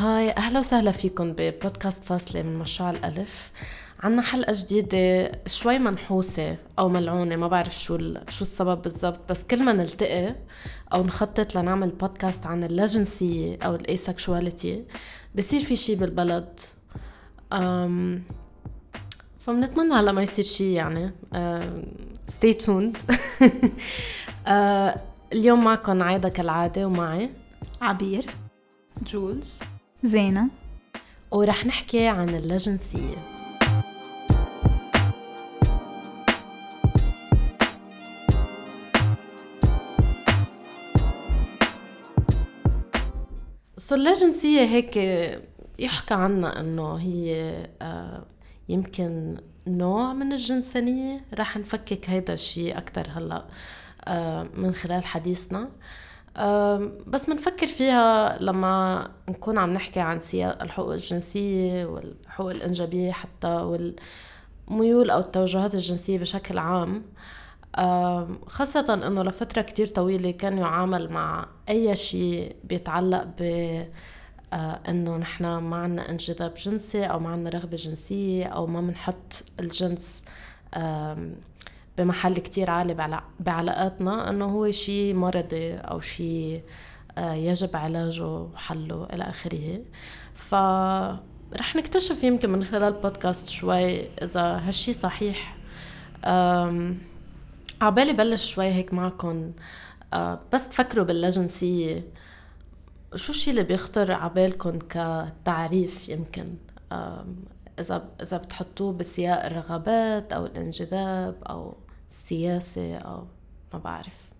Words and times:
hi 0.00 0.30
أهلا 0.30 0.58
وسهلا 0.58 0.92
فيكم 0.92 1.32
ببودكاست 1.32 2.04
فاصلة 2.04 2.42
من 2.42 2.58
مشروع 2.58 2.90
الألف. 2.90 3.52
عنا 4.02 4.22
حلقة 4.22 4.52
جديدة 4.56 5.32
شوي 5.46 5.78
منحوسة 5.78 6.56
أو 6.78 6.88
ملعونة 6.88 7.36
ما 7.36 7.48
بعرف 7.48 7.78
شو 7.78 7.98
شو 8.28 8.42
السبب 8.42 8.82
بالضبط 8.82 9.20
بس 9.30 9.42
كل 9.42 9.64
ما 9.64 9.72
نلتقي 9.72 10.34
أو 10.92 11.02
نخطط 11.02 11.54
لنعمل 11.54 11.90
بودكاست 11.90 12.46
عن 12.46 12.64
اللاجنسية 12.64 13.58
أو 13.64 13.74
ال 13.74 13.84
asexuality 13.84 14.84
بصير 15.34 15.60
في 15.60 15.76
شي 15.76 15.94
بالبلد. 15.94 16.60
أم 17.52 18.22
فبنتمنى 19.38 19.94
هلا 19.94 20.12
ما 20.12 20.22
يصير 20.22 20.44
شي 20.44 20.72
يعني. 20.72 21.12
stay 22.28 22.54
tuned 22.54 22.96
اليوم 25.32 25.64
معكم 25.64 26.02
عايدة 26.02 26.28
كالعادة 26.28 26.86
ومعي 26.86 27.30
عبير 27.80 28.26
جولز. 29.06 29.60
زينة. 30.04 30.48
ورح 31.30 31.66
نحكي 31.66 32.08
عن 32.08 32.28
اللاجنسية 32.28 33.16
so 43.78 43.94
اللاجنسية 43.94 44.60
هيك 44.60 44.96
يحكى 45.78 46.14
عنها 46.14 46.60
إنه 46.60 46.94
هي 46.94 47.52
آه، 47.82 48.26
يمكن 48.68 49.36
نوع 49.66 50.12
من 50.12 50.32
الجنسانية. 50.32 51.24
رح 51.34 51.56
نفكك 51.56 52.10
هيدا 52.10 52.32
الشيء 52.32 52.78
أكتر 52.78 53.06
هلأ 53.10 53.44
آه، 54.08 54.48
من 54.54 54.72
خلال 54.72 55.04
حديثنا. 55.04 55.68
بس 57.06 57.28
منفكر 57.28 57.66
فيها 57.66 58.38
لما 58.42 59.08
نكون 59.28 59.58
عم 59.58 59.72
نحكي 59.72 60.00
عن 60.00 60.18
سياق 60.18 60.62
الحقوق 60.62 60.92
الجنسية 60.92 61.84
والحقوق 61.84 62.50
الإنجابية 62.50 63.12
حتى 63.12 63.48
والميول 64.68 65.10
أو 65.10 65.20
التوجهات 65.20 65.74
الجنسية 65.74 66.18
بشكل 66.18 66.58
عام. 66.58 67.02
خاصة 68.46 68.94
أنه 68.94 69.22
لفترة 69.22 69.62
كتير 69.62 69.86
طويلة 69.86 70.30
كان 70.30 70.58
يعامل 70.58 71.12
مع 71.12 71.46
أي 71.68 71.96
شيء 71.96 72.56
بيتعلق 72.64 73.24
ب 73.38 73.42
آه، 74.52 74.80
إنه 74.88 75.16
نحن 75.16 75.44
ما 75.44 75.76
عنا 75.76 76.10
انجذاب 76.10 76.54
جنسي 76.54 77.04
أو 77.04 77.18
ما 77.18 77.30
عنا 77.30 77.50
رغبة 77.50 77.76
جنسية 77.76 78.44
أو 78.46 78.66
ما 78.66 78.80
بنحط 78.80 79.44
الجنس 79.60 80.24
بمحل 82.00 82.34
كتير 82.34 82.70
عالي 82.70 83.20
بعلاقاتنا 83.40 84.30
إنه 84.30 84.44
هو 84.44 84.70
شيء 84.70 85.14
مرضي 85.14 85.74
أو 85.74 86.00
شيء 86.00 86.62
آه، 87.18 87.34
يجب 87.34 87.76
علاجه 87.76 88.26
وحله 88.26 89.08
إلى 89.12 89.24
آخره. 89.24 89.82
ف 90.34 90.54
رح 91.60 91.76
نكتشف 91.76 92.24
يمكن 92.24 92.50
من 92.50 92.64
خلال 92.64 92.94
البودكاست 92.94 93.48
شوي 93.48 94.00
إذا 94.22 94.42
هالشي 94.42 94.92
صحيح. 94.92 95.56
عبالي 97.80 98.12
بلش 98.12 98.54
شوي 98.54 98.66
هيك 98.66 98.94
معكم 98.94 99.52
آه، 100.12 100.40
بس 100.52 100.68
تفكروا 100.68 101.04
باللجنسية. 101.04 102.04
شو 103.14 103.32
الشيء 103.32 103.52
اللي 103.54 103.64
بيخطر 103.64 104.12
عبالكم 104.12 104.78
كتعريف 104.78 106.08
يمكن؟ 106.08 106.54
اذا 107.80 108.08
إذا 108.22 108.36
بتحطوه 108.36 108.92
بسياق 108.92 109.44
الرغبات 109.46 110.32
أو 110.32 110.46
الانجذاب 110.46 111.36
أو 111.50 111.76
السياسة 112.30 112.96
أو 112.96 113.24
ما 113.72 113.78
بعرف. 113.78 114.30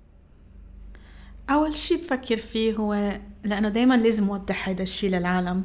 أول 1.51 1.77
شيء 1.77 1.99
بفكر 1.99 2.37
فيه 2.37 2.75
هو 2.75 3.21
لأنه 3.45 3.69
دايما 3.69 3.97
لازم 3.97 4.31
أوضح 4.31 4.69
هذا 4.69 4.83
الشيء 4.83 5.11
للعالم 5.11 5.65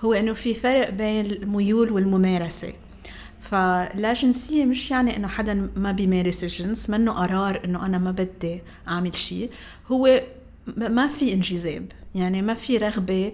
هو 0.00 0.12
إنه 0.12 0.32
في 0.32 0.54
فرق 0.54 0.90
بين 0.90 1.26
الميول 1.26 1.92
والممارسة. 1.92 2.72
فلا 3.40 4.12
جنسية 4.12 4.64
مش 4.64 4.90
يعني 4.90 5.16
إنه 5.16 5.28
حدا 5.28 5.70
ما 5.76 5.92
بيمارس 5.92 6.44
الجنس 6.44 6.90
منه 6.90 7.12
قرار 7.12 7.64
إنه 7.64 7.86
أنا 7.86 7.98
ما 7.98 8.10
بدي 8.10 8.60
أعمل 8.88 9.16
شيء 9.16 9.50
هو 9.88 10.22
ما 10.76 11.08
في 11.08 11.32
انجذاب 11.32 11.92
يعني 12.14 12.42
ما 12.42 12.54
في 12.54 12.76
رغبة 12.76 13.32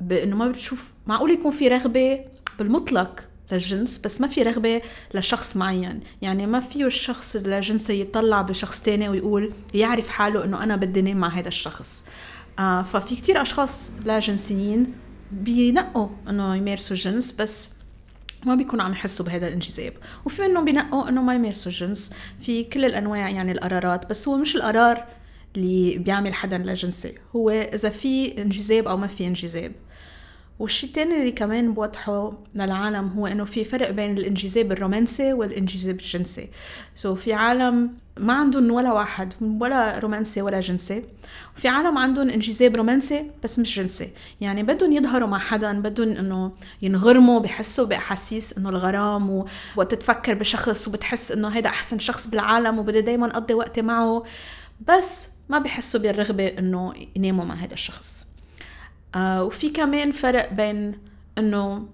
بإنه 0.00 0.36
ما 0.36 0.48
بتشوف 0.48 0.92
معقول 1.06 1.30
يكون 1.30 1.50
في 1.50 1.68
رغبة 1.68 2.20
بالمطلق. 2.58 3.28
للجنس 3.52 3.98
بس 3.98 4.20
ما 4.20 4.28
في 4.28 4.42
رغبة 4.42 4.82
لشخص 5.14 5.56
معين. 5.56 6.00
يعني 6.22 6.46
ما 6.46 6.60
فيه 6.60 6.86
الشخص 6.86 7.36
الجنسي 7.36 8.00
يطلع 8.00 8.42
بشخص 8.42 8.82
تاني 8.82 9.08
ويقول 9.08 9.52
يعرف 9.74 10.08
حاله 10.08 10.44
إنه 10.44 10.62
أنا 10.62 10.76
بدي 10.76 11.02
نام 11.02 11.16
مع 11.16 11.28
هذا 11.28 11.48
الشخص. 11.48 12.04
آه 12.58 12.82
ففي 12.82 13.16
كتير 13.16 13.42
أشخاص 13.42 13.92
لا 14.04 14.18
جنسيين 14.18 14.94
بينقوا 15.32 16.08
إنه 16.28 16.56
يمارسوا 16.56 16.96
الجنس 16.96 17.32
بس 17.32 17.70
ما 18.46 18.54
بيكونوا 18.54 18.84
عم 18.84 18.92
يحسوا 18.92 19.26
بهذا 19.26 19.48
الانجذاب. 19.48 19.92
وفي 20.24 20.42
منهم 20.42 20.64
بينقوا 20.64 21.08
إنه 21.08 21.22
ما 21.22 21.34
يمارسوا 21.34 21.72
الجنس. 21.72 22.12
في 22.40 22.64
كل 22.64 22.84
الأنواع 22.84 23.30
يعني 23.30 23.52
القرارات. 23.52 24.10
بس 24.10 24.28
هو 24.28 24.36
مش 24.36 24.56
القرار 24.56 25.04
اللي 25.56 25.98
بيعمل 25.98 26.34
حدا 26.34 26.58
لا 26.58 26.74
جنسي. 26.74 27.14
هو 27.36 27.50
إذا 27.50 27.88
في 27.88 28.42
انجذاب 28.42 28.88
أو 28.88 28.96
ما 28.96 29.06
في 29.06 29.26
انجذاب. 29.26 29.72
والشيء 30.58 30.88
الثاني 30.88 31.20
اللي 31.20 31.32
كمان 31.32 31.74
بوضحه 31.74 32.32
للعالم 32.54 33.08
هو 33.08 33.26
إنه 33.26 33.44
في 33.44 33.64
فرق 33.64 33.90
بين 33.90 34.18
الانجذاب 34.18 34.72
الرومانسي 34.72 35.32
والانجذاب 35.32 36.00
الجنسي. 36.00 36.48
so 36.94 37.18
في 37.18 37.32
عالم 37.32 37.90
ما 38.16 38.32
عندهم 38.32 38.70
ولا 38.70 38.92
واحد 38.92 39.34
ولا 39.60 39.98
رومانسي 39.98 40.42
ولا 40.42 40.60
جنسي. 40.60 41.04
وفي 41.56 41.68
عالم 41.68 41.98
عندهم 41.98 42.30
انجذاب 42.30 42.76
رومانسي 42.76 43.30
بس 43.44 43.58
مش 43.58 43.78
جنسي. 43.78 44.10
يعني 44.40 44.62
بدهم 44.62 44.92
يظهروا 44.92 45.28
مع 45.28 45.38
حدا 45.38 45.80
بدهم 45.80 46.08
إنه 46.08 46.52
ينغرموا 46.82 47.40
بحسوا 47.40 47.86
بأحاسيس 47.86 48.58
إنه 48.58 48.68
الغرام 48.68 49.30
ووقت 49.30 49.94
تفكر 49.94 50.34
بشخص 50.34 50.88
وبتحس 50.88 51.32
إنه 51.32 51.48
هيدا 51.48 51.68
أحسن 51.68 51.98
شخص 51.98 52.28
بالعالم 52.28 52.78
وبدي 52.78 53.00
دايما 53.00 53.26
أقضي 53.26 53.54
وقتي 53.54 53.82
معه. 53.82 54.24
بس 54.88 55.28
ما 55.48 55.58
بحسوا 55.58 56.00
بالرغبة 56.00 56.46
إنه 56.46 56.94
يناموا 57.16 57.44
مع 57.44 57.54
هذا 57.54 57.74
الشخص. 57.74 58.27
آه 59.14 59.44
وفي 59.44 59.70
كمان 59.70 60.12
فرق 60.12 60.52
بين 60.52 60.98
إنه 61.38 61.86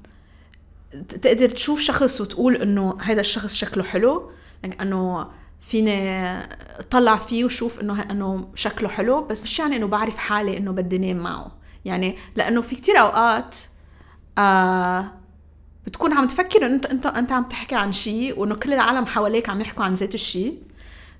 تقدر 1.08 1.48
تشوف 1.48 1.80
شخص 1.80 2.20
وتقول 2.20 2.56
إنه 2.56 2.96
هذا 3.00 3.20
الشخص 3.20 3.54
شكله 3.54 3.84
حلو 3.84 4.30
يعني 4.62 4.82
إنه 4.82 5.26
فيني 5.60 6.48
طلع 6.90 7.16
فيه 7.16 7.44
وشوف 7.44 7.80
إنه 7.80 8.02
إنه 8.10 8.48
شكله 8.54 8.88
حلو 8.88 9.24
بس 9.24 9.44
مش 9.44 9.58
يعني 9.58 9.76
إنه 9.76 9.86
بعرف 9.86 10.16
حالي 10.16 10.56
إنه 10.56 10.72
بدي 10.72 10.98
نام 10.98 11.16
معه. 11.16 11.52
يعني 11.84 12.16
لأنه 12.36 12.60
في 12.60 12.76
كتير 12.76 13.00
أوقات 13.00 13.56
آه 14.38 15.10
بتكون 15.86 16.12
عم 16.12 16.26
تفكر 16.26 16.66
إنه 16.66 16.80
انت 16.90 17.06
انت 17.06 17.32
عم 17.32 17.44
تحكي 17.44 17.74
عن 17.74 17.92
شيء 17.92 18.38
وإنه 18.38 18.54
كل 18.54 18.72
العالم 18.72 19.06
حواليك 19.06 19.48
عم 19.50 19.60
يحكوا 19.60 19.84
عن 19.84 19.94
ذات 19.94 20.14
الشيء 20.14 20.58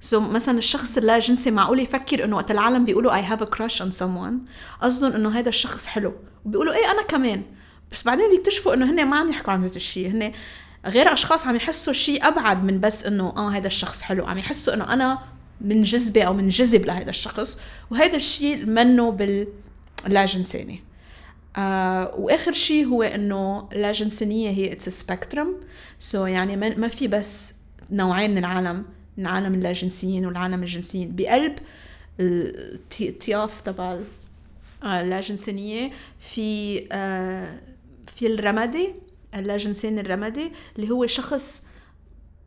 so, 0.05 0.23
مثلا 0.23 0.59
الشخص 0.59 0.97
اللا 0.97 1.19
جنسي 1.19 1.51
معقول 1.51 1.81
يفكر 1.81 2.25
إنه 2.25 2.37
وقت 2.37 2.51
العالم 2.51 2.85
بيقولوا 2.85 3.23
I 3.23 3.25
have 3.25 3.41
a 3.43 3.47
crush 3.47 3.81
on 3.81 3.99
someone 4.01 4.35
قصدهم 4.83 5.13
إنه 5.13 5.39
هذا 5.39 5.49
الشخص 5.49 5.87
حلو. 5.87 6.15
وبيقولوا 6.45 6.75
إيه 6.75 6.91
أنا 6.91 7.03
كمان. 7.03 7.43
بس 7.93 8.03
بعدين 8.05 8.31
بيكتشفوا 8.31 8.75
إنه 8.75 8.91
هن 8.91 9.05
ما 9.05 9.17
عم 9.17 9.31
يحكوا 9.31 9.53
عن 9.53 9.61
ذات 9.61 9.77
الشيء 9.77 10.11
هن 10.11 10.33
غير 10.87 11.13
أشخاص 11.13 11.47
عم 11.47 11.57
يحسوا 11.57 11.93
شيء 11.93 12.29
أبعد 12.29 12.65
من 12.65 12.81
بس 12.81 13.07
إنه 13.07 13.33
آه 13.37 13.51
هذا 13.51 13.67
الشخص 13.67 14.03
حلو. 14.03 14.27
عم 14.27 14.39
يحسوا 14.39 14.75
إنه 14.75 14.93
أنا 14.93 15.19
منجذبه 15.61 16.23
أو 16.23 16.33
منجذب 16.33 16.87
لهذا 16.87 17.11
الشخص. 17.11 17.61
وهذا 17.91 18.17
الشيء 18.17 18.67
منه 18.67 19.11
باللا 19.11 20.27
جنسانية 20.27 20.85
آه 21.57 22.15
وآخر 22.19 22.53
شيء 22.53 22.87
هو 22.87 23.03
إنه 23.03 23.69
لا 23.73 23.93
جنسانيه 23.93 24.51
هي 24.51 24.73
it's 24.73 24.89
spectrum 24.89 25.57
so 25.99 26.27
يعني 26.27 26.57
ما 26.57 26.89
في 26.89 27.09
بس 27.09 27.55
نوعين 27.91 28.31
من 28.31 28.39
العالم. 28.39 28.85
العالم 29.19 29.55
اللاجنسيين 29.55 30.27
والعالم 30.27 30.63
الجنسيين 30.63 31.17
بقلب 31.17 31.59
الأطياف 32.21 33.61
تبع 33.61 33.99
اللاجنسية 34.85 35.91
في 36.21 36.81
آه، 36.93 37.61
في 38.07 38.27
الرمادي 38.27 38.95
اللاجنسيين 39.35 39.99
الرمادي 39.99 40.53
اللي 40.77 40.91
هو 40.91 41.07
شخص 41.07 41.67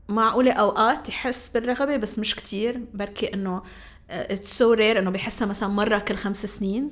معقولة 0.09 0.51
أوقات 0.51 1.09
يحس 1.09 1.49
بالرغبة 1.49 1.97
بس 1.97 2.19
مش 2.19 2.35
كتير 2.35 2.81
بركي 2.93 3.33
إنه 3.33 3.63
it's 4.09 4.57
so 4.57 4.73
rare 4.73 4.99
إنه 4.99 5.09
بحسها 5.09 5.47
مثلا 5.47 5.69
مرة 5.69 5.99
كل 5.99 6.15
خمس 6.15 6.45
سنين. 6.45 6.91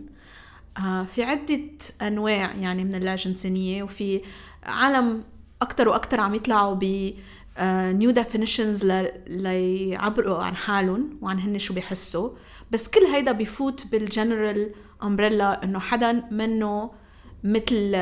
آه، 0.77 1.03
في 1.03 1.23
عدة 1.23 1.59
أنواع 2.01 2.55
يعني 2.55 2.83
من 2.83 2.95
اللاجنسينية 2.95 3.83
وفي 3.83 4.21
عالم 4.63 5.23
أكتر 5.61 5.89
وأكتر 5.89 6.19
عم 6.19 6.35
يطلعوا 6.35 6.75
ب 6.75 7.13
new 7.59 8.11
uh, 8.11 8.13
definitions 8.13 8.85
ليعبروا 9.27 10.43
عن 10.43 10.55
حالهم 10.55 11.19
وعن 11.21 11.39
هن 11.39 11.59
شو 11.59 11.73
بيحسوا. 11.73 12.29
بس 12.71 12.87
كل 12.87 13.01
هيدا 13.01 13.31
بفوت 13.31 13.87
بال 13.87 14.06
general 14.06 14.73
umbrella 15.03 15.63
إنه 15.63 15.79
حدا 15.79 16.11
منه 16.31 16.91
مثل 17.43 17.95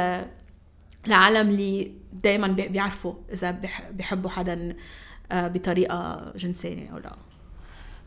العالم 1.07 1.49
اللي 1.49 1.91
دائما 2.13 2.47
بيعرفوا 2.47 3.13
إذا 3.33 3.51
بيحبوا 3.91 4.29
حدا 4.29 4.73
uh, 4.73 5.33
بطريقة 5.33 6.33
جنسية 6.35 6.89
أو 6.89 6.97
لا. 6.97 7.15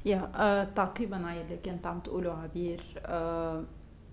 يا 0.05 0.71
تعقيبا 0.77 1.27
على 1.27 1.41
اللي 1.41 1.57
كنت 1.65 1.87
عم 1.87 2.01
تقوله 2.01 2.33
عبير. 2.33 2.81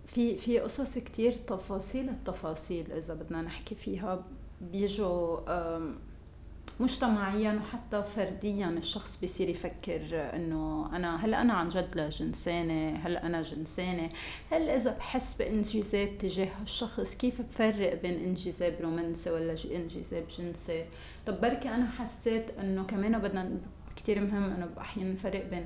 في 0.06 0.38
في 0.38 0.60
قصص 0.60 0.98
كتير 0.98 1.32
تفاصيل 1.32 2.10
التفاصيل 2.10 2.92
إذا 2.92 3.14
بدنا 3.14 3.42
نحكي 3.42 3.76
فيها 3.76 4.24
بيجوا 4.62 5.40
مجتمعيا 6.80 7.62
وحتى 7.64 8.04
فرديا 8.04 8.68
الشخص 8.68 9.20
بيصير 9.22 9.50
يفكر 9.50 10.02
إنه 10.36 10.90
أنا 10.96 11.26
هل 11.26 11.34
أنا 11.34 11.54
عن 11.54 11.70
جد 11.70 11.96
لجنسانه 11.96 12.96
هل 12.96 13.18
أنا 13.18 13.42
جنسانة. 13.42 14.10
هل 14.52 14.70
إذا 14.70 14.98
بحس 14.98 15.36
بإنجذاب 15.36 16.18
تجاه 16.18 16.52
الشخص 16.64 17.16
كيف 17.16 17.42
بفرق 17.42 18.02
بين 18.02 18.24
إنجذاب 18.24 18.76
رومانسي 18.82 19.30
ولا 19.32 19.56
إنجذاب 19.76 20.24
جنسي؟ 20.40 20.86
طب 21.26 21.42
بركي 21.42 21.70
أنا 21.70 21.86
حسيت 21.86 22.60
إنه 22.60 22.84
كمان 22.84 23.20
بدنا 23.20 23.58
كتير 23.96 24.20
مهم 24.20 24.44
إنه 24.44 24.70
أحيانا 24.78 25.14
نفرق 25.14 25.50
بين 25.50 25.66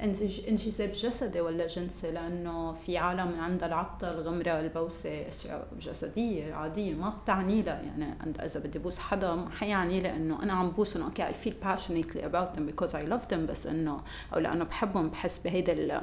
انجذاب 0.00 0.92
جسدي 0.92 1.40
ولا 1.40 1.66
جنسي 1.66 2.10
لأنه 2.10 2.72
في 2.72 2.98
عالم 2.98 3.40
عندها 3.40 3.68
العبطة 3.68 4.10
الغمرة 4.10 4.60
البوسة 4.60 5.28
أشياء 5.28 5.68
جسدية 5.80 6.54
عادية 6.54 6.94
ما 6.94 7.08
بتعني 7.10 7.62
لها 7.62 7.82
يعني 7.82 8.14
إذا 8.44 8.60
بدي 8.60 8.78
بوس 8.78 8.98
حدا 8.98 9.34
ما 9.34 9.50
حيعني 9.50 10.00
لي 10.00 10.16
إنه 10.16 10.42
أنا 10.42 10.52
عم 10.52 10.70
بوس 10.70 10.96
إنه 10.96 11.04
okay 11.04 11.24
I 11.24 11.32
feel 11.32 11.54
passionately 11.66 12.22
about 12.22 12.56
them 12.56 12.66
because 12.70 12.94
I 12.94 13.12
love 13.12 13.28
them 13.30 13.50
بس 13.50 13.66
إنه 13.66 14.00
أو 14.34 14.38
لأنه 14.38 14.64
بحبهم 14.64 15.08
بحس 15.08 15.38
بهيدا 15.38 16.02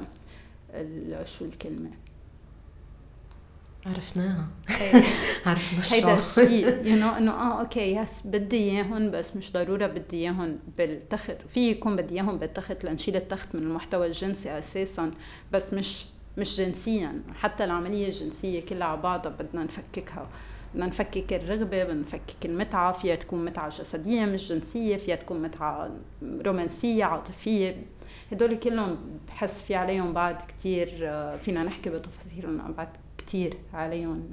شو 1.24 1.44
الكلمة؟ 1.44 1.90
عرفناها. 3.86 4.48
عرفنا 5.46 5.96
هيدا 5.96 6.18
الشيء 6.18 6.86
you 6.86 6.96
know 6.96 7.08
إنه 7.08 7.30
آه 7.32 7.60
okay 7.60 7.96
yes 7.96 8.26
بدي 8.26 8.56
اياهم 8.56 9.10
بس 9.10 9.36
مش 9.36 9.52
ضرورة 9.52 9.86
بدي 9.86 10.16
اياهم 10.16 10.58
بالتخت. 10.78 11.36
في 11.48 11.70
يكون 11.70 11.96
بدي 11.96 12.14
اياهم 12.14 12.38
بالتخت 12.38 12.84
لنشيل 12.84 13.16
التخت 13.16 13.54
من 13.54 13.62
المحتوى 13.62 14.06
الجنسي 14.06 14.58
أساسا 14.58 15.10
بس 15.52 15.74
مش 15.74 16.06
مش 16.38 16.56
جنسيا. 16.56 17.22
حتى 17.34 17.64
العملية 17.64 18.06
الجنسية 18.06 18.60
كلها 18.66 18.86
على 18.86 19.00
بعضها 19.00 19.32
بدنا 19.32 19.64
نفككها. 19.64 20.28
بدنا 20.74 20.86
نفكك 20.86 21.32
الرغبة 21.32 21.84
بدنا 21.84 22.00
نفكك 22.00 22.44
المتعة. 22.44 22.92
فيها 22.92 23.14
تكون 23.14 23.44
متعة 23.44 23.68
جسدية 23.68 24.24
مش 24.24 24.48
جنسية 24.48 24.96
فيها 24.96 25.16
تكون 25.16 25.42
متعة 25.42 25.90
رومانسية 26.46 27.04
عاطفية. 27.04 27.86
هدول 28.32 28.54
كلهم 28.54 28.96
بحس 29.28 29.62
في 29.62 29.74
عليهم 29.74 30.12
بعد 30.12 30.42
كتير 30.48 30.98
آه، 31.02 31.36
فينا 31.36 31.62
نحكي 31.62 31.90
بتفاصيلهم 31.90 32.72
بعد 32.72 32.88
كتير 33.26 33.56
عليهم. 33.74 34.30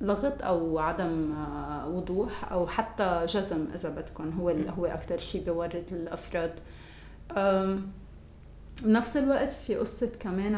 لغط 0.00 0.42
أو 0.42 0.78
عدم 0.78 1.32
آه، 1.32 1.88
وضوح 1.88 2.52
أو 2.52 2.66
حتى 2.66 3.24
جزم 3.28 3.66
إذا 3.74 3.90
بدكم 3.90 4.30
هو 4.40 4.48
هو 4.48 4.86
أكثر 4.86 5.18
شيء 5.18 5.44
بيورد 5.44 5.84
الأفراد. 5.92 6.54
بنفس 8.82 9.16
الوقت 9.16 9.52
في 9.52 9.76
قصة 9.76 10.10
كمان 10.20 10.54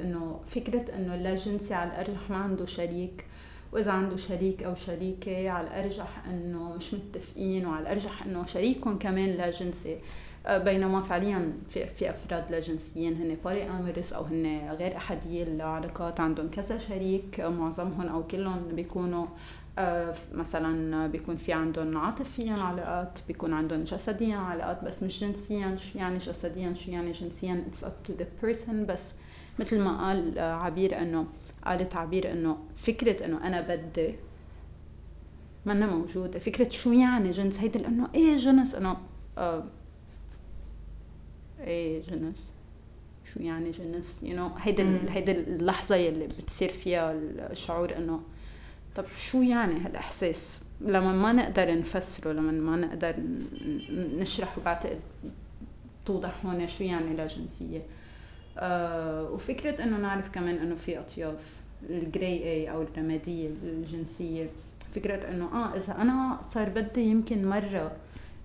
إنه 0.00 0.40
فكرة 0.44 0.94
إنه 0.96 1.14
اللاجنسي 1.14 1.74
على 1.74 1.90
الأرجح 1.90 2.30
ما 2.30 2.36
عنده 2.36 2.66
شريك 2.66 3.24
وإذا 3.72 3.92
عنده 3.92 4.16
شريك 4.16 4.62
أو 4.62 4.74
شريكة 4.74 5.50
على 5.50 5.66
الأرجح 5.66 6.24
إنه 6.26 6.74
مش 6.74 6.94
متفقين 6.94 7.66
وعلى 7.66 7.82
الأرجح 7.82 8.22
إنه 8.22 8.46
شريكهم 8.46 8.98
كمان 8.98 9.28
لا 9.28 9.50
جنسي. 9.50 9.98
بينما 10.56 11.02
فعليا 11.02 11.52
في 11.68 11.86
في 11.86 12.10
أفراد 12.10 12.50
لا 12.50 12.60
جنسيين 12.60 13.16
هن 13.16 13.36
polyamorous 13.44 14.12
أو 14.12 14.24
هن 14.24 14.76
غير 14.78 14.96
أحادية 14.96 15.42
العلاقات 15.42 16.20
عندهم 16.20 16.50
كذا 16.50 16.78
شريك 16.78 17.40
معظمهم 17.40 18.08
أو 18.08 18.26
كلهم 18.26 18.68
بيكونوا 18.72 19.26
آه، 19.78 20.14
مثلا 20.32 21.06
بيكون 21.06 21.36
في 21.36 21.52
عندهم 21.52 21.96
عاطفيا 21.96 22.52
علاقات 22.52 23.18
بيكون 23.28 23.52
عندهم 23.52 23.84
جسديا 23.84 24.36
علاقات 24.36 24.84
بس 24.84 25.02
مش 25.02 25.20
جنسيا 25.20 25.76
شو 25.76 25.98
يعني 25.98 26.18
جسديا 26.18 26.74
شو 26.74 26.90
يعني 26.90 27.10
جنسيا؟ 27.10 27.64
it's 27.68 27.84
up 27.84 27.92
to 28.04 28.12
the 28.12 28.26
person 28.42 28.86
بس 28.86 29.14
مثل 29.58 29.80
ما 29.80 30.06
قال 30.06 30.38
آه، 30.38 30.52
عبير 30.52 31.02
انه 31.02 31.26
قالت 31.64 31.96
عبير 31.96 32.32
إنه 32.32 32.56
فكرة 32.76 33.24
إنه 33.24 33.46
أنا 33.46 33.60
بدي 33.60 34.14
منا 35.66 35.86
موجودة 35.86 36.38
فكرة 36.38 36.68
شو 36.68 36.92
يعني 36.92 37.30
جنس؟ 37.30 37.58
هيدا 37.58 37.80
لأنه 37.80 38.08
إيه 38.14 38.36
جنس؟ 38.36 38.74
إنه 38.74 38.96
آه 39.38 39.64
إيه 41.60 42.02
جنس 42.02 42.50
شو 43.34 43.40
يعني 43.40 43.70
جنس 43.70 44.22
يو 44.22 44.32
you 44.32 44.38
know, 44.38 44.60
هيدا 44.60 45.00
هيدا 45.08 45.32
اللحظة 45.32 45.96
يلي 45.96 46.26
بتصير 46.26 46.68
فيها 46.68 47.12
الشعور 47.50 47.96
إنه 47.96 48.22
طب 48.96 49.04
شو 49.16 49.42
يعني 49.42 49.80
هالإحساس؟ 49.80 50.60
لما 50.80 51.12
ما 51.12 51.32
نقدر 51.32 51.78
نفسره 51.78 52.32
لما 52.32 52.52
ما 52.52 52.76
نقدر 52.76 53.14
نشرح 53.90 54.58
وبعتقد 54.58 55.00
توضح 56.06 56.46
هون 56.46 56.66
شو 56.66 56.84
يعني 56.84 57.16
لا 57.16 57.26
جنسية. 57.26 57.82
آه 58.58 59.30
وفكرة 59.30 59.84
إنه 59.84 59.96
نعرف 59.96 60.28
كمان 60.30 60.54
إنه 60.54 60.74
في 60.74 60.98
أطياف 60.98 61.56
ال 61.90 62.01
gray 62.01 62.44
A 62.44 62.70
أو 62.70 62.82
الرمادية 62.82 63.50
الجنسية. 63.62 64.46
فكرة 64.94 65.30
إنه 65.30 65.44
آه 65.44 65.76
إذا 65.76 66.02
أنا 66.02 66.40
صار 66.48 66.68
بدي 66.68 67.00
يمكن 67.00 67.48
مرة 67.48 67.96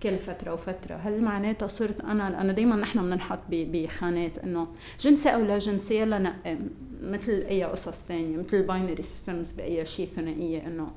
كل 0.03 0.17
فترة 0.17 0.53
وفترة. 0.53 0.95
هل 0.95 1.21
معناتها 1.21 1.67
صرت 1.67 2.01
أنا 2.01 2.29
لأنه 2.29 2.53
دايما 2.53 2.75
نحن 2.75 3.01
بننحط 3.01 3.39
بخانات 3.49 4.37
إنه 4.37 4.67
جنسي 4.99 5.29
أو 5.29 5.41
لا 5.41 5.57
جنسي 5.57 6.01
يلا 6.01 6.19
نقي 6.19 6.57
مثل 7.01 7.31
أي 7.31 7.63
قصص 7.63 8.07
تانية 8.07 8.37
مثل 8.37 8.57
ال 8.57 8.64
binary 8.64 9.03
systems 9.03 9.51
بأي 9.51 9.85
شيء 9.85 10.07
ثنائية 10.07 10.67
إنه 10.67 10.91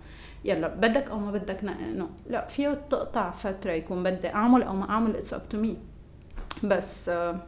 يلا 0.45 0.69
بدك 0.69 1.11
أو 1.11 1.19
ما 1.19 1.31
بدك 1.31 1.65
نقي 1.65 1.85
إنه 1.85 2.09
لا 2.27 2.47
فيه 2.47 2.81
تقطع 2.91 3.31
فترة 3.31 3.73
يكون 3.73 4.03
بدي 4.03 4.29
أعمل 4.29 4.63
أو 4.63 4.77
ما 4.77 4.91
أعمل 4.91 5.17
it's 5.17 5.35
up 5.35 5.49
to 5.49 5.59
me 5.59 5.77
بس 6.65 7.09
آه، 7.09 7.41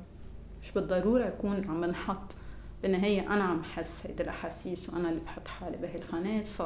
مش 0.63 0.73
بالضرورة 0.73 1.27
يكون 1.27 1.65
عم 1.69 1.81
بنحط 1.81 2.35
بالنهاية 2.83 3.33
أنا 3.33 3.45
عم 3.45 3.63
حس 3.63 4.07
هيدي 4.07 4.23
الأحاسيس 4.23 4.91
وأنا 4.91 5.09
اللي 5.09 5.21
بحط 5.21 5.49
حالي 5.49 5.77
بهي 5.77 5.95
الخانات. 5.95 6.47
ف 6.47 6.63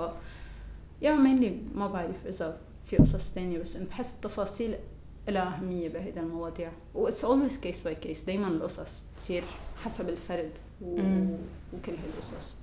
يا 1.02 1.14
مينلي 1.14 1.58
ما 1.74 1.86
بعرف 1.86 2.26
إذا 2.26 2.56
في 2.92 2.98
قصص 2.98 3.30
تانية 3.34 3.58
بس 3.58 3.76
انه 3.76 3.86
بحس 3.86 4.14
التفاصيل 4.14 4.74
لها 5.28 5.56
أهمية 5.56 5.88
بهيدا 5.88 6.20
المواضيع. 6.20 6.70
و 6.94 7.10
it's 7.10 7.22
always 7.22 7.64
case 7.64 7.86
by 7.86 8.06
case. 8.06 8.26
دايما 8.26 8.48
القصص 8.48 9.02
بتصير 9.16 9.44
حسب 9.84 10.08
الفرد 10.08 10.50
و... 10.82 10.94
وكل 11.72 11.92
هالقصص 11.92 12.54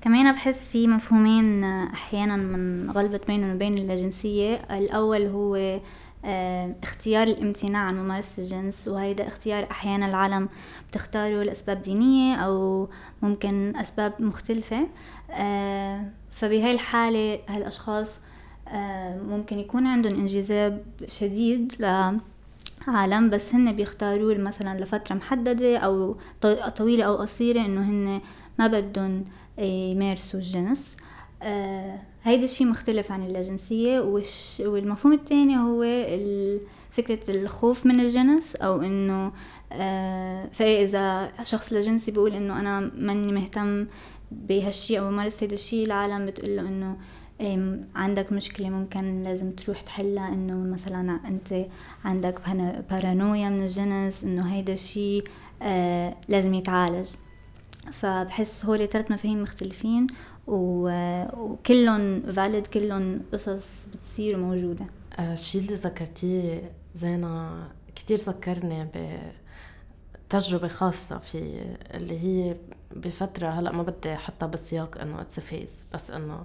كمان 0.00 0.32
بحس 0.32 0.68
في 0.68 0.86
مفهومين 0.86 1.64
أحيانا 1.64 2.36
من 2.36 2.90
غلبت 2.90 3.26
بينهم 3.26 3.54
وبين 3.54 3.74
اللاجنسية 3.74 4.54
الأول 4.54 5.22
هو 5.26 5.80
آه، 6.24 6.74
اختيار 6.82 7.26
الامتناع 7.26 7.82
عن 7.82 7.96
ممارسة 7.96 8.42
الجنس 8.42 8.88
وهيدا 8.88 9.26
اختيار 9.26 9.70
أحيانا 9.70 10.06
العالم 10.06 10.48
بتختاره 10.88 11.42
لأسباب 11.42 11.82
دينية 11.82 12.34
أو 12.36 12.88
ممكن 13.22 13.76
أسباب 13.76 14.12
مختلفة. 14.18 14.88
آه، 15.30 16.21
فبهاي 16.32 16.72
الحالة 16.72 17.38
هالأشخاص 17.48 18.18
آه، 18.68 19.18
ممكن 19.22 19.58
يكون 19.58 19.86
عندهم 19.86 20.20
انجذاب 20.20 20.84
شديد 21.06 21.72
لعالم 21.80 23.30
بس 23.30 23.54
هن 23.54 23.72
بيختاروه 23.76 24.34
مثلا 24.38 24.78
لفترة 24.78 25.14
محددة 25.16 25.78
أو 25.78 26.16
طويلة 26.76 27.04
أو 27.04 27.16
قصيرة 27.16 27.60
إنه 27.60 27.80
هن 27.80 28.20
ما 28.58 28.66
بدهم 28.66 29.24
يمارسوا 29.58 30.40
الجنس. 30.40 30.96
آه 31.42 31.98
هيدا 32.24 32.44
الشيء 32.44 32.66
مختلف 32.66 33.12
عن 33.12 33.22
اللاجنسية 33.26 34.00
والمفهوم 34.60 35.12
الثاني 35.14 35.58
هو 35.58 35.82
فكرة 36.90 37.30
الخوف 37.30 37.86
من 37.86 38.00
الجنس 38.00 38.56
أو 38.56 38.82
إنه 38.82 39.32
آه 39.72 40.48
فإذا 40.52 41.32
شخص 41.42 41.72
لجنسي 41.72 42.10
بيقول 42.10 42.32
إنه 42.34 42.60
أنا 42.60 42.90
ماني 42.96 43.32
مهتم 43.32 43.86
بهالشيء 44.48 45.00
أو 45.00 45.08
بمارس 45.08 45.42
هيدا 45.42 45.54
الشيء 45.54 45.86
العالم 45.86 46.26
بتقول 46.26 46.56
له 46.56 46.68
إنه 46.68 46.96
عندك 47.94 48.32
مشكلة 48.32 48.70
ممكن 48.70 49.22
لازم 49.22 49.50
تروح 49.50 49.80
تحلها 49.80 50.28
إنه 50.28 50.56
مثلا 50.72 51.20
أنت 51.28 51.66
عندك 52.04 52.40
بارانويا 52.90 53.48
من 53.48 53.62
الجنس 53.62 54.24
إنه 54.24 54.54
هيدا 54.54 54.72
الشيء 54.72 55.24
آه 55.62 56.16
لازم 56.28 56.54
يتعالج. 56.54 57.08
فبحس 57.92 58.64
هول 58.64 58.88
ثلاث 58.88 59.10
مفاهيم 59.10 59.42
مختلفين 59.42 60.06
وكلهم 60.46 62.22
valid 62.22 62.66
كلهم 62.66 63.22
قصص 63.32 63.86
بتصير 63.94 64.36
موجودة. 64.36 64.84
آه، 65.18 65.32
الشيء 65.32 65.60
اللي 65.60 65.74
ذكرتيه 65.74 66.70
زينة 66.94 67.64
كتير 67.96 68.16
ذكرني 68.18 68.88
بتجربة 70.28 70.68
خاصة 70.68 71.18
في 71.18 71.60
اللي 71.94 72.18
هي 72.20 72.56
بفترة 72.96 73.48
هلأ 73.48 73.72
ما 73.72 73.82
بدي 73.82 74.14
أحطها 74.14 74.46
بسياق 74.46 75.00
إنه 75.00 75.20
it's 75.20 75.40
phase 75.40 75.86
بس 75.94 76.10
إنه 76.10 76.44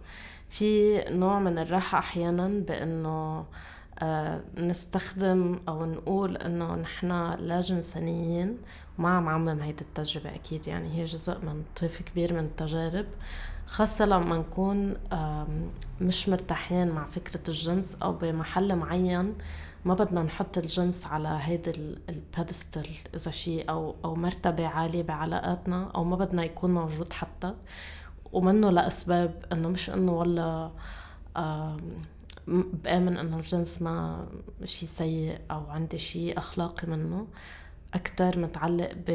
في 0.50 1.00
نوع 1.10 1.40
من 1.40 1.58
الراحة 1.58 2.00
أحيانا 2.00 2.48
بإنه 2.48 3.46
آه 4.00 4.42
نستخدم 4.58 5.60
أو 5.70 5.86
نقول 5.86 6.38
إنه 6.38 6.76
نحن 6.76 7.08
لا 7.34 7.62
جنسانيين 7.62 8.58
وما 9.00 9.10
عم 9.10 9.30
عمم 9.30 9.60
هيدي 9.62 9.82
التجربة 9.82 10.36
أكيد 10.36 10.68
يعني 10.68 10.98
هي 11.00 11.06
جزء 11.06 11.38
من 11.38 11.64
طيف 11.82 12.02
كبير 12.02 12.34
من 12.34 12.40
التجارب. 12.40 13.06
خاصة 13.68 14.06
لما 14.06 14.38
نكون 14.38 14.94
مش 16.02 16.30
مرتاحين 16.30 16.88
مع 16.88 17.06
فكرة 17.06 17.42
الجنس 17.48 17.98
أو 18.04 18.14
بمحل 18.14 18.76
معين 18.76 19.34
ما 19.86 19.94
بدنا 19.94 20.24
نحط 20.24 20.58
الجنس 20.58 21.06
على 21.06 21.40
هيدا 21.42 21.72
البيدستل 22.10 22.88
إذا 23.16 23.32
شيء 23.32 23.70
أو 23.70 23.96
أو 24.06 24.16
مرتبة 24.16 24.68
عالية 24.68 25.04
بعلاقاتنا 25.04 25.92
أو 25.96 26.04
ما 26.04 26.16
بدنا 26.16 26.44
يكون 26.44 26.74
موجود 26.74 27.14
حتى. 27.14 27.54
ومنه 28.34 28.70
لأسباب 28.70 29.46
إنه 29.52 29.70
مش 29.70 29.90
إنه 29.90 30.12
والله 30.12 30.72
بآمن 32.48 33.18
إنه 33.18 33.38
الجنس 33.38 33.82
ما 33.82 34.28
شيء 34.64 34.90
سيء 34.90 35.40
أو 35.52 35.70
عندي 35.70 36.00
شيء 36.00 36.38
أخلاقي 36.38 36.88
منه. 36.88 37.28
أكتر 37.94 38.40
متعلق 38.40 38.90
ب 39.08 39.12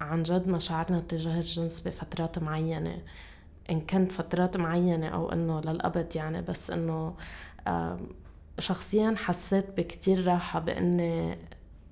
عن 0.00 0.22
جد 0.22 0.48
مشاعرنا 0.48 1.00
تجاه 1.00 1.36
الجنس 1.36 1.80
بفترات 1.80 2.38
معينة. 2.38 3.02
إن 3.70 3.80
كانت 3.80 4.12
فترات 4.12 4.56
معينة 4.56 5.08
أو 5.08 5.32
إنه 5.32 5.60
للأبد 5.60 6.16
يعني 6.16 6.42
بس 6.42 6.70
إنه 6.70 7.14
شخصيا 8.58 9.14
حسيت 9.18 9.66
بكتير 9.76 10.26
راحة 10.26 10.60
بإني 10.60 11.38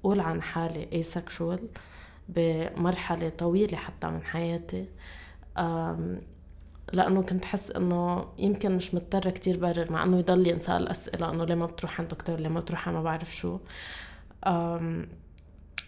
أقول 0.01 0.21
عن 0.21 0.43
حالي 0.43 1.03
asexual 1.05 1.61
بمرحلة 2.29 3.29
طويلة 3.29 3.77
حتى 3.77 4.07
من 4.07 4.23
حياتي. 4.23 4.89
لأنه 6.93 7.23
كنت 7.23 7.45
حس 7.45 7.71
إنه 7.71 8.25
يمكن 8.39 8.77
مش 8.77 8.95
مضطرة 8.95 9.31
كتير 9.31 9.57
برر 9.57 9.93
مع 9.93 10.05
إنه 10.05 10.19
يضل 10.19 10.47
ينسأل 10.47 10.89
أسئلة 10.89 11.31
إنه 11.31 11.45
ليه 11.45 11.55
ما 11.55 11.67
بتروح 11.67 12.01
عند 12.01 12.09
دكتور 12.11 12.41
ليه 12.41 12.49
ما 12.49 12.61
بتروح 12.61 12.89
ما 12.89 13.03
بعرف 13.03 13.35
شو. 13.35 13.59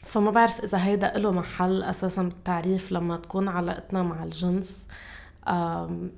فما 0.05 0.31
بعرف 0.31 0.61
إذا 0.61 0.85
هيدا 0.85 1.19
له 1.19 1.31
محل 1.31 1.83
أساسا 1.83 2.23
بالتعريف 2.23 2.93
لما 2.93 3.17
تكون 3.17 3.49
علاقتنا 3.49 4.03
مع 4.03 4.25
الجنس 4.25 4.89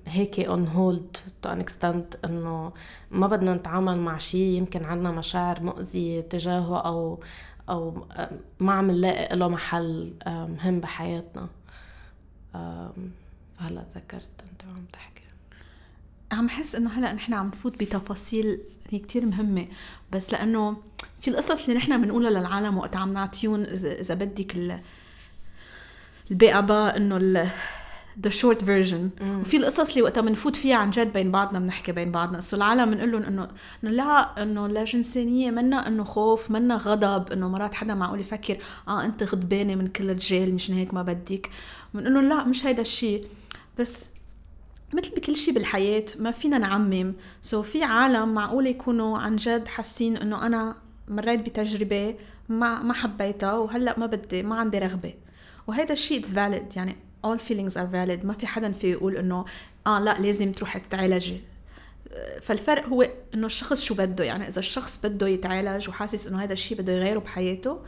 هيك 0.06 0.40
on 0.40 0.66
hold 0.66 1.16
to 1.42 1.48
an 1.48 1.60
extent 1.60 2.14
إنه 2.24 2.72
ما 3.10 3.26
بدنا 3.26 3.54
نتعامل 3.54 3.98
مع 3.98 4.18
شيء 4.18 4.58
يمكن 4.58 4.84
عنا 4.84 5.10
مشاعر 5.10 5.62
مؤذية 5.62 6.20
تجاهه 6.20 6.80
أو 6.80 7.20
أو 7.68 8.06
ما 8.60 8.72
عم 8.72 8.90
نلاقي 8.90 9.36
له 9.36 9.48
محل 9.48 10.14
مهم 10.26 10.80
بحياتنا. 10.80 11.48
هلا 13.58 13.82
تذكرت 13.94 14.30
أنت 14.52 14.64
وعم 14.64 14.84
تحكي. 14.92 15.22
عم 16.32 16.48
حس 16.48 16.74
إنه 16.74 16.90
هلا 16.90 17.12
نحن 17.12 17.34
عم 17.34 17.46
نفوت 17.46 17.80
بتفاصيل 17.80 18.60
هي 18.90 18.98
كتير 18.98 19.26
مهمة 19.26 19.66
بس 20.12 20.32
لأنه 20.32 20.76
في 21.20 21.30
القصص 21.30 21.64
اللي 21.64 21.78
نحن 21.78 22.02
بنقولها 22.02 22.30
للعالم 22.30 22.78
وقت 22.78 22.96
عم 22.96 23.12
نعطيهم 23.12 23.62
إذا 23.62 24.14
بدك 24.14 24.80
الباقبة 26.30 26.88
إنه 26.88 27.16
the 28.20 28.30
short 28.30 28.64
version 28.64 29.10
وفي 29.40 29.56
القصص 29.56 29.88
اللي 29.88 30.02
وقتها 30.02 30.20
بنفوت 30.20 30.56
فيها 30.56 30.76
عن 30.76 30.90
جد 30.90 31.12
بين 31.12 31.30
بعضنا 31.30 31.58
بنحكي 31.58 31.92
بين 31.92 32.12
بعضنا. 32.12 32.40
so 32.40 32.56
العالم 32.56 32.90
بنقول 32.90 33.12
لهم 33.12 33.22
انه 33.22 33.48
إنه 33.84 33.90
لا 33.90 34.42
إنه 34.42 34.66
لا 34.66 34.84
جنسانية 34.84 35.50
منا 35.50 35.88
إنه 35.88 36.04
خوف 36.04 36.50
منا 36.50 36.76
غضب. 36.76 37.32
إنه 37.32 37.48
مرات 37.48 37.74
حدا 37.74 37.94
معقول 37.94 38.20
يفكر 38.20 38.58
آه 38.88 39.04
أنت 39.04 39.22
غضبانة 39.22 39.74
من 39.74 39.86
كل 39.86 40.10
الرجال 40.10 40.54
مشان 40.54 40.74
هيك 40.74 40.94
ما 40.94 41.02
بدك 41.02 41.50
بنقول 41.94 42.14
لهم 42.14 42.28
لا 42.28 42.44
مش 42.44 42.66
هيدا 42.66 42.82
الشيء. 42.82 43.24
بس 43.78 44.10
مثل 44.94 45.10
بكل 45.10 45.36
شيء 45.36 45.54
بالحياة 45.54 46.04
ما 46.18 46.30
فينا 46.30 46.58
نعمم. 46.58 47.14
so 47.42 47.62
so 47.62 47.66
في 47.66 47.82
عالم 47.82 48.34
معقول 48.34 48.66
يكونوا 48.66 49.18
عن 49.18 49.36
جد 49.36 49.68
حاسين 49.68 50.16
إنه 50.16 50.46
أنا 50.46 50.76
مريت 51.08 51.42
بتجربة 51.42 52.14
ما 52.48 52.82
ما 52.82 52.94
حبيتها 52.94 53.52
وهلأ 53.52 53.98
ما 53.98 54.06
بدي 54.06 54.42
ما 54.42 54.56
عندي 54.56 54.78
رغبة. 54.78 55.14
وهذا 55.66 55.92
الشيء 55.92 56.18
it's 56.18 56.32
valid 56.32 56.76
يعني 56.76 56.96
all 57.24 57.38
feelings 57.38 57.74
are 57.74 57.88
valid. 57.92 58.24
ما 58.24 58.34
في 58.38 58.46
حدا 58.46 58.72
في 58.72 58.90
يقول 58.90 59.16
إنه 59.16 59.44
آه 59.86 59.98
لا 60.00 60.20
لازم 60.20 60.52
تروحي 60.52 60.80
تتعالجي 60.80 61.40
فالفرق 62.42 62.88
هو 62.88 63.08
إنه 63.34 63.46
الشخص 63.46 63.82
شو 63.82 63.94
بده. 63.94 64.24
يعني 64.24 64.48
إذا 64.48 64.58
الشخص 64.58 65.06
بده 65.06 65.28
يتعالج 65.28 65.88
وحاسس 65.88 66.26
إنه 66.26 66.42
هذا 66.42 66.52
الشيء 66.52 66.78
بده 66.78 66.92
يغيره 66.92 67.18
بحياته 67.18 67.78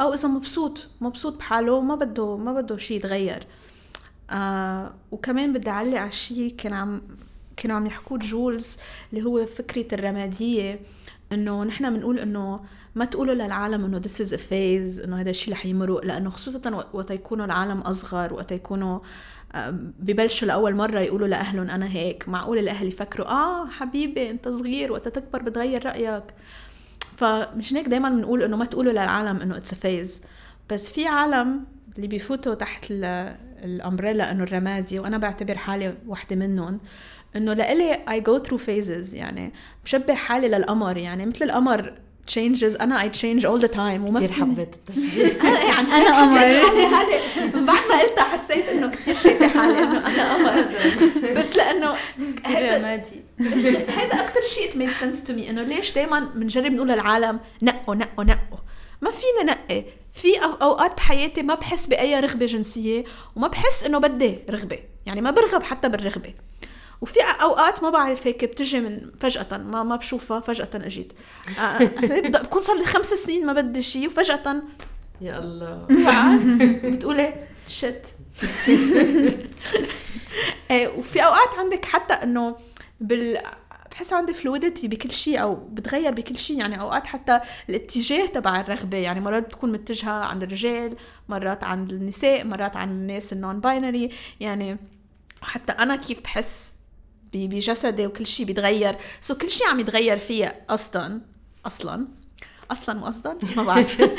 أو 0.00 0.14
إذا 0.14 0.28
مبسوط 0.28 0.86
مبسوط 1.00 1.36
بحاله 1.36 1.72
وما 1.72 1.94
بده 1.94 2.36
ما 2.36 2.52
بده 2.60 2.76
شيء 2.76 2.96
يتغير. 2.96 3.46
آه 4.30 4.94
وكمان 5.12 5.52
بدي 5.52 5.70
أعلق 5.70 5.98
على 5.98 6.08
الشيء 6.08 6.54
كان 6.58 6.72
عم 6.72 7.02
كانوا 7.56 7.76
عم 7.76 7.86
يحكوا 7.86 8.18
جولز 8.18 8.78
اللي 9.12 9.24
هو 9.24 9.46
فكرة 9.46 9.94
الرمادية. 9.94 10.80
إنه 11.32 11.64
نحن 11.64 11.94
بنقول 11.94 12.18
إنه 12.18 12.60
ما 12.96 13.04
تقولوا 13.04 13.34
للعالم 13.34 13.84
إنه 13.84 14.00
this 14.00 14.26
is 14.26 14.30
a 14.32 14.38
phase 14.38 15.04
إنه 15.04 15.20
هذا 15.20 15.30
الشيء 15.30 15.54
رح 15.54 15.66
يمرق 15.66 16.04
لأنه 16.04 16.30
خصوصا 16.30 16.84
وقت 16.92 17.10
يكونوا 17.10 17.44
العالم 17.44 17.80
أصغر 17.80 18.34
وقت 18.34 18.52
يكونوا 18.52 18.98
ببلشوا 19.98 20.48
لأول 20.48 20.74
مرة 20.74 21.00
يقولوا 21.00 21.28
لأهلهم 21.28 21.70
أنا 21.70 21.88
هيك 21.88 22.28
معقول 22.28 22.58
الأهل 22.58 22.88
يفكروا 22.88 23.26
آه 23.26 23.66
حبيبي 23.66 24.30
أنت 24.30 24.48
صغير 24.48 24.92
وقت 24.92 25.08
تكبر 25.08 25.42
بتغير 25.42 25.86
رأيك. 25.86 26.24
فمش 27.16 27.74
هيك 27.74 27.88
دائما 27.88 28.10
بنقول 28.10 28.42
إنه 28.42 28.56
ما 28.56 28.64
تقولوا 28.64 28.92
للعالم 28.92 29.40
إنه 29.40 29.56
it's 29.56 29.74
phase 29.74 30.24
بس 30.70 30.90
في 30.90 31.06
عالم 31.06 31.64
اللي 31.96 32.06
بيفوتوا 32.06 32.54
تحت 32.54 32.86
ال 33.64 33.71
umbrella 33.71 34.30
إنه 34.30 34.42
الرمادي 34.42 34.98
وأنا 34.98 35.18
بعتبر 35.18 35.56
حالي 35.56 35.94
وحدة 36.06 36.36
منهم 36.36 36.80
إنه 37.36 37.52
لإلي 37.52 37.92
I 38.08 38.20
go 38.20 38.38
through 38.38 38.56
phases 38.56 39.14
يعني 39.14 39.52
بشبه 39.84 40.14
حالي 40.14 40.48
للقمر 40.48 40.96
يعني 40.96 41.26
مثل 41.26 41.44
القمر 41.44 42.05
changes. 42.30 42.80
أنا 42.80 43.02
I 43.02 43.10
change 43.10 43.46
all 43.46 43.60
the 43.60 43.66
time 43.66 44.04
وما 44.04 44.20
كثير 44.20 44.32
حبيت 44.32 44.74
التشبيه 44.74 45.40
أنا 45.48 45.62
يعني 45.62 45.92
أنا 45.92 46.20
قمر. 46.20 47.60
بعد 47.60 47.80
ما 47.88 48.00
قلتها 48.02 48.24
حسيت 48.24 48.68
إنه 48.68 48.90
كثير 48.90 49.16
شايفة 49.16 49.48
حالي 49.48 49.78
إنه 49.78 50.06
أنا 50.06 50.34
قمر. 50.34 50.74
بس 51.40 51.56
لأنه 51.56 51.94
هذا 52.44 52.76
هذا 53.88 54.14
أكثر 54.14 54.42
شيء 54.54 54.78
make 54.78 54.90
sense 54.92 55.24
to 55.24 55.32
me 55.32 55.50
إنه 55.50 55.62
ليش 55.62 55.92
دائما 55.92 56.20
بنجرب 56.34 56.72
نقول 56.72 56.88
للعالم 56.88 57.40
نقوا 57.62 57.94
نقوا 57.94 58.24
نقوا 58.24 58.58
ما 59.00 59.10
فينا 59.10 59.52
نقي. 59.52 59.84
في 60.12 60.28
أوقات 60.62 60.96
بحياتي 60.96 61.42
ما 61.42 61.54
بحس 61.54 61.86
بأي 61.86 62.20
رغبة 62.20 62.46
جنسية 62.46 63.04
وما 63.36 63.48
بحس 63.48 63.84
إنه 63.84 63.98
بدي 63.98 64.38
رغبة. 64.50 64.78
يعني 65.06 65.20
ما 65.20 65.30
برغب 65.30 65.62
حتى 65.62 65.88
بالرغبة. 65.88 66.34
وفي 67.00 67.20
أوقات 67.42 67.82
ما 67.82 67.90
بعرف 67.90 68.26
هيك 68.26 68.44
بتجي 68.44 68.80
من 68.80 69.10
فجأة 69.20 69.56
ما 69.56 69.82
ما 69.82 69.96
بشوفها 69.96 70.40
فجأة 70.40 70.68
إجيت. 70.74 71.12
آه، 71.58 71.78
بكون 72.42 72.60
صار 72.62 72.78
لي 72.78 72.84
خمس 72.84 73.06
سنين 73.06 73.46
ما 73.46 73.52
بدي 73.52 73.82
شيء 73.82 74.06
وفجأة 74.06 74.62
يا 75.20 75.38
الله. 75.38 75.86
بتقولي 76.92 77.34
shit 77.68 78.06
إيه، 80.70 80.88
وفي 80.88 81.24
أوقات 81.24 81.58
عندك 81.58 81.84
حتى 81.84 82.14
إنه 82.14 82.56
بال 83.00 83.42
بحس 83.90 84.12
عندي 84.12 84.32
fluidity 84.32 84.88
بكل 84.88 85.10
شيء 85.10 85.42
أو 85.42 85.54
بتغير 85.54 86.12
بكل 86.12 86.36
شيء 86.38 86.58
يعني 86.58 86.80
أوقات 86.80 87.06
حتى 87.06 87.40
الاتجاه 87.68 88.26
تبع 88.26 88.60
الرغبة 88.60 88.98
يعني 88.98 89.20
مرات 89.20 89.46
بتكون 89.46 89.72
متجهة 89.72 90.10
عند 90.24 90.42
الرجال 90.42 90.96
مرات 91.28 91.64
عند 91.64 91.92
النساء 91.92 92.44
مرات 92.44 92.76
عند 92.76 92.90
الناس 92.90 93.32
ال 93.32 93.60
non-binary 93.60 94.10
يعني 94.40 94.76
حتى 95.42 95.72
أنا 95.72 95.96
كيف 95.96 96.20
بحس 96.20 96.75
بجسدي 97.36 98.06
وكل 98.06 98.26
شيء 98.26 98.46
بيتغير. 98.46 98.96
so 99.20 99.34
كل 99.34 99.50
شيء 99.50 99.66
عم 99.66 99.80
يتغير 99.80 100.16
فيها 100.16 100.54
أصلا 100.70 101.20
أصلا 101.66 102.06
أصلا 102.70 102.94
مو 102.94 103.06
أصلا؟ 103.06 103.38
ما 103.56 103.62
بعرف. 103.62 104.02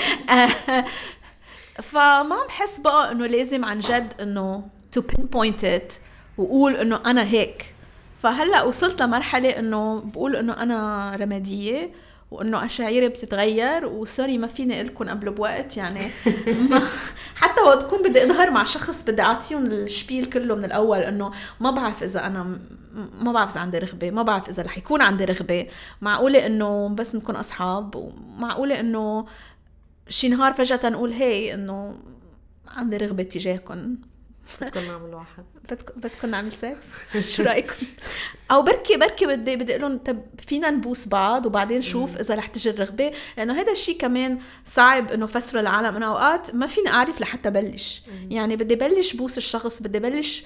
فما 1.92 2.46
بحس 2.48 2.80
بقى 2.80 3.12
إنه 3.12 3.26
لازم 3.26 3.66
عن 3.66 3.80
جد 3.80 4.14
إنه 4.22 4.68
to 4.92 5.02
pinpoint 5.02 5.64
it 5.64 5.94
وقول 6.38 6.76
إنه 6.76 7.02
أنا 7.06 7.24
هيك. 7.24 7.74
فهلأ 8.20 8.64
وصلت 8.64 9.02
لمرحلة 9.02 9.50
إنه 9.50 10.00
بقول 10.00 10.36
إنه 10.36 10.54
أنا 10.54 11.16
رمادية 11.16 11.92
وإنه 12.32 12.66
مشاعري 12.66 13.08
بتتغير 13.10 13.86
و 13.86 13.94
sorry 13.94 14.38
ما 14.38 14.48
فيني 14.48 14.76
أقول 14.76 14.88
لكم 14.88 15.10
قبل 15.10 15.30
بوقت 15.30 15.78
يعني. 15.78 16.02
ما 16.70 16.82
حتى 17.36 17.62
وقت 17.62 17.84
تكون 17.84 18.02
بدي 18.02 18.24
اظهر 18.24 18.52
مع 18.52 18.64
شخص 18.64 19.10
بدي 19.10 19.22
أعطيهم 19.22 19.66
ال 19.66 19.76
spiel 19.76 20.26
كله 20.26 20.56
من 20.56 20.66
الأول 20.66 20.98
إنه 20.98 21.32
ما 21.60 21.72
بعرف 21.72 22.04
إذا 22.04 22.26
أنا 22.26 22.60
ما 22.98 23.32
بعرف 23.32 23.52
إذا 23.52 23.62
عندي 23.62 23.78
رغبة 23.78 24.12
ما 24.12 24.24
بعرف 24.24 24.50
إذا 24.50 24.64
رح 24.64 24.78
يكون 24.78 25.02
عندي 25.02 25.26
رغبة. 25.26 25.68
معقولة 26.02 26.46
إنه 26.46 26.90
بس 26.90 27.16
نكون 27.16 27.36
أصحاب 27.36 27.96
ومعقولة 27.96 28.80
إنه 28.80 29.26
شي 30.10 30.30
نهار 30.30 30.54
فجأة 30.54 30.90
نقول 30.90 31.12
هي 31.12 31.54
إنه 31.54 32.00
عندي 32.68 32.98
رغبة 32.98 33.24
تجاهكم 33.24 33.96
بدكم 34.62 34.80
نعمل 34.80 35.14
واحد. 35.14 35.44
بدكم 35.96 36.30
نعمل 36.30 36.54
سكس 36.54 37.18
شو 37.36 37.44
رايكم 37.44 37.86
أو 38.52 38.62
بركي 38.62 38.98
بركي 38.98 39.26
بدي 39.26 39.56
بدي 39.56 39.72
أقول 39.72 39.82
لهم 39.82 39.98
طب 39.98 40.22
فينا 40.48 40.70
نبوس 40.70 41.08
بعض 41.08 41.46
وبعدين 41.46 41.82
شوف 41.82 42.18
إذا 42.18 42.36
رح 42.36 42.48
تجي 42.48 42.70
الرغبة. 42.70 43.12
لأنه 43.38 43.62
هذا 43.62 43.72
الشيء 43.72 43.98
كمان 43.98 44.40
صعب 44.66 45.12
إنه 45.12 45.26
فسره 45.26 45.60
العالم. 45.60 45.96
أنا 45.96 46.06
أوقات 46.06 46.56
ما 46.56 46.68
فيني 46.68 46.90
أعرف 46.90 47.22
لحتى 47.22 47.50
بلش. 47.50 48.02
يعني 48.30 48.56
بدي 48.56 48.76
بلش 48.76 49.14
بوس 49.14 49.38
الشخص 49.38 49.82
بدي 49.82 50.00
بلش 50.00 50.44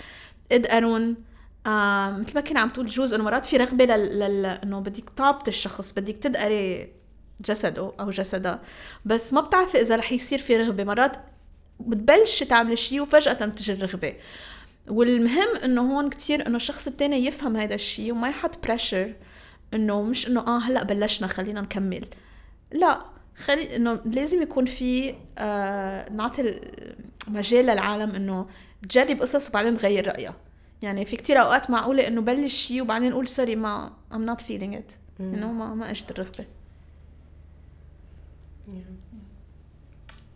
ادقرون 0.51 1.15
آه 1.67 2.11
مثل 2.11 2.35
ما 2.35 2.41
كنا 2.41 2.59
عم 2.59 2.69
تقول 2.69 2.87
جوز 2.87 3.13
انه 3.13 3.23
مرات 3.23 3.45
في 3.45 3.57
رغبة 3.57 3.85
لل... 3.85 4.19
لل... 4.19 4.45
إنه 4.45 4.79
بدك 4.79 5.09
تعبط 5.09 5.47
الشخص 5.47 5.93
بدك 5.93 6.15
تدقري 6.15 6.91
جسده 7.45 7.93
أو 7.99 8.09
جسدها. 8.09 8.61
بس 9.05 9.33
ما 9.33 9.41
بتعرفي 9.41 9.81
إذا 9.81 9.95
رح 9.95 10.11
يصير 10.11 10.39
في 10.39 10.57
رغبة. 10.57 10.83
مرات 10.83 11.17
بتبلشي 11.79 12.45
تعملي 12.45 12.75
شيء 12.75 13.01
وفجأة 13.01 13.33
تجي 13.33 13.73
الرغبة. 13.73 14.13
والمهم 14.87 15.55
إنه 15.63 15.81
هون 15.81 16.09
كتير 16.09 16.47
إنه 16.47 16.55
الشخص 16.55 16.87
التاني 16.87 17.25
يفهم 17.25 17.57
هذا 17.57 17.75
الشيء 17.75 18.11
وما 18.11 18.29
يحط 18.29 18.67
بريشر 18.67 19.13
إنه 19.73 20.01
مش 20.01 20.27
إنه 20.27 20.39
آه 20.39 20.59
هلأ 20.59 20.83
بلشنا 20.83 21.27
خلينا 21.27 21.61
نكمل. 21.61 22.05
لا 22.71 23.01
خلي 23.45 23.75
إنه 23.75 23.99
لازم 24.05 24.41
يكون 24.41 24.65
في 24.65 25.15
آه 25.37 26.09
نعطي 26.09 26.61
مجال 27.27 27.65
للعالم 27.65 28.15
إنه 28.15 28.47
تجرب 28.89 29.21
قصص 29.21 29.49
وبعدين 29.49 29.77
تغير 29.77 30.07
رأيها. 30.07 30.35
يعني 30.81 31.05
في 31.05 31.15
كتير 31.15 31.41
أوقات 31.41 31.69
معقولة 31.69 32.07
إنه 32.07 32.21
بلش 32.21 32.53
شيء 32.55 32.81
وبعدين 32.81 33.09
نقول 33.11 33.27
سوري 33.27 33.55
ما 33.55 33.91
I'm 34.11 34.15
not 34.35 34.41
feeling 34.45 34.75
it. 34.75 34.93
إنه 35.19 35.51
ما 35.51 35.73
ما 35.73 35.91
اجت 35.91 36.11
الرغبة. 36.11 36.45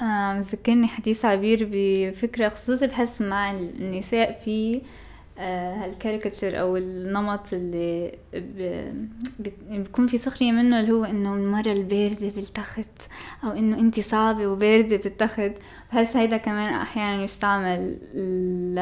آه 0.01 0.39
ذكرني 0.39 0.87
حديث 0.87 1.25
عبير 1.25 1.69
بفكرة 1.71 2.49
خصوصي 2.49 2.87
بحس 2.87 3.21
مع 3.21 3.51
النساء 3.51 4.31
في 4.31 4.81
آه 5.39 5.73
هالكاريكاتشر 5.73 6.59
أو 6.59 6.77
النمط 6.77 7.53
اللي 7.53 8.11
بيكون 9.69 10.07
في 10.07 10.17
سخرية 10.17 10.51
منه 10.51 10.79
اللي 10.79 10.91
هو 10.91 11.03
إنه 11.05 11.33
المرة 11.35 11.71
الباردة 11.71 12.29
بالتخت 12.29 13.01
أو 13.43 13.51
إنه 13.51 13.79
انت 13.79 13.99
صعبة 13.99 14.47
وباردة 14.47 14.97
بالتخت. 14.97 15.51
بحس 15.91 16.15
هيدا 16.15 16.37
كمان 16.37 16.73
أحيانا 16.73 17.23
يستعمل 17.23 17.99
ل 18.75 18.79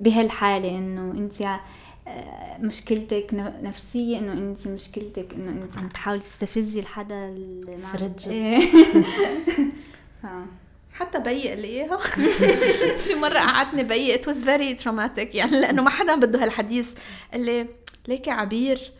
بهالحالة 0.00 0.68
إنه 0.78 1.10
أنت 1.10 1.60
آه، 2.08 2.58
مشكلتك 2.58 3.26
نفسية 3.62 4.18
إنه 4.18 4.32
أنت 4.32 4.68
مشكلتك 4.68 5.34
إنه 5.34 5.50
أنت 5.50 5.78
عم 5.78 5.88
تحاولي 5.88 6.20
تستفزي 6.20 6.80
الحدا 6.80 7.28
اللي 7.28 7.76
frigid 7.76 8.28
حتى 10.92 11.18
بيي 11.20 11.40
قال 11.40 11.54
لي 11.54 11.66
إياها. 11.68 11.96
في 13.06 13.14
مرة 13.14 13.38
قعدني 13.38 13.84
بيي 13.84 14.14
it 14.14 14.26
was 14.26 14.44
very 14.44 14.74
traumatic 14.74 15.34
يعني 15.34 15.60
لأنه 15.60 15.82
ما 15.82 15.90
حدا 15.90 16.14
بده 16.16 16.42
هالحديث. 16.42 16.94
اللي 17.34 17.66
ليكي 18.08 18.30
عبير 18.30 18.92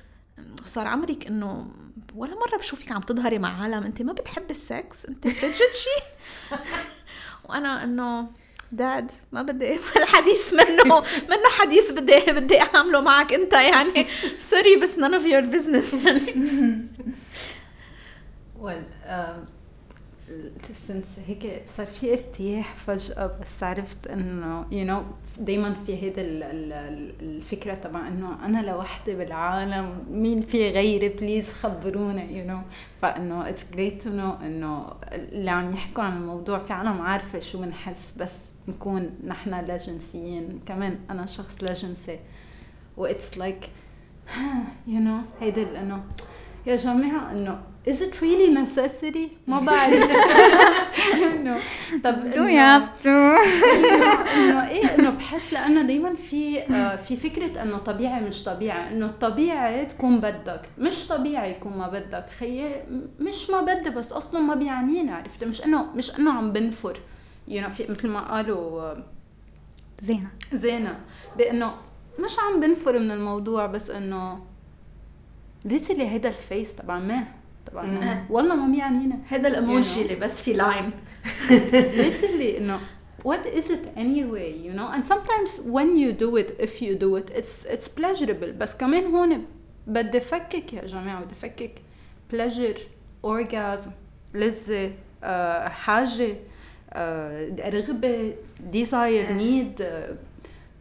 صار 0.64 0.86
عمرك 0.86 1.26
إنه 1.26 1.66
ولا 2.14 2.34
مرة 2.34 2.58
بشوفك 2.58 2.92
عم 2.92 3.00
تظهري 3.00 3.38
مع 3.38 3.62
عالم. 3.62 3.82
أنت 3.82 4.02
ما 4.02 4.12
بتحبي 4.12 4.50
السكس 4.50 5.06
أنت 5.06 5.28
frigid 5.28 5.74
شي 5.74 6.02
وأنا 7.48 7.84
إنه 7.84 8.26
dad 8.72 9.10
ما 9.32 9.42
بدي 9.42 9.78
الحديث 9.96 10.54
منه 10.54 10.84
منه 11.04 11.48
حديث 11.58 11.92
بدي 11.92 12.32
بدي 12.32 12.60
أعمله 12.60 13.00
معك 13.00 13.32
أنت 13.32 13.52
يعني. 13.52 14.06
sorry 14.50 14.76
بس 14.76 14.98
none 14.98 15.14
of 15.14 15.24
your 15.24 15.54
business. 15.54 15.94
يعني 18.62 18.86
since 20.60 21.18
هيك 21.26 21.62
صار 21.66 21.86
في 21.86 22.12
ارتياح 22.12 22.74
فجأة 22.74 23.38
بس 23.42 23.62
عرفت 23.62 24.06
إنه 24.06 24.66
you 24.72 24.86
know 24.86 25.02
دايما 25.40 25.74
في 25.74 26.02
هيدا 26.02 26.22
الفكرة 26.22 27.74
تبع 27.74 28.08
إنه 28.08 28.46
أنا 28.46 28.58
لوحدي 28.58 29.14
بالعالم 29.14 30.04
مين 30.10 30.40
في 30.40 30.70
غيري؟ 30.70 31.08
please 31.08 31.52
خبرونا 31.52 32.24
you 32.24 32.46
know. 32.46 32.62
فإنه 33.02 33.48
it's 33.48 33.72
great 33.72 34.02
to 34.02 34.10
know 34.10 34.32
إنه 34.32 34.92
اللي 35.12 35.50
عم 35.50 35.70
يحكوا 35.70 36.04
عن 36.04 36.16
الموضوع 36.16 36.58
في 36.58 36.72
عالم 36.72 37.00
عارفة 37.00 37.38
شو 37.38 37.58
بنحس 37.58 38.14
بس 38.16 38.55
نكون 38.68 39.10
نحن 39.26 39.50
لا 39.50 39.76
جنسيين 39.76 40.58
كمان 40.66 40.98
أنا 41.10 41.26
شخص 41.26 41.62
لا 41.62 41.72
جنسي. 41.72 42.18
و 42.96 43.05
it's 43.05 43.38
like 43.38 43.70
you 44.86 45.00
know 45.00 45.20
هيدا 45.40 45.80
إنه 45.80 46.04
يا 46.66 46.76
جماعة 46.76 47.32
إنه 47.32 47.60
is 47.88 47.94
it 48.00 48.14
really 48.20 48.50
necessary 48.64 49.28
ما 49.46 49.60
بعرف. 49.60 50.10
انه 51.32 51.58
طب 52.04 52.30
do 52.30 52.34
you 52.34 52.58
have 52.58 53.02
to? 53.02 53.08
إنه 54.36 54.68
إيه 54.68 54.94
إنه 54.98 55.10
بحس 55.10 55.52
لأنه 55.52 55.82
دائما 55.82 56.14
في 56.14 56.62
آه، 56.62 56.96
في 56.96 57.16
فكرة 57.16 57.62
إنه 57.62 57.78
طبيعي 57.78 58.20
مش 58.20 58.44
طبيعي 58.44 58.88
إنه 58.92 59.06
الطبيعي 59.06 59.86
تكون 59.86 60.20
بدك. 60.20 60.60
مش 60.78 61.08
طبيعي 61.08 61.50
يكون 61.50 61.78
ما 61.78 61.88
بدك. 61.88 62.26
خيي 62.38 62.82
مش 63.20 63.50
ما 63.50 63.60
بدي 63.60 63.90
بس 63.90 64.12
أصلا 64.12 64.40
ما 64.40 64.54
بيعنيني 64.54 65.12
عرفت؟ 65.12 65.44
مش 65.44 65.64
إنه 65.64 65.86
مش 65.94 66.18
إنه 66.18 66.32
عم 66.32 66.52
بنفر. 66.52 66.98
يو 67.48 67.62
you 67.62 67.66
know 67.66 67.68
في 67.70 67.86
مثل 67.92 68.08
ما 68.08 68.20
قالوا 68.20 68.94
زينة. 70.02 70.28
زينة. 70.52 71.00
بأنه 71.38 71.74
مش 72.18 72.36
عم 72.38 72.60
بنفر 72.60 72.98
من 72.98 73.10
الموضوع 73.10 73.66
بس 73.66 73.90
إنه 73.90 74.44
literally 75.64 76.08
هيدا 76.08 76.28
ال 76.28 76.38
face 76.38 76.76
تبع 76.76 76.98
ما 76.98 77.24
طبعا 77.72 78.26
والله 78.30 78.54
ما 78.54 78.72
بيعنينا. 78.72 79.18
هذا 79.28 79.48
الايموجي 79.48 80.02
اللي 80.02 80.14
بس 80.14 80.42
في 80.42 80.52
line 80.52 80.90
literally 82.02 82.56
إنه 82.58 82.80
what 83.24 83.46
is 83.58 83.64
it 83.66 83.84
anyway 83.96 84.50
you 84.66 84.72
know? 84.78 84.88
And 84.94 85.02
sometimes 85.12 85.60
when 85.76 85.96
you 86.02 86.12
do 86.12 86.36
it 86.36 86.50
if 86.66 86.82
you 86.82 86.94
do 86.94 87.16
it 87.16 87.30
it's 87.38 87.64
it's 87.74 87.88
pleasurable. 87.88 88.50
بس 88.58 88.76
كمان 88.76 89.14
هون 89.14 89.44
بدي 89.86 90.20
فكك 90.20 90.72
يا 90.72 90.86
جماعة 90.86 91.24
بدي 91.24 91.34
فكك. 91.34 91.72
pleasure 92.32 92.78
orgasm 93.26 93.90
لذة 94.34 94.92
uh, 95.22 95.68
حاجة. 95.68 96.36
Desire 98.72 99.28
need 99.38 99.80
uh, 99.80 100.14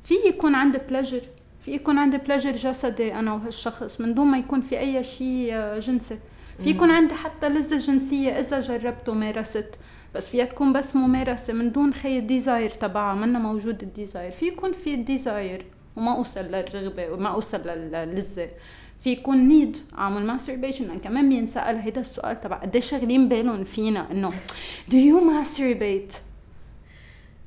في 0.03 0.13
يكون 0.27 0.55
عندي 0.55 0.77
pleasure 0.77 1.25
في 1.65 1.71
يكون 1.71 1.97
عندي 1.97 2.17
pleasure 2.17 2.55
جسدي 2.55 3.13
أنا 3.13 3.33
وهالشخص 3.33 4.01
من 4.01 4.13
دون 4.13 4.27
ما 4.27 4.37
يكون 4.37 4.61
في 4.61 4.79
أي 4.79 5.03
شيء 5.03 5.79
جنسي. 5.79 6.19
في 6.63 6.69
يكون 6.69 6.91
عندي 6.91 7.13
حتى 7.13 7.49
لذة 7.49 7.77
جنسية 7.77 8.39
إذا 8.39 8.59
جربت 8.59 9.09
ومارست 9.09 9.69
بس 10.15 10.29
فيها 10.29 10.45
تكون 10.45 10.73
بس 10.73 10.95
ممارسة 10.95 11.53
من 11.53 11.71
دون 11.71 11.93
هي 11.93 12.19
ال 12.19 12.26
desire 12.26 12.69
تبعها 12.69 13.15
منا 13.15 13.39
موجود 13.39 13.81
ال 13.81 13.88
desire 13.88 14.31
في 14.31 14.47
يكون 14.47 14.71
في 14.71 14.93
ال 14.93 15.04
desire 15.04 15.65
وما 15.95 16.15
أوصل 16.15 16.41
للرغبة 16.41 17.11
وما 17.11 17.29
أوصل 17.29 17.67
للذة. 17.67 18.49
في 18.99 19.11
يكون 19.11 19.47
need 19.47 19.77
أعمل 19.93 20.25
masturbation 20.25 20.99
كمان 20.99 21.29
بينسأل 21.29 21.77
هيدا 21.77 22.01
السؤال 22.01 22.41
تبع 22.41 22.55
قديش 22.55 22.89
شاغلين 22.89 23.29
بالهم 23.29 23.63
فينا 23.63 24.11
انه 24.11 24.31
do 24.89 24.95
you 24.95 25.21
masturbate 25.21 26.15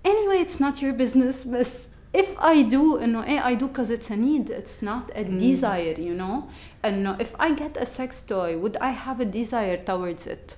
anyway 0.09 0.45
it's 0.47 0.61
not 0.61 0.83
your 0.83 0.93
business 1.03 1.49
بس 1.49 1.83
if 2.17 2.39
I 2.39 2.71
do 2.71 3.03
انه 3.03 3.25
إيه 3.25 3.57
I 3.57 3.61
do 3.61 3.65
because 3.65 3.91
it's 3.91 4.11
a 4.11 4.17
need 4.17 4.51
it's 4.51 4.83
not 4.83 5.17
a 5.17 5.25
mm. 5.25 5.39
desire 5.39 5.99
you 5.99 6.15
know 6.21 6.43
انه 6.85 7.19
if 7.19 7.41
I 7.41 7.49
get 7.51 7.81
a 7.81 7.87
sex 7.87 8.23
toy 8.29 8.57
would 8.63 8.77
I 8.77 8.91
have 8.91 9.21
a 9.21 9.25
desire 9.25 9.79
towards 9.91 10.27
it 10.27 10.57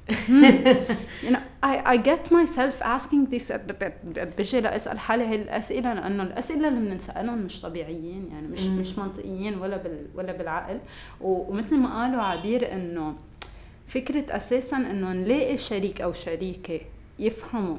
you 1.25 1.31
know 1.31 1.43
I 1.63 1.75
I 1.93 1.97
get 1.97 2.31
myself 2.31 2.83
asking 2.83 3.27
this 3.31 3.53
بجي 4.39 4.61
لأسأل 4.61 4.99
حالي 4.99 5.25
هاي 5.25 5.43
الأسئلة 5.43 5.95
لأنه 5.95 6.23
الأسئلة 6.23 6.69
اللي 6.69 6.91
بنسالهم 6.91 7.39
مش 7.39 7.61
طبيعيين 7.61 8.29
يعني 8.33 8.49
مش 8.49 8.61
mm. 8.61 8.69
مش 8.69 8.99
منطقيين 8.99 9.59
ولا 9.59 9.77
بال 9.77 10.07
ولا 10.15 10.33
بالعقل 10.33 10.79
ومثل 11.21 11.77
ما 11.77 12.03
قالوا 12.03 12.23
عبير 12.23 12.73
إنه 12.73 13.15
فكرة 13.89 14.37
أساسا 14.37 14.77
إنه 14.77 15.13
نلاقي 15.13 15.57
شريك 15.57 16.01
أو 16.01 16.13
شريكة 16.13 16.81
يفهموا 17.19 17.77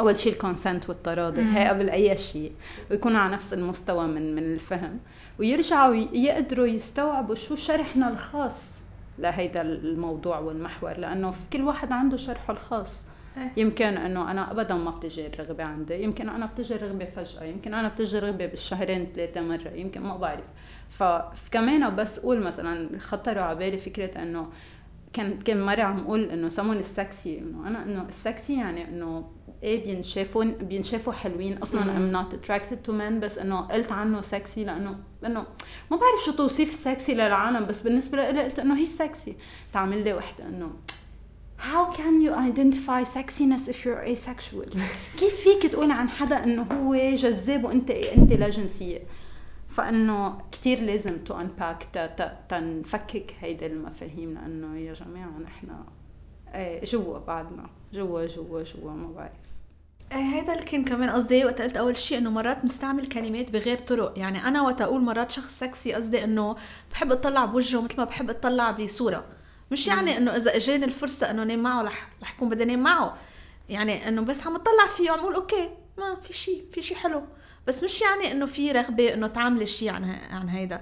أول 0.00 0.16
شيء 0.16 0.32
الكونسنت 0.32 0.88
والتراضي 0.88 1.42
هي 1.42 1.68
قبل 1.68 1.90
أي 1.90 2.16
شيء 2.16 2.52
ويكونوا 2.90 3.18
على 3.20 3.32
نفس 3.32 3.52
المستوى 3.52 4.06
من 4.06 4.34
من 4.34 4.42
الفهم. 4.42 4.98
ويرجعوا 5.38 5.94
يقدروا 5.94 6.66
يستوعبوا 6.66 7.34
شو 7.34 7.56
شرحنا 7.56 8.08
الخاص 8.08 8.82
لهيدا 9.18 9.62
الموضوع 9.62 10.38
والمحور 10.38 10.98
لأنه 10.98 11.30
في 11.30 11.40
كل 11.52 11.62
واحد 11.62 11.92
عنده 11.92 12.16
شرحه 12.16 12.52
الخاص. 12.52 13.06
إيه. 13.36 13.52
يمكن 13.56 13.84
إنه 13.96 14.30
أنا 14.30 14.50
ابدا 14.50 14.74
ما 14.74 14.90
بتجي 14.90 15.26
الرغبة 15.26 15.64
عندي 15.64 16.02
يمكن 16.02 16.28
أنا 16.28 16.46
بتجي 16.46 16.74
الرغبة 16.74 17.04
فجأة 17.04 17.44
يمكن 17.44 17.74
أنا 17.74 17.88
بتجي 17.88 18.18
الرغبة 18.18 18.46
بالشهرين 18.46 19.06
ثلاثة 19.06 19.40
مرة 19.40 19.68
يمكن 19.68 20.00
ما 20.00 20.16
بعرف. 20.16 20.44
فكمان 20.88 21.96
بس 21.96 22.18
أقول 22.18 22.40
مثلا 22.40 22.98
خطروا 22.98 23.42
على 23.42 23.58
بالي 23.58 23.78
فكرة 23.78 24.22
إنه 24.22 24.48
كان 25.12 25.38
كان 25.38 25.66
مرة 25.66 25.82
عم 25.82 25.98
أقول 25.98 26.24
إنه 26.24 26.48
سمون 26.48 26.76
السكسي 26.76 27.38
إنه 27.38 27.68
أنا 27.68 27.82
إنه 27.82 28.02
السكسي 28.08 28.58
يعني 28.58 28.88
إنه 28.88 29.30
إيه 29.62 29.84
بينشافوا 29.84 30.44
بينشافوا 30.44 31.12
حلوين. 31.12 31.58
أصلا 31.58 31.96
I'm 31.96 32.12
not 32.12 32.34
attracted 32.34 32.82
to 32.82 32.92
men 32.92 33.20
بس 33.20 33.38
إنه 33.38 33.60
قلت 33.60 33.92
عنه 33.92 34.22
سكسي 34.22 34.64
لأنه 34.64 34.98
انه 35.26 35.46
ما 35.90 35.96
بعرف 35.96 36.24
شو 36.26 36.32
توصيف 36.32 36.70
السكسي 36.70 37.14
للعالم. 37.14 37.66
بس 37.66 37.82
بالنسبة 37.82 38.30
لي 38.30 38.42
قلت 38.42 38.58
إنه 38.58 38.78
هي 38.78 38.84
سكسي 38.84 39.36
تعمل 39.72 40.04
لي 40.04 40.12
وحدة 40.12 40.46
إنه 40.46 40.70
how 41.58 41.92
can 41.92 42.20
you 42.20 42.32
identify 42.32 43.02
sexiness 43.02 43.68
if 43.68 43.84
you're 43.84 44.04
asexual 44.14 44.68
كيف 45.20 45.34
فيك 45.44 45.72
تقول 45.72 45.90
عن 45.90 46.08
حدا 46.08 46.44
إنه 46.44 46.62
هو 46.62 47.14
جذاب 47.14 47.64
وانت 47.64 47.90
أنت 47.90 48.32
لا 48.32 48.48
جنسية؟ 48.48 49.00
فإنه 49.68 50.38
كثير 50.52 50.80
لازم 50.80 51.18
to 51.24 51.40
unpack 51.40 51.82
تنفكك 52.48 53.34
هيدي 53.40 53.66
المفاهيم 53.66 54.34
لأنه 54.34 54.78
يا 54.78 54.92
جماعة 54.92 55.38
نحن 55.38 55.68
إيه 56.54 56.84
جوا 56.84 57.18
بعدنا 57.18 57.70
جوا 57.92 58.26
جوا 58.26 58.62
جوا 58.62 58.90
ما 58.90 59.12
بعرف. 59.12 59.32
هذا 60.12 60.52
اللي 60.52 60.64
كان 60.64 60.84
كمان 60.84 61.10
قصدي 61.10 61.44
وقت 61.44 61.60
قلت 61.62 61.76
أول 61.76 61.96
شيء 61.96 62.18
إنه 62.18 62.30
مرات 62.30 62.62
بنستعمل 62.62 63.06
كلمات 63.06 63.50
بغير 63.50 63.78
طرق. 63.78 64.18
يعني 64.18 64.44
أنا 64.48 64.62
وقت 64.62 64.80
أقول 64.80 65.02
مرات 65.02 65.30
شخص 65.30 65.58
سكسي 65.58 65.92
قصدي 65.92 66.24
إنه 66.24 66.56
بحب 66.92 67.12
أطلع 67.12 67.44
بوجهه 67.44 67.80
مثل 67.80 67.96
ما 67.98 68.04
بحب 68.04 68.30
أطلع 68.30 68.70
بصورة. 68.70 69.24
مش 69.70 69.86
يعني 69.86 70.16
إنه 70.16 70.36
إذا 70.36 70.56
إجاني 70.56 70.84
الفرصة 70.84 71.30
إنه 71.30 71.44
نام 71.44 71.62
معه 71.62 71.82
رح 71.82 72.08
رح 72.22 72.34
أكون 72.34 72.48
بدي 72.48 72.62
أنام 72.62 72.82
معه. 72.82 73.16
يعني 73.68 74.08
إنه 74.08 74.22
بس 74.22 74.46
عم 74.46 74.54
أطلع 74.54 74.86
فيه 74.96 75.10
وعم 75.10 75.20
أقول 75.20 75.34
okay 75.34 75.70
ما 75.98 76.14
في 76.14 76.32
شيء 76.32 76.64
في 76.72 76.82
شيء 76.82 76.96
حلو. 76.96 77.22
بس 77.68 77.84
مش 77.84 78.00
يعني 78.00 78.32
إنه 78.32 78.46
في 78.46 78.72
رغبة 78.72 79.14
إنه 79.14 79.26
تعملي 79.26 79.66
شيء 79.66 79.88
عن 79.90 80.04
ه- 80.04 80.34
عن 80.34 80.48
هيدا. 80.48 80.80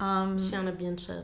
أم 0.00 0.36
شو 0.38 0.54
يعني 0.56 0.70
بينشال 0.72 1.22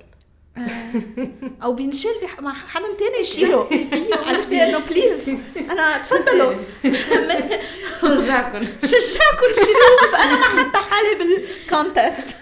أو 1.62 1.72
بينشل 1.74 2.08
بح- 2.22 2.40
مع 2.40 2.54
حدا 2.54 2.84
تاني 2.98 3.20
يشيله. 3.20 3.68
عرفتي 4.28 4.62
إنه 4.62 4.78
please 4.88 5.36
أنا 5.70 5.98
تفضلوا. 5.98 6.52
بشجعكم 8.02 8.58
بشجعكم 8.82 9.46
شيلوه 9.54 10.02
بس 10.04 10.14
أنا 10.14 10.36
ما 10.38 10.44
حتى 10.44 10.78
حالي 10.78 11.14
بال 11.18 11.44
context 11.44 12.36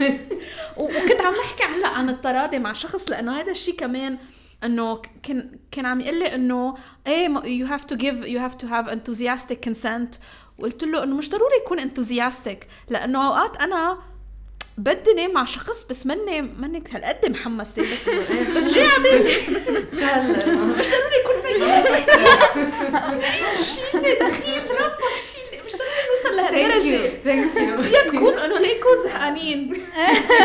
وكنت 0.77 1.21
عم 1.21 1.33
بحكي 1.33 1.65
هلا 1.65 1.89
عن 1.89 2.09
التراضي 2.09 2.59
مع 2.59 2.73
شخص 2.73 3.11
لأنه 3.11 3.41
هذا 3.41 3.51
الشيء 3.53 3.75
كمان 3.77 4.19
إنه 4.65 5.03
كان 5.23 5.59
كان 5.71 5.87
عم 5.87 6.01
يقول 6.01 6.19
لي 6.19 6.35
إنه 6.35 6.75
إيه 7.07 7.29
you 7.45 7.67
have 7.67 7.85
to 7.85 7.97
give 7.97 8.15
you 8.25 8.41
have 8.41 8.55
to 8.55 8.67
have 8.67 8.87
enthusiastic 8.89 9.65
consent 9.65 10.15
وقلت 10.59 10.85
له 10.85 11.03
إنه 11.05 11.15
مش 11.17 11.31
ضروري 11.31 11.57
يكون 11.65 11.81
enthusiastic 11.81 12.57
لأنه 12.89 13.27
أوقات 13.27 13.57
أنا 13.57 13.99
بدي 14.79 15.13
نام 15.15 15.33
مع 15.33 15.45
شخص 15.45 15.83
بس 15.91 16.07
مني 16.07 16.43
مني 16.43 16.83
هالقد 16.93 17.31
محمسه 17.31 17.83
بس 17.83 18.09
بس 18.57 18.77
عم 18.79 19.05
شو 19.99 20.05
هلا 20.05 20.55
مش 20.55 20.87
ضروري 20.89 21.17
يكون 21.21 21.37
ميؤوس 21.45 21.87
شيلي 23.91 24.15
دخيل 24.15 24.63
ربك 24.71 25.19
شيلي 25.19 25.63
مش 25.67 25.73
ضروري 25.73 26.03
نوصل 26.11 26.37
لهالدرجة. 26.37 27.21
فيها 27.83 28.03
تكون 28.03 28.39
إنه 28.39 28.59
ليكو 28.59 28.89
زهقانين. 29.05 29.75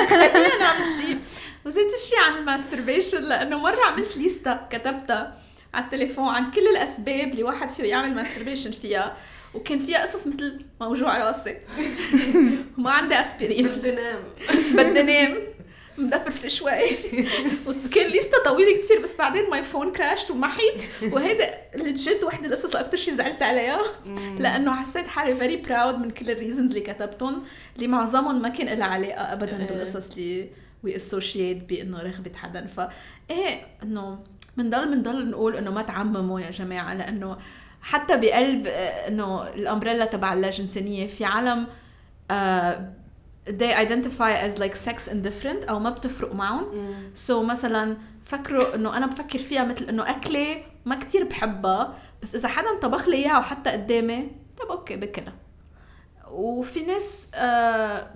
خلينا 0.09 0.57
نعمل 0.59 0.85
شيء 0.85 1.17
وزيت 1.65 1.93
الشيء 1.93 2.19
عن 2.19 2.37
ال 2.37 2.44
masturbation 2.44 3.23
لأنه 3.23 3.57
مرة 3.57 3.83
عملت 3.85 4.17
ليستا 4.17 4.67
كتبتها 4.71 5.37
على 5.73 5.85
التليفون 5.85 6.27
عن 6.27 6.51
كل 6.51 6.67
الأسباب 6.67 7.31
اللي 7.31 7.43
واحد 7.43 7.69
فيه 7.69 7.83
يعمل 7.83 8.15
masturbation 8.15 8.71
فيها. 8.71 9.17
وكان 9.53 9.79
فيها 9.79 10.01
قصص 10.01 10.27
مثل 10.27 10.61
موجوع 10.81 11.17
راسي. 11.17 11.57
وما 12.77 12.91
عندي 12.91 13.21
اسبرين 13.21 13.67
بدي 13.67 13.91
نام. 13.91 14.19
بدي 14.73 15.01
نام. 15.01 15.37
مدبرسة 15.97 16.49
شوي. 16.49 16.71
وكان 17.67 18.07
ليستا 18.07 18.43
طويلة 18.45 18.81
كتير 18.81 19.01
بس 19.03 19.17
بعدين 19.17 19.49
my 19.49 19.63
phone 19.63 19.91
crashed 19.91 20.31
ومحيت 20.31 20.83
وهيدا 21.11 21.49
الجد 21.75 22.23
وحدة 22.23 22.47
القصص 22.47 22.65
اللي 22.65 22.79
أكتر 22.79 22.97
شي 22.97 23.11
زعلت 23.11 23.41
عليها. 23.41 23.81
لأنه 24.39 24.75
حسيت 24.75 25.07
حالي 25.07 25.35
very 25.35 25.55
proud 25.55 25.99
من 25.99 26.11
كل 26.11 26.31
ال 26.31 26.36
reasons 26.36 26.69
اللي 26.69 26.81
كتبتهم 26.81 27.43
اللي 27.75 27.87
معظمهم 27.87 28.41
ما 28.41 28.49
كان 28.49 28.79
لها 28.79 28.87
علاقة 28.87 29.33
أبدا 29.33 29.59
إيه. 29.59 29.67
بالقصص 29.67 30.11
اللي 30.11 30.49
we 30.83 30.95
associate 30.95 31.69
بإنه 31.69 32.01
رغبة 32.01 32.31
حدا. 32.35 32.67
ف 32.67 32.79
إيه 33.31 33.61
إنه 33.83 34.19
بنضل 34.57 34.85
بنضل 34.85 35.29
نقول 35.29 35.55
إنه 35.55 35.71
ما 35.71 35.81
تعمموا 35.81 36.39
يا 36.39 36.51
جماعة 36.51 36.93
لأنه 36.93 37.37
حتى 37.83 38.17
بقلب 38.17 38.67
آه، 38.67 39.07
إنه 39.07 39.47
ال 39.47 39.54
umbrella 39.54 40.05
تبع 40.05 40.33
اللاجنسانية 40.33 41.07
في 41.07 41.25
عالم 41.25 41.67
آه 42.31 42.93
they 43.49 43.75
identify 43.85 44.31
as 44.47 44.59
like 44.59 44.75
sex 44.89 45.09
indifferent 45.11 45.69
أو 45.69 45.79
ما 45.79 45.89
بتفرق 45.89 46.35
معهم. 46.35 46.65
so 47.13 47.41
so 47.43 47.45
مثلا 47.45 47.97
فكروا 48.25 48.75
إنه 48.75 48.97
أنا 48.97 49.05
بفكر 49.05 49.39
فيها 49.39 49.63
مثل 49.63 49.85
إنه 49.89 50.09
أكلة 50.09 50.63
ما 50.85 50.95
كتير 50.99 51.23
بحبها 51.23 51.95
بس 52.23 52.35
إذا 52.35 52.47
حدا 52.47 52.79
طبخ 52.81 53.07
لي 53.07 53.15
إياها 53.17 53.39
وحتى 53.39 53.69
قدامي 53.69 54.31
طب 54.59 54.67
okay 54.71 54.95
باكلها 54.95 55.33
وفي 56.31 56.79
ناس 56.85 57.31
آه 57.35 58.13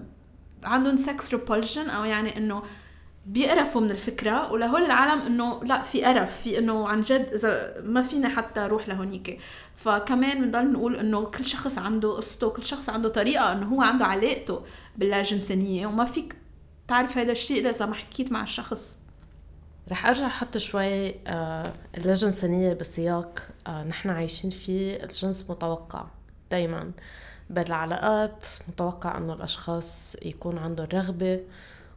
عندهم 0.64 0.98
sex 0.98 1.34
repulsion 1.34 1.90
أو 1.90 2.04
يعني 2.06 2.38
إنه 2.38 2.64
بيقرفوا 3.28 3.82
من 3.82 3.92
الفكرة 3.92 4.52
ولهول 4.52 4.82
العالم 4.82 5.22
إنه 5.22 5.64
لا 5.64 5.82
في 5.82 6.04
قرف 6.04 6.42
في 6.42 6.60
إنه 6.60 6.88
عن 6.88 7.02
جد 7.02 7.30
إذا 7.34 7.82
ما 7.84 8.02
فينا 8.02 8.30
حتى 8.30 8.60
روح 8.60 8.88
لهونيك. 8.88 9.40
فكمان 9.76 10.42
بنضل 10.42 10.72
نقول 10.72 10.96
إنه 10.96 11.26
كل 11.26 11.46
شخص 11.46 11.78
عنده 11.78 12.16
قصته 12.16 12.50
كل 12.50 12.64
شخص 12.64 12.90
عنده 12.90 13.10
طريقة 13.10 13.52
إنه 13.52 13.66
هو 13.66 13.82
عنده 13.82 14.06
علاقته 14.06 14.62
باللاجنسانيه 14.98 15.88
وما 15.88 16.06
فيك 16.06 16.36
تعرف 16.88 17.18
هذا 17.18 17.32
الشيء 17.32 17.70
إذا 17.70 17.86
ما 17.86 17.94
حكيت 17.96 18.32
مع 18.32 18.44
الشخص. 18.44 19.00
رح 19.92 20.06
أرجع 20.06 20.26
أحط 20.26 20.58
شوي 20.58 21.16
آه 21.28 21.74
اللاجنسانية 21.98 22.74
بسياق 22.74 23.40
آه 23.68 23.84
نحن 23.84 24.10
عايشين 24.10 24.50
فيه 24.50 25.04
الجنس 25.04 25.46
متوقع 25.50 26.06
دايما. 26.52 26.92
بالعلاقات 27.50 28.46
متوقع 28.68 29.18
إنه 29.18 29.34
الأشخاص 29.34 30.16
يكون 30.26 30.58
عندهم 30.58 30.88
رغبة. 30.94 31.40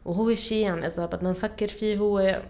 وهو 0.05 0.35
شيء 0.35 0.65
يعني 0.65 0.87
إذا 0.87 1.05
بدنا 1.05 1.31
نفكر 1.31 1.67
فيه 1.67 1.97
هو 1.97 2.41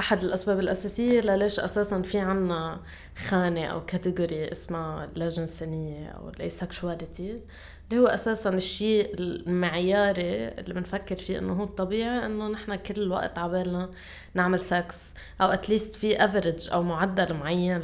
أحد 0.00 0.24
الأسباب 0.24 0.58
الأساسية 0.58 1.20
لليش 1.20 1.60
أساسا 1.60 2.02
في 2.02 2.18
عنا 2.18 2.80
خانة 3.28 3.64
أو 3.64 3.84
category 3.86 4.52
اسمها 4.52 5.08
لاجنسانيه 5.16 6.08
أو 6.08 6.28
ال 6.28 6.38
asexuality 6.38 7.42
اللي 7.90 8.02
هو 8.02 8.06
أساسا 8.06 8.50
الشيء 8.50 9.14
المعياري 9.20 10.48
اللي 10.48 10.74
بنفكر 10.74 11.16
فيه 11.16 11.38
إنه 11.38 11.52
هو 11.52 11.64
الطبيعي 11.64 12.26
إنه 12.26 12.48
نحن 12.48 12.74
كل 12.74 13.02
الوقت 13.02 13.38
عبالنا 13.38 13.90
نعمل 14.34 14.60
sex 14.60 15.14
أو 15.40 15.48
at 15.48 15.61
least 15.61 15.94
في 15.94 16.24
average 16.24 16.70
أو 16.72 16.82
معدل 16.82 17.34
معين 17.34 17.80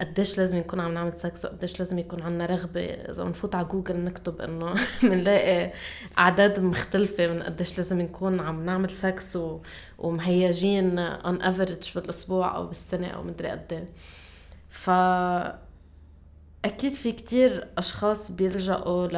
قديش 0.00 0.38
لازم 0.38 0.56
يكون 0.56 0.80
عم 0.80 0.94
نعمل 0.94 1.12
سكس 1.12 1.44
وقديش 1.44 1.78
لازم 1.80 1.98
يكون 1.98 2.22
عنا 2.22 2.46
رغبة. 2.46 2.80
إذا 2.80 3.24
بنفوت 3.24 3.54
على 3.54 3.64
جوجل 3.64 3.96
نكتب 3.96 4.40
إنه 4.40 4.74
بنلاقي 5.02 5.72
أعداد 6.18 6.60
مختلفة 6.60 7.26
من 7.26 7.42
قديش 7.42 7.78
لازم 7.78 8.00
نكون 8.00 8.40
عم 8.40 8.66
نعمل 8.66 8.90
سكس 8.90 9.36
و... 9.36 9.60
ومهيجين 9.98 11.18
on 11.18 11.38
average 11.42 11.94
بالأسبوع 11.94 12.56
أو 12.56 12.66
بالسنة 12.66 13.06
أو 13.06 13.22
مدري 13.22 13.48
قد 13.48 13.72
إيه. 13.72 13.86
ف 14.68 14.90
أكيد 16.64 16.92
في 16.92 17.12
كتير 17.12 17.68
أشخاص 17.78 18.30
بيلجأوا 18.30 19.06
ل 19.06 19.14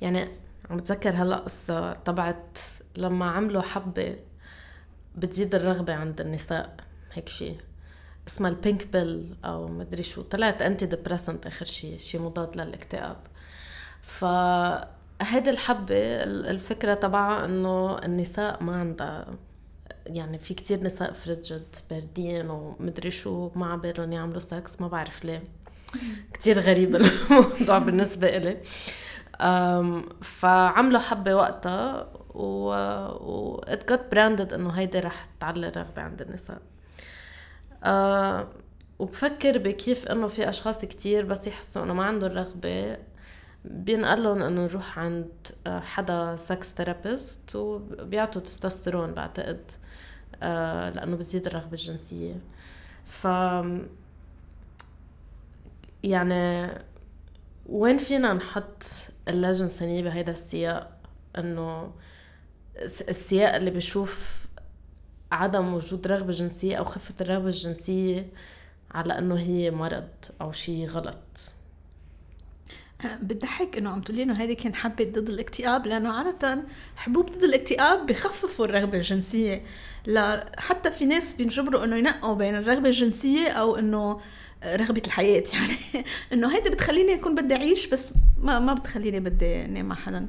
يعني 0.00 0.28
عم 0.70 0.76
بتذكر 0.76 1.10
هلأ 1.10 1.36
قصة 1.36 1.92
تبعت 1.92 2.58
لما 2.96 3.30
عملوا 3.30 3.62
حبة 3.62 4.16
بتزيد 5.16 5.54
الرغبة 5.54 5.94
عند 5.94 6.20
النساء 6.20 6.76
هيك 7.12 7.28
شي. 7.28 7.69
اسمها 8.30 8.50
ال 8.50 8.57
pink 8.57 8.86
pill 8.86 9.34
أو 9.44 9.68
مدري 9.68 10.02
شو. 10.02 10.22
طلعت 10.22 10.62
antidepressant 10.62 11.46
آخر 11.46 11.66
شي 11.66 11.98
شي 11.98 12.18
مضاد 12.18 12.56
للاكتئاب. 12.56 13.16
ف 14.02 14.24
هيدي 15.22 15.50
الحبة 15.50 15.96
الفكرة 16.24 16.94
تبعها 16.94 17.44
إنه 17.44 17.98
النساء 17.98 18.62
ما 18.62 18.76
عندها 18.76 19.26
يعني 20.06 20.38
في 20.38 20.54
كتير 20.54 20.82
نساء 20.84 21.12
frigid 21.12 21.76
باردين 21.90 22.50
ومدري 22.50 23.10
شو 23.10 23.50
ما 23.54 23.72
عبالهم 23.72 24.12
يعملوا 24.12 24.40
سكس 24.40 24.80
ما 24.80 24.88
بعرف 24.88 25.24
ليه. 25.24 25.42
كتير 26.34 26.60
غريب 26.60 26.96
الموضوع 26.96 27.78
بالنسبة 27.86 28.28
إلي. 28.28 28.56
فعملوا 30.22 31.00
حبة 31.00 31.34
وقتها 31.34 32.08
و, 32.34 32.68
و 33.10 33.60
it 33.66 33.92
got 33.92 34.00
branded 34.14 34.52
إنه 34.52 34.70
هيدي 34.70 34.98
رح 34.98 35.26
تعلي 35.40 35.68
رغبة 35.68 36.02
عند 36.02 36.22
النساء. 36.22 36.58
آه 37.84 38.48
وبفكر 38.98 39.58
بكيف 39.58 40.06
إنه 40.06 40.26
في 40.26 40.48
أشخاص 40.48 40.84
كتير 40.84 41.24
بس 41.24 41.46
يحسوا 41.46 41.82
إنه 41.82 41.94
ما 41.94 42.04
عندهم 42.04 42.30
رغبة. 42.32 42.96
بينقال 43.64 44.22
لهم 44.22 44.42
إنه 44.42 44.62
نروح 44.66 44.98
عند 44.98 45.28
آه، 45.66 45.80
حدا 45.80 46.36
sex 46.36 46.74
therapist 46.74 47.56
وبيعطوا 47.56 48.42
تستوستيرون 48.42 49.12
بعتقد 49.14 49.60
آه 50.42 50.90
لأنه 50.90 51.16
بزيد 51.16 51.46
الرغبة 51.46 51.72
الجنسية. 51.72 52.34
ف 53.04 53.26
يعني 56.02 56.68
وين 57.66 57.98
فينا 57.98 58.32
نحط 58.32 58.84
اللاجنسانية 59.28 60.02
بهيدا 60.02 60.32
السياق؟ 60.32 60.96
إنه 61.38 61.92
الس- 62.76 63.02
السياق 63.02 63.54
اللي 63.54 63.70
بشوف 63.70 64.39
عدم 65.32 65.74
وجود 65.74 66.06
رغبة 66.06 66.32
جنسية 66.32 66.76
أو 66.76 66.84
خفة 66.84 67.14
الرغبة 67.20 67.46
الجنسية 67.46 68.26
على 68.90 69.18
إنه 69.18 69.38
هي 69.38 69.70
مرض 69.70 70.08
أو 70.40 70.52
شيء 70.52 70.86
غلط. 70.86 71.52
بتضحك 73.22 73.76
إنه 73.76 73.90
عم 73.90 74.00
تقولي 74.00 74.22
إنه 74.22 74.40
هيدي 74.40 74.54
كان 74.54 74.74
حبة 74.74 75.04
ضد 75.04 75.28
الاكتئاب 75.28 75.86
لأنه 75.86 76.12
عادة 76.12 76.62
حبوب 76.96 77.30
ضد 77.30 77.42
الاكتئاب 77.42 78.06
بخففوا 78.06 78.64
الرغبة 78.64 78.98
الجنسية. 78.98 79.62
لا 80.06 80.52
حتى 80.58 80.90
في 80.90 81.04
ناس 81.04 81.34
بينجبروا 81.34 81.84
إنه 81.84 81.96
ينقوا 81.96 82.34
بين 82.34 82.54
الرغبة 82.56 82.88
الجنسية 82.88 83.48
أو 83.48 83.76
إنه 83.76 84.20
رغبة 84.64 85.02
الحياة 85.06 85.44
يعني. 85.54 86.06
إنه 86.32 86.56
هيدي 86.56 86.70
بتخليني 86.70 87.14
أكون 87.14 87.34
بدي 87.34 87.54
أعيش 87.54 87.86
بس 87.86 88.14
ما 88.42 88.58
ما 88.58 88.74
بتخليني 88.74 89.20
بدي 89.20 89.64
أنام 89.64 89.86
مع 89.86 89.94
حدا 89.94 90.26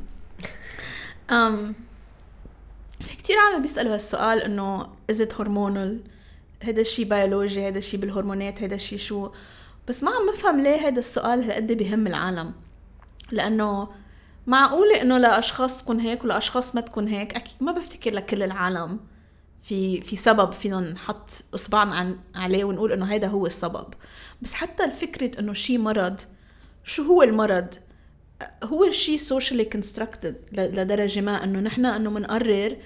في 3.02 3.18
كتير 3.18 3.36
عالم 3.38 3.62
بيسألوا 3.62 3.94
هالسؤال 3.94 4.42
إنه 4.42 4.84
it 5.12 5.34
hormonal 5.40 6.12
هذا 6.64 6.82
الشيء 6.82 7.06
بيولوجي 7.06 7.68
هذا 7.68 7.78
الشيء 7.78 8.00
بالهرمونات 8.00 8.64
هذا 8.64 8.76
الشيء 8.76 9.00
شو؟ 9.00 9.30
بس 9.88 10.04
ما 10.04 10.12
عم 10.12 10.32
بفهم 10.34 10.62
ليه 10.62 10.88
هذا 10.88 11.00
السؤال 11.00 11.44
هالقد 11.44 11.72
بيهم 11.72 12.08
العالم. 12.08 12.54
لأنه 13.32 13.90
معقولة 14.48 15.02
إنه 15.02 15.18
لأشخاص 15.18 15.84
تكون 15.84 16.00
هيك 16.00 16.24
ولأشخاص 16.24 16.76
ما 16.76 16.82
تكون 16.82 17.08
هيك؟ 17.08 17.36
أكيد 17.36 17.54
ما 17.62 17.72
بفتكر 17.72 18.14
لكل 18.14 18.44
العالم 18.44 19.00
في 19.64 20.02
في 20.02 20.16
سبب 20.16 20.52
فينا 20.52 20.80
نحط 20.80 21.30
اصبعنا 21.56 21.96
عن 21.96 22.20
عليه 22.36 22.64
ونقول 22.66 22.92
إنه 22.92 23.06
هذا 23.06 23.28
هو 23.28 23.46
السبب. 23.46 23.94
بس 24.42 24.54
حتى 24.54 24.84
الفكرة 24.84 25.40
إنه 25.40 25.54
شيء 25.54 25.78
مرض 25.78 26.22
شو 26.84 27.04
هو 27.04 27.24
المرض؟ 27.24 27.68
هو 28.64 28.92
شيء 28.92 29.18
socially 29.18 29.66
constructed 29.66 30.36
لدرجة 30.52 31.22
ما 31.22 31.44
إنه 31.44 31.60
نحن 31.60 31.86
إنه 31.86 32.10
بنقرر 32.10 32.78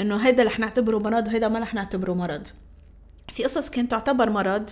إنه 0.00 0.16
هيدا 0.16 0.42
رح 0.42 0.58
نعتبره 0.58 0.98
مرض 0.98 1.26
وهيدا 1.26 1.48
ما 1.48 1.58
رح 1.58 1.74
نعتبره 1.74 2.12
مرض. 2.12 2.46
في 3.32 3.44
قصص 3.44 3.70
كانت 3.70 3.90
تعتبر 3.90 4.30
مرض 4.30 4.70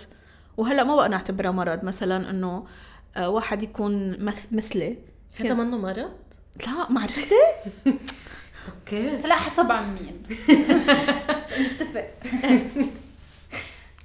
وهلأ 0.57 0.83
ما 0.83 0.95
بقى 0.95 1.09
نعتبرها 1.09 1.51
مرض 1.51 1.85
مثلا 1.85 2.29
إنه 2.29 2.65
آه، 3.15 3.29
واحد 3.29 3.63
يكون 3.63 4.23
مثلي. 4.51 4.97
هذا 5.39 5.53
منه 5.53 5.77
مرض؟ 5.77 6.11
لا 6.67 6.91
ما 6.91 7.01
عرفتي؟ 7.01 7.35
أوكي. 8.75 9.17
لا 9.17 9.35
حسب 9.35 9.71
عن 9.71 9.93
مين. 9.93 10.23
نتفق 11.61 12.07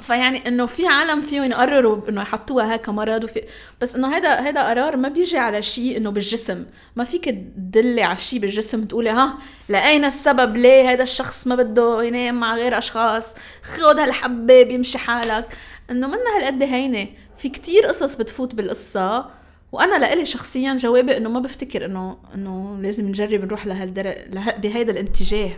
فيعني 0.00 0.48
إنه 0.48 0.66
في 0.66 0.86
عالم 0.86 1.22
فيهم 1.22 1.44
يقرروا 1.44 2.08
انه 2.08 2.22
يحطوها 2.22 2.72
هيك 2.72 2.88
مرض 2.88 3.24
وفي 3.24 3.42
بس 3.80 3.96
إنه 3.96 4.16
هيدا 4.16 4.46
هيدا 4.46 4.68
قرار 4.68 4.96
ما 4.96 5.08
بيجي 5.08 5.38
على 5.38 5.62
شيء 5.62 5.96
إنه 5.96 6.10
بالجسم. 6.10 6.66
ما 6.96 7.04
فيك 7.04 7.24
تدلي 7.24 8.02
على 8.02 8.16
شيء 8.16 8.38
بالجسم 8.40 8.84
تقولي 8.84 9.10
ها 9.10 9.38
لقينا 9.68 10.06
السبب؟ 10.06 10.56
ليه 10.56 10.92
هذا 10.92 11.02
الشخص 11.02 11.46
ما 11.46 11.54
بده 11.54 12.02
ينام 12.02 12.40
مع 12.40 12.56
غير 12.56 12.78
أشخاص؟ 12.78 13.34
خذ 13.62 13.98
هالحبة 13.98 14.62
بيمشي 14.62 14.98
حالك. 14.98 15.56
إنه 15.90 16.06
منا 16.06 16.36
هالقد 16.36 16.62
هينة. 16.62 17.08
في 17.36 17.48
كتير 17.48 17.86
قصص 17.86 18.16
بتفوت 18.16 18.54
بالقصة 18.54 19.26
وأنا 19.72 19.98
لإلي 19.98 20.26
شخصيا 20.26 20.76
جوابي 20.76 21.16
إنه 21.16 21.28
ما 21.28 21.40
بفتكر 21.40 21.84
انه 21.84 22.18
إنه 22.34 22.78
لازم 22.80 23.08
نجرب 23.08 23.44
نروح 23.44 23.66
لهالدر 23.66 24.04
له... 24.04 24.56
بهيدا 24.56 24.92
الاتجاه. 24.92 25.50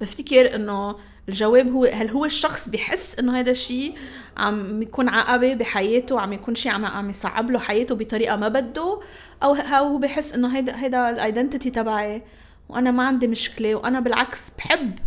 بفتكر 0.00 0.54
إنه 0.54 0.96
الجواب 1.28 1.72
هو 1.72 1.84
هل 1.84 2.10
هو 2.10 2.24
الشخص 2.24 2.68
بحس 2.68 3.18
إنه 3.18 3.38
هذا 3.38 3.50
الشيء 3.50 3.94
عم 4.36 4.82
يكون 4.82 5.08
عقبة 5.08 5.54
بحياته 5.54 6.20
عم 6.20 6.32
يكون 6.32 6.54
شيء 6.54 6.72
عم 6.72 6.84
عم 6.84 7.10
يصعب 7.10 7.50
له 7.50 7.58
حياته 7.58 7.94
بطريقة 7.94 8.36
ما 8.36 8.48
بده 8.48 9.00
أو 9.42 9.54
هو 9.54 9.98
بحس 9.98 10.34
إنه 10.34 10.56
هيدا 10.56 10.80
هيدا 10.80 11.10
الايدنتيتي 11.10 11.70
تبعي 11.70 12.22
وأنا 12.68 12.90
ما 12.90 13.02
عندي 13.02 13.28
مشكلة 13.28 13.74
وأنا 13.74 14.00
بالعكس 14.00 14.50
بحب 14.58 14.98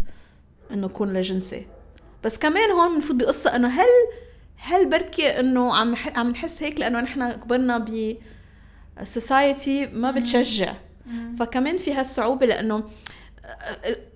إنه 0.71 0.87
أكون 0.87 1.13
لجنسي. 1.13 1.67
بس 2.23 2.37
كمان 2.37 2.71
هون 2.71 2.95
بنفوت 2.95 3.15
بقصة 3.15 3.55
إنه 3.55 3.67
هل 3.67 3.87
هل 4.57 4.89
بركي 4.89 5.39
إنه 5.39 5.75
عم 5.75 5.95
عم 6.15 6.29
نحس 6.29 6.63
هيك؟ 6.63 6.79
لأنه 6.79 7.01
نحن 7.01 7.31
كبرنا 7.31 7.77
ب 7.77 8.17
society 9.03 9.87
ما 9.87 10.11
بتشجع. 10.11 10.73
فكمان 11.39 11.77
في 11.77 11.93
هالصعوبة 11.93 12.45
لأنه 12.45 12.83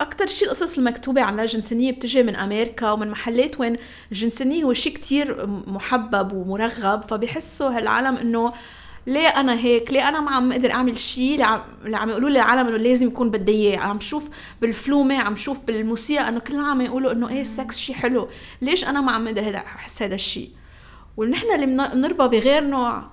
أكثر 0.01 0.27
شيء 0.27 0.47
القصص 0.47 0.77
المكتوبة 0.77 1.21
عن 1.21 1.39
الجنسانيه 1.39 1.91
بتجي 1.91 2.23
من 2.23 2.35
أمريكا 2.35 2.91
ومن 2.91 3.11
محلات 3.11 3.59
وين 3.59 3.75
الجنسانيه 4.11 4.63
هو 4.63 4.73
شيء 4.73 4.93
كتير 4.93 5.47
محبب 5.47 6.33
ومرغب 6.33 7.03
فبيحسوا 7.09 7.69
هالعالم 7.69 8.17
إنه 8.17 8.53
ليه 9.07 9.27
أنا 9.27 9.53
هيك؟ 9.53 9.93
ليه 9.93 10.09
أنا 10.09 10.21
ما 10.21 10.31
عم 10.31 10.51
أقدر 10.51 10.71
أعمل 10.71 10.99
شيء 10.99 11.45
اللي 11.85 11.97
عم, 11.97 12.09
يقولوا 12.09 12.29
لي 12.29 12.35
العالم 12.35 12.67
إنه 12.67 12.77
لازم 12.77 13.07
يكون 13.07 13.29
بدي 13.29 13.51
إياه؟ 13.51 13.79
عم 13.79 13.99
شوف 13.99 14.29
بالفلومة 14.61 15.17
عم 15.17 15.35
شوف 15.35 15.59
بالموسيقى 15.59 16.29
إنه 16.29 16.39
كلهم 16.39 16.65
عم 16.65 16.81
يقولوا 16.81 17.11
إنه 17.11 17.29
إيه 17.29 17.41
السكس 17.41 17.77
شيء 17.77 17.95
حلو. 17.95 18.29
ليش 18.61 18.85
أنا 18.85 19.01
ما 19.01 19.11
عم 19.11 19.27
أقدر 19.27 19.55
أحس 19.55 20.01
هذا 20.01 20.15
الشيء؟ 20.15 20.49
ونحن 21.17 21.53
اللي 21.53 21.65
بنربى 21.65 22.39
بغير 22.39 22.63
نوع 22.63 23.03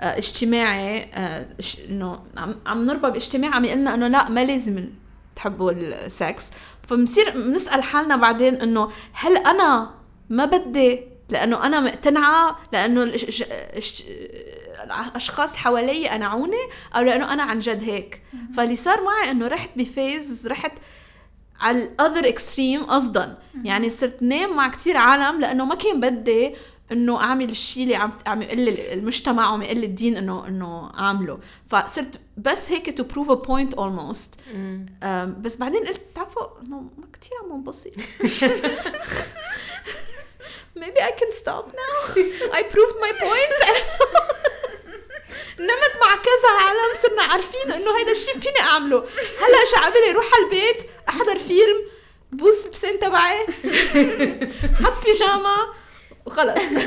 آه، 0.00 0.18
اجتماعي 0.18 1.04
آه، 1.14 1.46
إنه 1.90 2.18
عم 2.66 2.86
نربى 2.86 3.10
باجتماع 3.10 3.54
عم 3.54 3.64
يقلنا 3.64 3.94
إنه 3.94 4.08
لا 4.08 4.28
ما 4.28 4.44
لازم 4.44 4.88
تحبوا 5.36 5.70
السكس 5.70 6.50
فبنصير 6.88 7.30
بنسال 7.30 7.82
حالنا 7.82 8.16
بعدين 8.16 8.54
إنه 8.54 8.90
هل 9.12 9.36
أنا 9.36 9.90
ما 10.30 10.44
بدي 10.44 11.00
لأنه 11.28 11.66
أنا 11.66 11.80
مقتنعة؟ 11.80 12.58
لأنه 12.72 13.02
الأشخاص 14.82 15.56
حوالي 15.56 16.08
قنعوني 16.08 16.68
أو 16.96 17.02
لأنه 17.02 17.32
أنا 17.32 17.42
عن 17.42 17.58
جد 17.58 17.82
هيك. 17.82 18.22
فاللي 18.56 18.76
صار 18.76 19.04
معي 19.04 19.30
إنه 19.30 19.46
رحت 19.46 19.70
ب 19.76 19.88
phase 19.88 20.48
رحت 20.48 20.72
على 21.60 21.84
ال 21.84 21.91
other 21.91 22.28
extreme 22.28 22.84
قصدا. 22.84 23.38
يعني 23.64 23.90
صرت 23.90 24.22
نام 24.22 24.56
مع 24.56 24.68
كتير 24.68 24.96
عالم 24.96 25.40
لأنه 25.40 25.64
ما 25.64 25.74
كان 25.74 26.00
بدي 26.00 26.54
إنه 26.92 27.20
أعمل 27.20 27.50
الشيء 27.50 27.82
اللي 27.82 27.94
عم 27.94 28.12
عم 28.26 28.42
يقول 28.42 28.60
لي 28.60 28.94
المجتمع 28.94 29.50
وعم 29.50 29.62
يقول 29.62 29.76
لي 29.76 29.86
الدين 29.86 30.16
انه 30.16 30.48
إنه 30.48 30.90
أعمله. 30.98 31.38
فصرت 31.70 32.20
بس 32.36 32.70
هيك 32.72 32.96
to 32.96 33.02
prove 33.04 33.30
a 33.30 33.34
point 33.34 33.74
almost 33.74 34.34
بس 35.40 35.56
بعدين 35.56 35.86
قلت 35.86 36.00
بتعرفوا 36.12 36.60
إنه 36.62 36.80
ما 36.80 37.06
كثير 37.12 37.32
عم 37.44 37.52
انبسط. 37.52 37.90
Maybe 40.76 41.00
I 41.00 41.12
can 41.20 41.30
stop 41.42 41.64
now. 41.82 41.96
I 42.58 42.62
proved 42.74 42.96
my 43.04 43.12
point. 43.26 43.56
نمت 45.68 45.94
مع 46.02 46.10
كذا 46.14 46.50
عالم 46.66 46.94
صرنا 47.02 47.22
عارفين 47.22 47.72
إنه 47.72 47.98
هيدا 47.98 48.10
الشيء 48.10 48.38
فيني 48.38 48.60
أعمله. 48.60 48.98
هلأ 49.38 49.58
اجى 49.62 49.86
عبالي 49.86 50.12
روح 50.12 50.26
على 50.34 50.44
البيت 50.44 50.90
أحضر 51.08 51.38
فيلم 51.38 51.78
بوس 52.32 52.66
بسين 52.66 52.98
تبعي 52.98 53.46
حط 54.84 55.04
بيجاما 55.04 55.56
وخلص. 56.26 56.62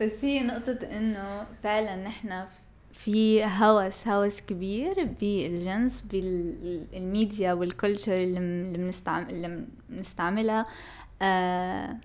بس 0.00 0.12
هي 0.24 0.42
نقطة 0.42 0.78
إنه 0.82 1.46
فعلا 1.62 1.96
نحن 1.96 2.44
في 2.92 3.44
هوس 3.44 4.08
هوس 4.08 4.40
كبير 4.40 5.04
بالجنس 5.20 6.00
بال 6.00 6.43
media 6.43 7.52
وال 7.52 7.66
culture 7.66 8.14
اللي 8.14 8.78
بنستعمل 8.78 9.30
اللي 9.30 9.64
بنستعملها 9.88 10.66
آه 11.22 11.96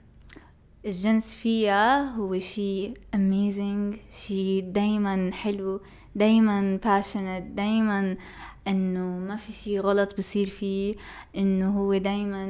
الجنس 0.86 1.36
فيها 1.36 2.12
هو 2.12 2.40
شيء 2.40 2.94
amazing 3.16 3.98
شيء 4.16 4.64
دايما 4.72 5.32
حلو 5.34 5.82
دايما 6.16 6.80
passionate 6.84 7.56
دايما 7.56 8.18
إنه 8.68 9.06
ما 9.06 9.36
في 9.36 9.52
شيء 9.52 9.80
غلط 9.80 10.18
بصير 10.18 10.48
فيه 10.48 10.96
إنه 11.38 11.80
هو 11.80 11.98
دايما 11.98 12.46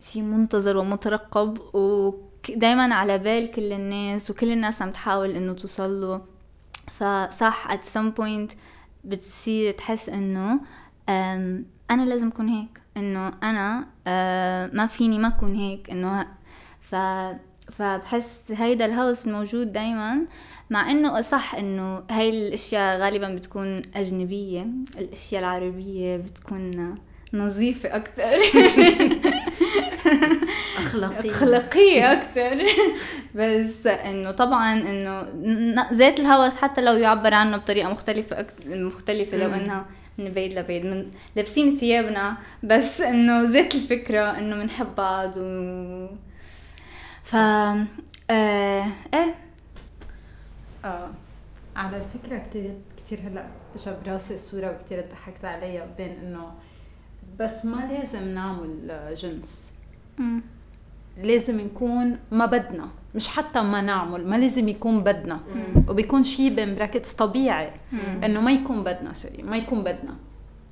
شيء 0.00 0.22
منتظر 0.22 0.76
ومترقب 0.76 1.58
ودايما 1.74 2.94
على 2.94 3.18
بال 3.18 3.50
كل 3.50 3.72
الناس 3.72 4.30
وكل 4.30 4.52
الناس 4.52 4.82
عم 4.82 4.90
تحاول 4.90 5.30
إنه 5.30 5.52
توصل 5.52 6.00
له 6.00 6.20
فصح 6.86 7.68
at 7.72 7.80
some 7.94 8.20
point 8.20 8.56
بتصير 9.04 9.72
تحس 9.72 10.08
إنه 10.08 10.60
أنا 11.90 12.02
لازم 12.04 12.28
أكون 12.28 12.48
هيك. 12.48 12.80
إنه 12.96 13.32
أنا 13.42 13.86
ما 14.74 14.86
فيني 14.86 15.18
ما 15.18 15.28
أكون 15.28 15.54
هيك. 15.54 15.90
إنه 15.90 16.26
ف 16.80 16.94
فبحس 17.72 18.52
هيدا 18.52 18.84
الهوس 18.84 19.26
الموجود 19.26 19.72
دايما. 19.72 20.26
مع 20.70 20.90
إنه 20.90 21.20
صح 21.20 21.54
إنه 21.54 22.02
هاي 22.10 22.30
الأشياء 22.30 23.00
غالبا 23.00 23.34
بتكون 23.34 23.82
أجنبية 23.94 24.66
الأشياء 24.98 25.40
العربية 25.42 26.16
بتكون 26.16 26.94
نظيفة 27.34 27.96
أكتر. 27.96 28.22
أخلاقية 30.90 31.30
أخلاقية 31.30 32.12
أكتر. 32.12 32.56
بس 33.38 33.86
إنه 33.86 34.30
طبعا 34.30 34.72
إنه 34.72 35.26
ذات 35.92 36.20
الهوس 36.20 36.56
حتى 36.56 36.80
لو 36.80 36.92
يعبر 36.92 37.34
عنه 37.34 37.56
بطريقة 37.56 37.90
مختلفة 37.90 38.46
مختلفة 38.66 39.36
لو 39.36 39.54
إنها 39.54 39.86
من 40.18 40.28
بيت 40.28 40.54
لبيت 40.54 40.84
من 40.84 41.10
لابسين 41.36 41.76
ثيابنا 41.76 42.36
بس 42.62 43.00
إنه 43.00 43.42
ذات 43.42 43.74
الفكرة 43.74 44.38
إنه 44.38 44.56
بنحب 44.56 44.94
بعض 44.94 45.36
و 45.36 46.06
ف 47.22 47.36
آه... 47.36 47.86
إيه. 49.14 49.34
آه. 50.84 51.10
على 51.76 51.96
الفكرة 51.96 52.38
كتير 52.38 52.74
كتير 52.96 53.20
هلأ 53.20 53.46
اجى 53.74 53.90
براسي 54.04 54.34
الصورة 54.34 54.70
وكتير 54.70 55.00
ضحكت 55.00 55.44
عليها 55.44 55.86
بين 55.96 56.10
إنه 56.10 56.52
بس 57.38 57.64
ما 57.64 57.88
لازم 57.92 58.28
نعمل 58.28 59.14
جنس. 59.14 59.70
لازم 61.22 61.60
نكون 61.60 62.18
ما 62.30 62.46
بدنا 62.46 62.88
مش 63.14 63.28
حتى 63.28 63.60
ما 63.60 63.80
نعمل 63.80 64.26
ما 64.26 64.36
لازم 64.36 64.68
يكون 64.68 65.00
بدنا. 65.02 65.40
مم. 65.54 65.84
وبيكون 65.88 66.22
شيء 66.22 66.54
بين 66.54 66.74
practice 66.74 67.12
طبيعي. 67.12 67.70
إنه 68.24 68.40
ما 68.40 68.52
يكون 68.52 68.84
بدنا 68.84 69.12
sorry 69.12 69.42
ما 69.42 69.56
يكون 69.56 69.80
بدنا 69.80 70.16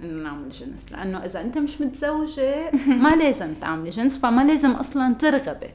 إنه 0.00 0.22
نعمل 0.22 0.50
جنس. 0.50 0.92
لأنه 0.92 1.24
إذا 1.24 1.40
أنت 1.40 1.58
مش 1.58 1.80
متزوجة 1.80 2.70
ما 3.02 3.08
لازم 3.08 3.54
تعملي 3.54 3.90
جنس 3.90 4.18
فما 4.18 4.42
لازم 4.42 4.70
أصلا 4.70 5.14
ترغبي. 5.14 5.70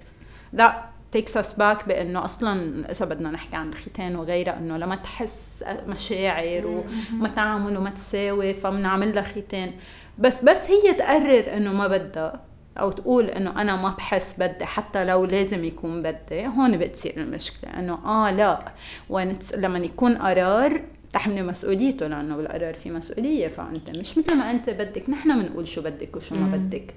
لا 0.53 0.83
تيكس 1.11 1.37
اس 1.37 1.53
باك 1.53 1.87
بإنه 1.87 2.25
أصلا 2.25 2.83
إذا 2.91 3.05
بدنا 3.05 3.31
نحكي 3.31 3.55
عن 3.55 3.69
الختان 3.69 4.15
وغيرها 4.15 4.57
إنه 4.57 4.77
لما 4.77 4.95
تحس 4.95 5.63
مشاعر 5.87 6.83
وما 7.13 7.29
تعامل 7.29 7.77
وما 7.77 7.89
تساوي 7.89 8.53
فبنعمل 8.53 9.15
لها 9.15 9.23
ختان. 9.23 9.71
بس 10.19 10.43
بس 10.43 10.69
هي 10.69 10.93
تقرر 10.93 11.57
إنه 11.57 11.73
ما 11.73 11.87
بدها. 11.87 12.52
أو 12.79 12.91
تقول 12.91 13.25
إنه 13.25 13.61
أنا 13.61 13.75
ما 13.75 13.89
بحس 13.89 14.39
بدي 14.39 14.65
حتى 14.65 15.05
لو 15.05 15.25
لازم 15.25 15.63
يكون 15.63 16.01
بدي. 16.01 16.47
هون 16.47 16.77
بتصير 16.77 17.13
المشكلة 17.17 17.69
إنه 17.79 17.99
آه 18.05 18.31
لا 18.31 18.71
وين 19.09 19.39
لما 19.57 19.79
يكون 19.79 20.17
قرار 20.17 20.81
تحملي 21.11 21.41
مسؤوليته 21.41 22.07
لأنه 22.07 22.37
بالقرار 22.37 22.73
في 22.73 22.89
مسؤولية 22.89 23.47
فأنت 23.47 23.97
مش 23.97 24.17
مثل 24.17 24.37
ما 24.37 24.51
أنت 24.51 24.69
بدك. 24.69 25.09
نحن 25.09 25.41
بنقول 25.41 25.67
شو 25.67 25.81
بدك 25.81 26.15
وشو 26.15 26.35
ما 26.35 26.57
بدك. 26.57 26.93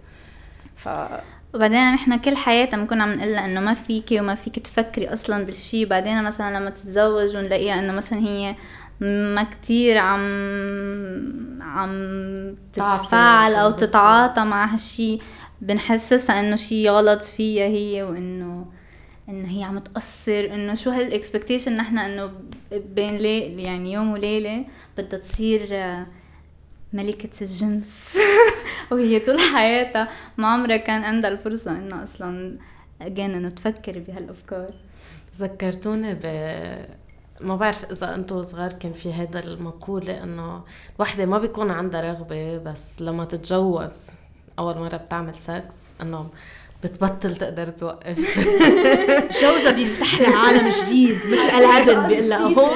ف 0.76 0.88
وبعدين 1.54 1.92
نحن 1.92 2.16
كل 2.16 2.36
حياتنا 2.36 2.80
بنكون 2.80 3.00
عم 3.00 3.12
نقول 3.12 3.34
إنه 3.34 3.60
ما 3.60 3.74
فيكي 3.74 4.20
وما 4.20 4.34
فيك 4.34 4.58
تفكري 4.58 5.12
أصلا 5.12 5.44
بالشي. 5.44 5.84
بعدين 5.84 6.22
مثلا 6.22 6.58
لما 6.58 6.70
تتزوج 6.70 7.36
ونلاقيها 7.36 7.78
إنه 7.78 7.92
مثلا 7.92 8.18
هي 8.18 8.54
ما 9.00 9.42
كتير 9.42 9.98
عم 9.98 11.62
عم 11.62 12.54
تتفاعل 12.72 13.54
أو 13.54 13.70
تتعاطى 13.70 14.44
مع 14.44 14.64
هالشي. 14.74 15.18
بنحسسها 15.60 16.40
إنه 16.40 16.56
شي 16.56 16.88
غلط 16.88 17.22
فيها 17.22 17.66
هي 17.66 18.02
وإنه 18.02 18.66
انه 19.28 19.58
هي 19.58 19.64
عم 19.64 19.78
تقصر 19.78 20.48
إنه 20.54 20.74
شو 20.74 20.90
هال 20.90 21.03
expectation 21.03 21.76
نحن 21.76 21.98
إنه 21.98 22.32
بين 22.72 23.16
ليل 23.16 23.58
يعني 23.58 23.92
يوم 23.92 24.12
وليلة 24.12 24.64
بدها 24.98 25.18
تصير 25.18 25.68
ملكة 26.92 27.30
الجنس 27.42 28.16
وهي 28.90 29.20
طول 29.20 29.38
حياتها 29.38 30.08
ما 30.36 30.48
عمرها 30.48 30.76
كان 30.76 31.04
عندها 31.04 31.30
الفرصة 31.30 31.78
انها 31.78 32.02
أصلا 32.02 32.58
اجين 33.02 33.34
إنه 33.34 33.50
تفكر 33.50 33.98
بهالأفكار. 33.98 34.70
ذكرتوني 35.38 36.14
ب 36.14 36.26
ما 37.40 37.56
بعرف 37.56 37.92
إذا 37.92 38.14
أنتم 38.14 38.42
صغار 38.42 38.72
كان 38.72 38.92
في 38.92 39.12
هذا 39.12 39.44
المقولة 39.44 40.22
إنه 40.22 40.64
الوحدة 40.96 41.26
ما 41.26 41.38
بيكون 41.38 41.70
عندها 41.70 42.12
رغبة 42.12 42.58
بس 42.58 43.02
لما 43.02 43.24
تتجوز. 43.24 43.92
أول 44.58 44.78
مرة 44.78 44.96
بتعمل 44.96 45.34
سكس 45.34 45.74
إنه 46.02 46.30
بتبطل 46.84 47.36
تقدر 47.36 47.68
توقف. 47.68 48.38
جوزها 49.42 49.72
بيفتح 49.72 50.20
لها 50.20 50.38
عالم 50.38 50.68
جديد 50.68 51.16
مثل 51.26 51.34
الادن 51.58 52.02
بيقول 52.08 52.28
لها 52.28 52.48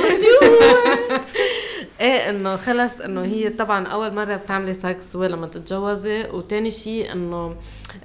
إيه 2.00 2.30
إنه 2.30 2.56
خلص 2.56 3.00
إنه 3.00 3.24
هي 3.24 3.48
طبعا 3.48 3.86
أول 3.86 4.14
مرة 4.14 4.36
بتعملي 4.36 4.74
سكس 4.74 5.16
لما 5.16 5.46
تتجوزي. 5.46 6.24
وتاني 6.30 6.70
شيء 6.70 7.12
إنه 7.12 7.56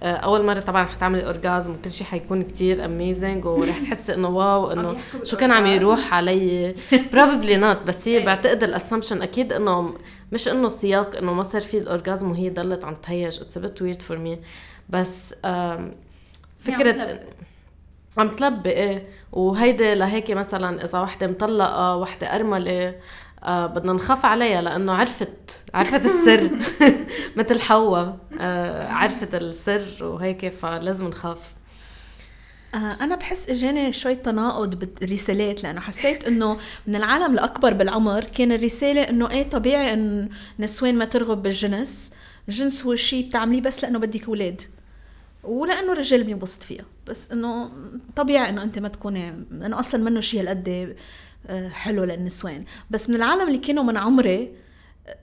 آه، 0.03 0.15
أول 0.15 0.45
مرة 0.45 0.60
طبعا 0.60 0.86
حتعملي 0.86 1.25
orgasm 1.25 1.71
وكل 1.73 1.91
شيء 1.91 2.08
حيكون 2.08 2.43
كتير 2.43 2.86
amazing 2.86 3.45
ورح 3.45 3.77
تحسي 3.79 4.13
إنه 4.13 4.27
wow 4.30 4.71
إنه 4.71 4.97
شو 5.23 5.38
كان 5.38 5.51
عم 5.51 5.65
يروح 5.65 6.13
علي. 6.13 6.75
probably 7.13 7.56
not 7.58 7.82
بس 7.88 8.08
هي 8.08 8.25
بعتقد 8.25 8.63
ال 8.63 8.69
assumption 8.69 9.21
أكيد 9.21 9.53
إنه 9.53 9.93
مش 10.31 10.47
إنه 10.47 10.69
سياق 10.69 11.15
إنه 11.17 11.34
ما 11.34 11.43
صار 11.43 11.62
في 11.62 11.77
ال 11.78 11.85
orgasm 11.85 12.32
وهي 12.31 12.49
ضلت 12.49 12.86
عم 12.86 12.95
تهيج. 12.95 13.39
it's 13.41 13.58
bit 13.58 13.82
weird 13.82 14.01
for 14.01 14.17
me 14.17 14.39
بس 14.89 15.34
فكرة 16.60 17.19
عم 18.17 18.36
تلبي 18.36 18.69
إيه. 18.69 19.08
وهيدي 19.31 19.95
لهيك 19.95 20.31
مثلا 20.31 20.84
إذا 20.86 20.99
وحدة 20.99 21.27
مطلقة 21.27 21.95
وحدة 21.97 22.36
أرملة 22.36 22.95
آه 23.45 23.65
بدنا 23.65 23.93
نخاف 23.93 24.25
عليها 24.25 24.62
لأنه 24.62 24.91
عرفت 24.93 25.63
عرفت 25.73 26.05
السر. 26.05 26.49
مثل 27.38 27.60
حواء 27.60 28.17
آه 28.39 28.88
عرفت 28.88 29.36
السر 29.36 30.05
وهيك 30.05 30.49
فلازم 30.49 31.08
نخاف. 31.08 31.55
آه، 32.75 33.03
أنا 33.03 33.15
بحس 33.15 33.49
إجاني 33.49 33.91
شوي 33.91 34.15
تناقض 34.15 34.75
بالرسالات 34.75 35.63
لأنه 35.63 35.81
حسيت 35.81 36.23
إنه 36.27 36.58
من 36.88 36.95
العالم 36.95 37.34
الأكبر 37.34 37.73
بالعمر 37.73 38.23
كان 38.23 38.51
الرسالة 38.51 39.01
إنه 39.01 39.29
إيه 39.31 39.49
طبيعي 39.49 39.93
إن 39.93 40.29
نسوان 40.60 40.95
ما 40.97 41.05
ترغب 41.05 41.43
بالجنس، 41.43 42.13
الجنس 42.49 42.86
هو 42.86 42.95
شيء 42.95 43.27
بتعمليه 43.27 43.62
بس 43.62 43.84
لأنه 43.84 43.99
بدك 43.99 44.27
أولاد. 44.27 44.62
ولأنه 45.43 45.93
الرجال 45.93 46.23
بينبسط 46.23 46.63
فيها، 46.63 46.86
بس 47.08 47.31
إنه 47.31 47.69
طبيعي 48.15 48.49
إنه 48.49 48.63
أنت 48.63 48.79
ما 48.79 48.88
تكوني 48.88 49.29
إنه 49.51 49.79
أصلا 49.79 50.03
منه 50.03 50.19
شيء 50.19 50.41
هالقد 50.41 50.95
حلو 51.73 52.03
للنسوان. 52.03 52.65
بس 52.89 53.10
من 53.10 53.15
العالم 53.15 53.47
اللي 53.47 53.58
كانوا 53.58 53.84
من 53.84 53.97
عمري 53.97 54.51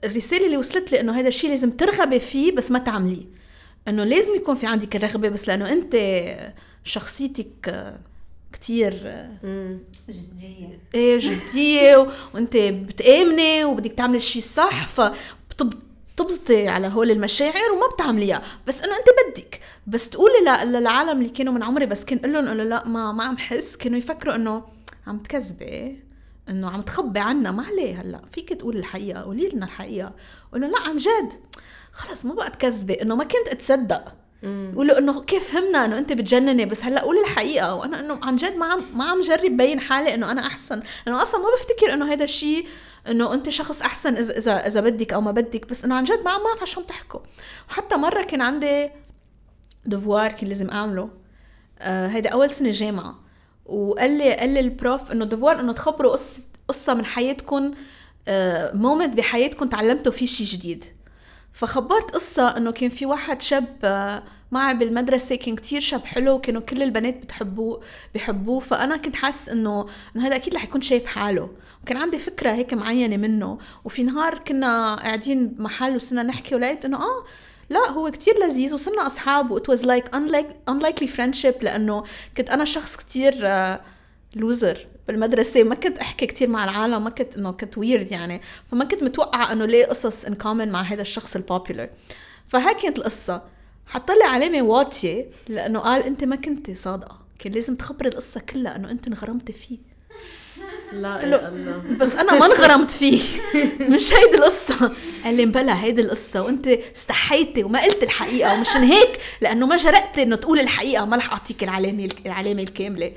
الرسالة 0.03 0.45
اللي 0.45 0.57
وصلت 0.57 0.91
لي 0.91 0.99
إنه 0.99 1.19
هذا 1.19 1.27
الشيء 1.27 1.49
لازم 1.49 1.71
ترغبي 1.71 2.19
فيه 2.19 2.55
بس 2.55 2.71
ما 2.71 2.79
تعمليه. 2.79 3.25
إنه 3.87 4.03
لازم 4.03 4.35
يكون 4.35 4.55
في 4.55 4.67
عندك 4.67 4.95
الرغبة 4.95 5.29
بس 5.29 5.47
لأنه 5.47 5.71
أنت 5.71 5.95
شخصيتك 6.83 7.69
آه، 7.69 7.97
كتير 8.53 8.93
آه، 9.05 9.77
جدية. 10.09 10.79
إيه 10.95 11.19
جدية 11.19 12.07
وأنت 12.33 12.57
بتآمني 12.57 13.65
وبدك 13.65 13.91
تعملي 13.91 14.17
الشيء 14.17 14.41
الصح 14.41 14.87
فبتضبطي 14.87 16.67
على 16.67 16.87
هول 16.87 17.11
المشاعر 17.11 17.71
وما 17.75 17.87
بتعمليها. 17.93 18.41
بس 18.67 18.81
إنه 18.83 18.93
أنت 18.93 19.37
بدك. 19.37 19.59
بس 19.87 20.09
تقولي 20.09 20.33
للعالم 20.65 21.17
اللي 21.19 21.29
كانوا 21.29 21.53
من 21.53 21.63
عمري 21.63 21.85
بس 21.85 22.05
كان 22.05 22.19
أقول 22.19 22.33
لهم 22.33 22.47
إنه 22.47 22.63
لا 22.63 22.87
ما 22.87 23.11
ما 23.11 23.23
عم 23.23 23.37
حس. 23.37 23.75
كانوا 23.77 23.97
يفكروا 23.97 24.35
إنه 24.35 24.63
عم 25.07 25.17
تكذبي. 25.17 25.99
إنه 26.49 26.69
عم 26.69 26.81
تخبي 26.81 27.19
عنا 27.19 27.51
ما 27.51 27.63
عليه 27.63 28.01
هلأ 28.01 28.21
فيك 28.31 28.49
تقول 28.53 28.77
الحقيقة 28.77 29.21
قولي 29.21 29.49
لنا 29.49 29.65
الحقيقة. 29.65 30.11
قولوا 30.51 30.67
لا 30.67 30.79
عن 30.79 30.95
جد. 30.95 31.33
خلص 31.91 32.25
ما 32.25 32.33
بقى 32.33 32.49
تكذبي 32.49 33.01
إنه 33.01 33.15
ما 33.15 33.23
كنت 33.23 33.47
أتصدق. 33.51 34.13
قولوا 34.75 34.97
إنه 34.97 35.21
كيف 35.21 35.53
فهمنا 35.53 35.85
إنه 35.85 35.97
أنت 35.97 36.13
بتجنني؟ 36.13 36.65
بس 36.65 36.83
هلأ 36.83 37.01
قولي 37.01 37.21
الحقيقة. 37.21 37.75
وأنا 37.75 37.99
إنه 37.99 38.19
عن 38.23 38.35
جد 38.35 38.55
ما 38.55 38.65
عم 38.65 38.85
ما 38.93 39.05
عم 39.05 39.21
جرب 39.21 39.57
بين 39.57 39.79
حالي 39.79 40.13
إنه 40.13 40.31
أنا 40.31 40.47
أحسن. 40.47 40.81
لأنه 41.05 41.21
أصلا 41.21 41.41
ما 41.41 41.47
بفتكر 41.57 41.93
إنه 41.93 42.13
هذا 42.13 42.23
الشيء 42.23 42.67
إنه 43.07 43.33
أنت 43.33 43.49
شخص 43.49 43.81
أحسن 43.81 44.15
إذا 44.15 44.37
إذا 44.37 44.67
إذا 44.67 44.81
بدك 44.81 45.13
أو 45.13 45.21
ما 45.21 45.31
بدك. 45.31 45.69
بس 45.69 45.85
إنه 45.85 45.95
عن 45.95 46.03
جد 46.03 46.21
ما 46.25 46.31
عم 46.31 46.43
بعرف 46.43 46.69
شو 46.69 46.79
عم 46.79 46.85
تحكوا. 46.85 47.19
وحتى 47.69 47.95
مرة 47.95 48.23
كان 48.23 48.41
عندي 48.41 48.89
دفوار 49.85 50.31
كان 50.31 50.47
لازم 50.47 50.69
أعمله. 50.69 51.09
آه 51.79 52.07
هيدا 52.07 52.29
أول 52.29 52.49
سنة 52.49 52.71
جامعة. 52.71 53.22
وقال 53.65 54.17
لي 54.17 54.35
قال 54.35 54.49
لي 54.49 54.59
ال 54.59 54.69
prof 54.69 55.11
إنه 55.11 55.25
devoir 55.25 55.59
إنه 55.59 55.73
تخبروا 55.73 56.11
قصه 56.11 56.43
قصة 56.67 56.93
من 56.93 57.05
حياتكم 57.05 57.73
moment 58.73 59.13
آه، 59.13 59.15
بحياتكم 59.15 59.67
تعلمتوا 59.69 60.11
فيه 60.11 60.25
شيء 60.25 60.47
جديد. 60.47 60.85
فخبرت 61.53 62.11
قصة 62.11 62.57
إنه 62.57 62.71
كان 62.71 62.89
في 62.89 63.05
واحد 63.05 63.41
شاب 63.41 63.65
آه، 63.83 64.23
معي 64.51 64.73
بالمدرسة 64.73 65.35
كان 65.35 65.55
كتير 65.55 65.81
شاب 65.81 66.05
حلو 66.05 66.33
وكانوا 66.33 66.61
كل 66.61 66.83
البنات 66.83 67.17
بتحبوه 67.17 67.81
بيحبوه 68.13 68.59
فأنا 68.59 68.97
كنت 68.97 69.15
حاسس 69.15 69.49
إنه 69.49 69.87
إنه 70.15 70.27
هذا 70.27 70.35
أكيد 70.35 70.55
رح 70.55 70.63
يكون 70.63 70.81
شايف 70.81 71.05
حاله. 71.05 71.49
وكان 71.83 71.97
عندي 71.97 72.17
فكرة 72.17 72.51
هيك 72.51 72.73
معينة 72.73 73.17
منه. 73.17 73.57
وفي 73.85 74.03
نهار 74.03 74.37
كنا 74.37 74.95
قاعدين 74.95 75.47
بمحل 75.47 75.95
وصرنا 75.95 76.23
نحكي 76.23 76.55
ولقيت 76.55 76.85
إنه 76.85 76.97
آه 76.97 77.23
لا 77.73 77.89
هو 77.91 78.11
كتير 78.11 78.33
لذيذ 78.39 78.73
وصرنا 78.73 79.05
أصحاب 79.05 79.51
و 79.51 79.59
it 79.59 79.63
was 79.63 79.81
like 79.81 80.05
unlike 80.15 80.71
unlikely 80.71 81.07
friendship 81.07 81.63
لأنه 81.63 82.03
كنت 82.37 82.49
أنا 82.49 82.65
شخص 82.65 82.95
كتير 82.97 83.33
loser 84.35 84.77
آه، 84.77 84.85
بالمدرسة. 85.07 85.63
ما 85.63 85.75
كنت 85.75 85.97
أحكي 85.97 86.25
كتير 86.25 86.49
مع 86.49 86.63
العالم 86.63 87.03
ما 87.03 87.09
كنت 87.09 87.37
إنه 87.37 87.51
كنت 87.51 87.77
weird 87.77 88.11
يعني. 88.11 88.41
فما 88.71 88.85
كنت 88.85 89.03
متوقعة 89.03 89.51
إنه 89.51 89.65
لي 89.65 89.85
قصص 89.85 90.25
in 90.25 90.35
common 90.35 90.71
مع 90.71 90.81
هذا 90.81 91.01
الشخص 91.01 91.35
ال 91.35 91.42
popular 91.42 91.89
فهاي 92.47 92.73
كانت 92.73 92.97
القصة. 92.97 93.41
حط 93.85 94.11
لي 94.11 94.23
علامة 94.23 94.61
واطية 94.61 95.25
لأنه 95.47 95.79
قال 95.79 96.03
أنت 96.03 96.23
ما 96.23 96.35
كنت 96.35 96.71
صادقة. 96.71 97.19
كان 97.39 97.53
لازم 97.53 97.75
تخبري 97.75 98.09
القصة 98.09 98.41
كلها 98.41 98.75
إنه 98.75 98.91
أنت 98.91 99.07
انغرمتي 99.07 99.53
فيه. 99.53 99.92
لا 100.93 101.19
يا 101.23 101.47
الله 101.47 101.83
بس 101.99 102.15
أنا 102.15 102.39
ما 102.39 102.45
انغرمت 102.45 102.91
فيه. 102.91 103.21
مش 103.79 104.13
هيدي 104.13 104.35
القصة. 104.35 104.91
قال 105.25 105.37
لي 105.37 105.45
بلا 105.45 105.83
هيدي 105.83 106.01
القصة. 106.01 106.41
وأنت 106.41 106.67
استحيتي 106.67 107.63
وما 107.63 107.83
قلت 107.83 108.03
الحقيقة. 108.03 108.53
ومشان 108.53 108.83
هيك 108.83 109.19
لأنه 109.41 109.65
ما 109.65 109.75
جرأتي 109.75 110.23
إنه 110.23 110.35
تقولي 110.35 110.61
الحقيقة. 110.61 111.05
ما 111.05 111.17
رح 111.17 111.31
أعطيك 111.31 111.63
العلامة 111.63 112.09
العلامة 112.25 112.63
الكاملة. 112.63 113.11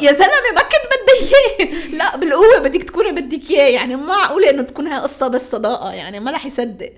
يا 0.00 0.12
زلمة 0.12 0.50
ما 0.54 0.62
كنت 0.62 0.86
بدي 0.92 1.36
إياه. 1.36 1.86
لا 1.98 2.16
بالقوة 2.16 2.58
بدك 2.58 2.82
تكوني 2.82 3.12
بدك 3.12 3.50
إياه. 3.50 3.68
يعني 3.70 3.96
ما 3.96 4.06
معقولة 4.06 4.50
إنه 4.50 4.62
تكون 4.62 4.86
هاي 4.86 5.00
قصة 5.00 5.28
بس 5.28 5.50
صداقة. 5.50 5.92
يعني 5.92 6.20
ما 6.20 6.30
رح 6.30 6.46
يصدق. 6.46 6.92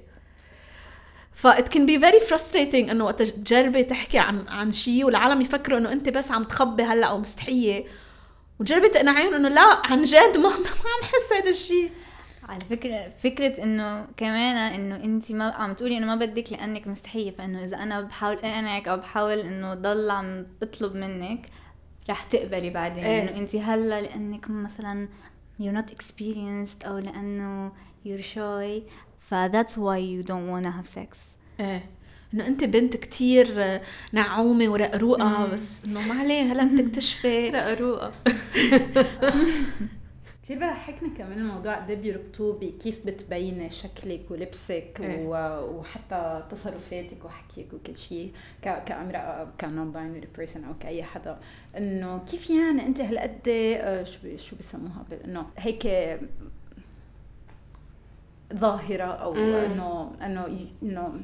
that 1.35 1.69
can 1.69 1.87
be 1.87 2.01
very 2.01 2.21
frustrating 2.21 2.91
إنه 2.91 3.05
وقت 3.05 3.23
تجربي 3.23 3.83
تحكي 3.83 4.19
عن 4.19 4.49
عن 4.49 4.73
شيء 4.73 5.05
والعالم 5.05 5.41
يفكروا 5.41 5.79
إنه 5.79 5.93
أنت 5.93 6.09
بس 6.09 6.31
عم 6.31 6.45
تخبي 6.45 6.83
هلأ 6.83 7.07
أو 7.07 7.19
مستحيه 7.19 7.85
وجربت 8.61 8.97
اقنعهم 8.97 9.35
إنه 9.35 9.49
لا 9.49 9.87
عن 9.87 10.05
جد 10.05 10.37
ما 10.37 10.49
ما 10.65 10.69
عم 10.69 11.03
حس 11.03 11.33
هذا 11.33 11.51
الشيء 11.51 11.91
على 12.49 12.61
فكرة 12.61 13.09
فكرة 13.09 13.63
إنه 13.63 14.07
كمان 14.17 14.57
إنه 14.57 14.97
أنت 14.97 15.33
ما 15.33 15.51
عم 15.51 15.75
تقولي 15.75 15.99
إنه 15.99 16.07
ما 16.07 16.15
بدك 16.15 16.53
لأنك 16.53 16.87
مستحية 16.87 17.31
فإنه 17.31 17.65
إذا 17.65 17.77
أنا 17.77 18.01
بحاول 18.01 18.37
أقنعك 18.37 18.89
أو 18.89 18.97
بحاول 18.97 19.39
إنه 19.39 19.75
ضل 19.75 20.11
عم 20.11 20.47
بطلب 20.61 20.95
منك 20.95 21.47
رح 22.11 22.23
تقبلي 22.23 22.71
بعدين. 22.71 23.05
إيه؟ 23.05 23.23
إنه 23.23 23.39
أنت 23.39 23.57
هلا 23.57 24.01
لأنك 24.01 24.51
مثلا 24.51 25.09
you're 25.61 25.79
not 25.79 25.91
experienced 25.93 26.87
أو 26.87 26.99
لأنه 26.99 27.73
you're 28.07 28.23
shy 28.23 28.83
ف 29.21 29.35
that's 29.35 29.75
why 29.77 29.99
you 29.99 30.23
don't 30.23 30.49
wanna 30.49 30.71
have 30.71 30.87
sex. 30.87 31.17
إيه. 31.61 31.98
إنه 32.35 32.47
أنت 32.47 32.65
بنت 32.65 32.97
كتير 32.97 33.81
نعومه 34.13 34.69
ورقروقة 34.69 35.47
بس 35.47 35.85
إنه 35.85 36.09
ما 36.09 36.21
عليه 36.21 36.53
هلا 36.53 36.65
بتكتشفي. 36.83 37.51
رقروقة. 37.55 38.11
كثير 40.49 40.59
بضحكني 40.59 41.11
كمان 41.11 41.39
الموضوع 41.39 41.75
قد 41.75 41.93
بيربطوه 41.93 42.59
بكيف 42.61 43.07
بتبيني 43.07 43.71
شكلك 43.71 44.31
ولبسك 44.31 45.01
إيه. 45.01 45.27
وحتى 45.63 46.47
تصرفاتك 46.51 47.25
وحكيك 47.25 47.73
وكل 47.73 47.97
شيء 47.97 48.33
كامرأة 48.63 49.19
أو 49.19 49.47
ك 49.61 49.93
non-binary 49.93 50.29
person 50.37 50.65
أو 50.65 50.79
كأي 50.81 51.03
حدا. 51.03 51.39
إنه 51.77 52.19
كيف 52.31 52.51
يعني 52.51 52.87
أنت 52.87 53.01
هالقد 53.01 53.49
آه، 53.49 54.05
شو 54.05 54.37
شو 54.37 54.57
بسموها؟ 54.57 55.05
إنه 55.25 55.47
هيك 55.59 55.87
ظاهرة 58.55 59.05
أو 59.05 59.35
انه 59.37 60.13
إنه 60.27 60.67
إنه 60.83 61.21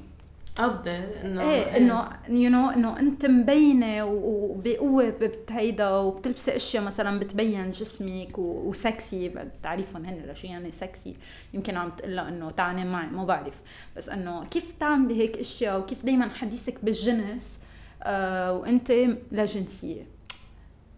قدر 0.54 1.04
إنه 1.24 1.42
إيه 1.50 1.76
إنه 1.76 2.08
you 2.28 2.50
know 2.50 2.70
إنه 2.70 2.98
أنت 2.98 3.26
مبينة 3.26 4.04
وبقوة 4.04 5.12
بهيدا 5.48 5.90
وبتلبسي 5.90 6.56
أشياء 6.56 6.82
مثلا 6.82 7.18
بتبين 7.18 7.70
جسمك 7.70 8.38
وسكسي 8.38 9.28
بتعرفهم 9.28 10.04
هن 10.04 10.30
لشي 10.30 10.46
يعني 10.46 10.70
سكسي. 10.70 11.16
يمكن 11.54 11.76
عم 11.76 11.90
تقول 11.90 12.18
إنه 12.18 12.50
تعالي 12.50 12.84
معي 12.84 13.06
ما 13.06 13.24
بعرف. 13.24 13.54
بس 13.96 14.08
إنه 14.08 14.44
كيف 14.44 14.64
تعملي 14.80 15.20
هيك 15.20 15.36
أشياء 15.38 15.80
وكيف 15.80 16.04
دائما 16.04 16.28
حديثك 16.28 16.84
بالجنس؟ 16.84 17.58
آه 18.02 18.52
وأنت 18.52 18.90
لا 19.32 19.44
جنسيه 19.44 20.13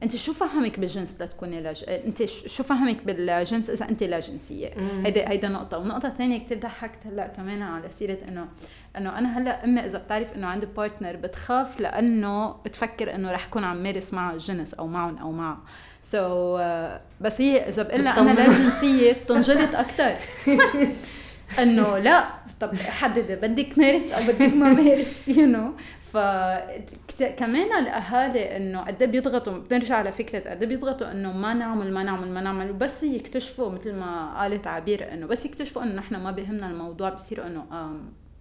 أنت 0.02 0.16
شو 0.16 0.32
فهمك 0.32 0.80
بالجنس 0.80 1.22
لتكوني 1.22 1.60
لج... 1.60 1.84
أنت 1.88 2.24
شو 2.24 2.62
فهمك 2.62 3.02
بالجنس 3.04 3.70
إذا 3.70 3.88
أنت 3.88 4.02
لا 4.02 4.20
جنسيه 4.20 4.68
هيدا 5.04 5.30
هيدا 5.30 5.48
نقطة. 5.48 5.78
ونقطة 5.78 6.08
ثانية 6.08 6.38
كثير 6.38 6.58
ضحكت 6.58 7.06
هلأ 7.06 7.26
كمان 7.26 7.62
على 7.62 7.90
سيرة 7.90 8.18
انه 8.28 8.48
إنه 8.96 9.18
أنا 9.18 9.38
هلأ 9.38 9.64
أمي 9.64 9.80
إذا 9.80 9.98
بتعرف 9.98 10.34
إنه 10.34 10.46
عندي 10.46 10.66
partner 10.66 11.16
بتخاف 11.16 11.80
لأنه 11.80 12.48
بتفكر 12.48 13.14
إنه 13.14 13.32
رح 13.32 13.46
كون 13.46 13.64
عم 13.64 13.82
مارس 13.82 14.14
معه 14.14 14.32
الجنس 14.32 14.74
أو 14.74 14.86
معهم 14.86 15.18
أو 15.18 15.32
معه. 15.32 15.56
so 16.02 16.18
so, 16.18 16.60
uh, 16.60 17.00
بس 17.20 17.40
هي 17.40 17.68
إذا 17.68 17.82
بقول 17.82 18.08
أنا 18.08 18.30
لا 18.30 18.46
جنسيه 18.46 19.12
بتنجلط 19.12 19.74
أكثر 19.74 20.16
انه 21.58 21.98
لا 21.98 22.24
طب 22.60 22.76
حددي 22.76 23.36
بدك 23.36 23.78
مارس 23.78 24.12
أو 24.12 24.32
بدك 24.32 24.54
ما 24.54 24.72
مارس 24.72 25.28
you 25.28 25.46
know 25.46 25.72
فكمان 26.12 27.78
الاهالي 27.78 28.56
إنه 28.56 28.80
قد 28.80 29.02
إيه 29.02 29.10
بيضغطوا 29.10 29.58
بنرجع 29.58 30.02
لفكرة 30.02 30.50
قد 30.50 30.62
إيه 30.62 30.68
بيضغطوا 30.68 31.12
إنه 31.12 31.32
ما 31.32 31.54
نعمل 31.54 31.92
ما 31.92 32.02
نعمل 32.02 32.28
ما 32.28 32.40
نعمل 32.40 32.70
وبس 32.70 33.02
يكتشفوا 33.02 33.70
مثل 33.70 33.94
ما 33.94 34.40
قالت 34.40 34.66
عبير 34.66 35.12
إنه 35.12 35.26
بس 35.26 35.44
يكتشفوا 35.46 35.82
إنه 35.82 35.94
نحن 35.94 36.16
ما 36.16 36.30
بيهمنا 36.30 36.70
الموضوع 36.70 37.08
بصيروا 37.10 37.46
إنه 37.46 37.64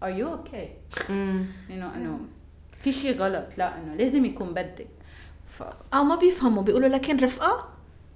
are 0.03 0.09
you 0.09 0.31
okay 0.31 0.69
انه 1.09 1.95
إنه 1.95 2.19
في 2.81 2.91
شيء 2.91 3.17
غلط 3.17 3.45
لا 3.57 3.77
إنه 3.77 3.95
لازم 3.95 4.25
يكون 4.25 4.53
بدك. 4.53 4.87
ف... 5.47 5.63
أو 5.93 6.03
ما 6.03 6.15
بيفهموا 6.15 6.63
بيقولوا 6.63 6.87
لكن 6.87 7.17
رفقة؟ 7.17 7.69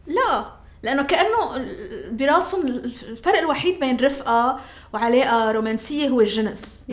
لا. 0.07 0.58
لأنه 0.83 1.03
كأنه 1.03 1.65
براسهم 2.11 2.67
الفرق 2.67 3.37
الوحيد 3.37 3.79
بين 3.79 3.97
رفقة 3.97 4.59
وعلاقة 4.93 5.51
رومانسية 5.51 6.07
هو 6.09 6.21
الجنس. 6.21 6.83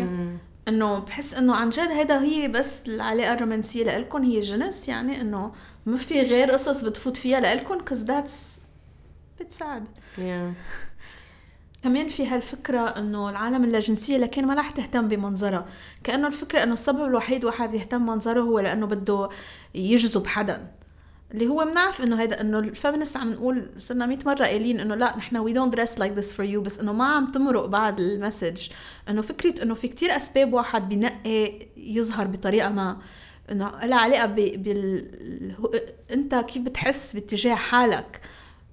إنه 0.69 0.99
بحس 0.99 1.35
إنه 1.35 1.55
عن 1.55 1.71
جد 1.71 1.89
هيدا 1.91 2.23
هي 2.23 2.49
بس 2.49 2.89
العلاقة 2.89 3.35
الرومانسية 3.35 3.85
لإلكم 3.85 4.23
هي 4.23 4.39
الجنس 4.39 4.89
يعني 4.89 5.21
إنه 5.21 5.53
ما 5.87 5.97
في 5.97 6.23
غير 6.23 6.51
قصص 6.51 6.85
بتفوت 6.85 7.17
فيها 7.17 7.41
لإلكم 7.41 7.81
cause 7.81 8.05
that's 8.05 8.59
بتساعد. 9.41 9.89
كمان 11.83 12.09
في 12.09 12.27
هالفكرة 12.27 12.81
إنه 12.81 13.31
العالم 13.31 13.65
اللاجنسية 13.65 14.19
لكن 14.19 14.47
ما 14.47 14.55
رح 14.55 14.71
تهتم 14.71 15.09
بمنظرها. 15.09 15.67
كأنه 16.05 16.27
الفكرة 16.27 16.63
إنه 16.63 16.73
السبب 16.73 17.05
الوحيد 17.05 17.45
واحد 17.45 17.75
يهتم 17.75 18.07
منظره 18.07 18.41
هو 18.41 18.61
لأنه 18.61 18.87
بده 18.87 19.29
يجذب 19.75 20.27
حدا. 20.27 20.67
اللي 21.35 21.49
هو 21.49 21.65
بنعرف 21.65 22.03
إنه 22.03 22.21
هيدا 22.21 22.41
إنه 22.41 22.59
ال 22.59 22.65
feminist 22.65 23.17
عم 23.17 23.33
نقول 23.33 23.69
صرنا 23.79 24.07
100 24.07 24.19
مرة 24.27 24.45
قايلين 24.45 24.81
إنه 24.81 24.95
لا 24.95 25.17
نحن 25.17 25.37
we 25.37 25.53
don't 25.53 25.73
dress 25.73 25.99
like 25.99 26.13
this 26.13 26.33
for 26.33 26.47
you 26.47 26.61
بس 26.63 26.81
إنه 26.81 26.93
ما 26.93 27.05
عم 27.05 27.33
تمرق 27.33 27.67
بعد 27.67 28.01
ال 28.01 28.08
message. 28.08 28.69
إنه 29.09 29.23
فكرة 29.23 29.63
إنه 29.63 29.75
في 29.75 29.89
كتير 29.89 30.17
أسباب 30.17 30.53
واحد 30.53 30.89
بنقي 30.89 31.67
يظهر 31.77 32.27
بطريقة 32.27 32.69
ما. 32.69 32.97
إنه 33.51 33.71
لها 33.85 33.99
علاقة 33.99 34.27
بال 34.27 35.87
أنت 36.11 36.35
كيف 36.35 36.63
بتحس 36.63 37.15
باتجاه 37.15 37.55
حالك. 37.55 38.21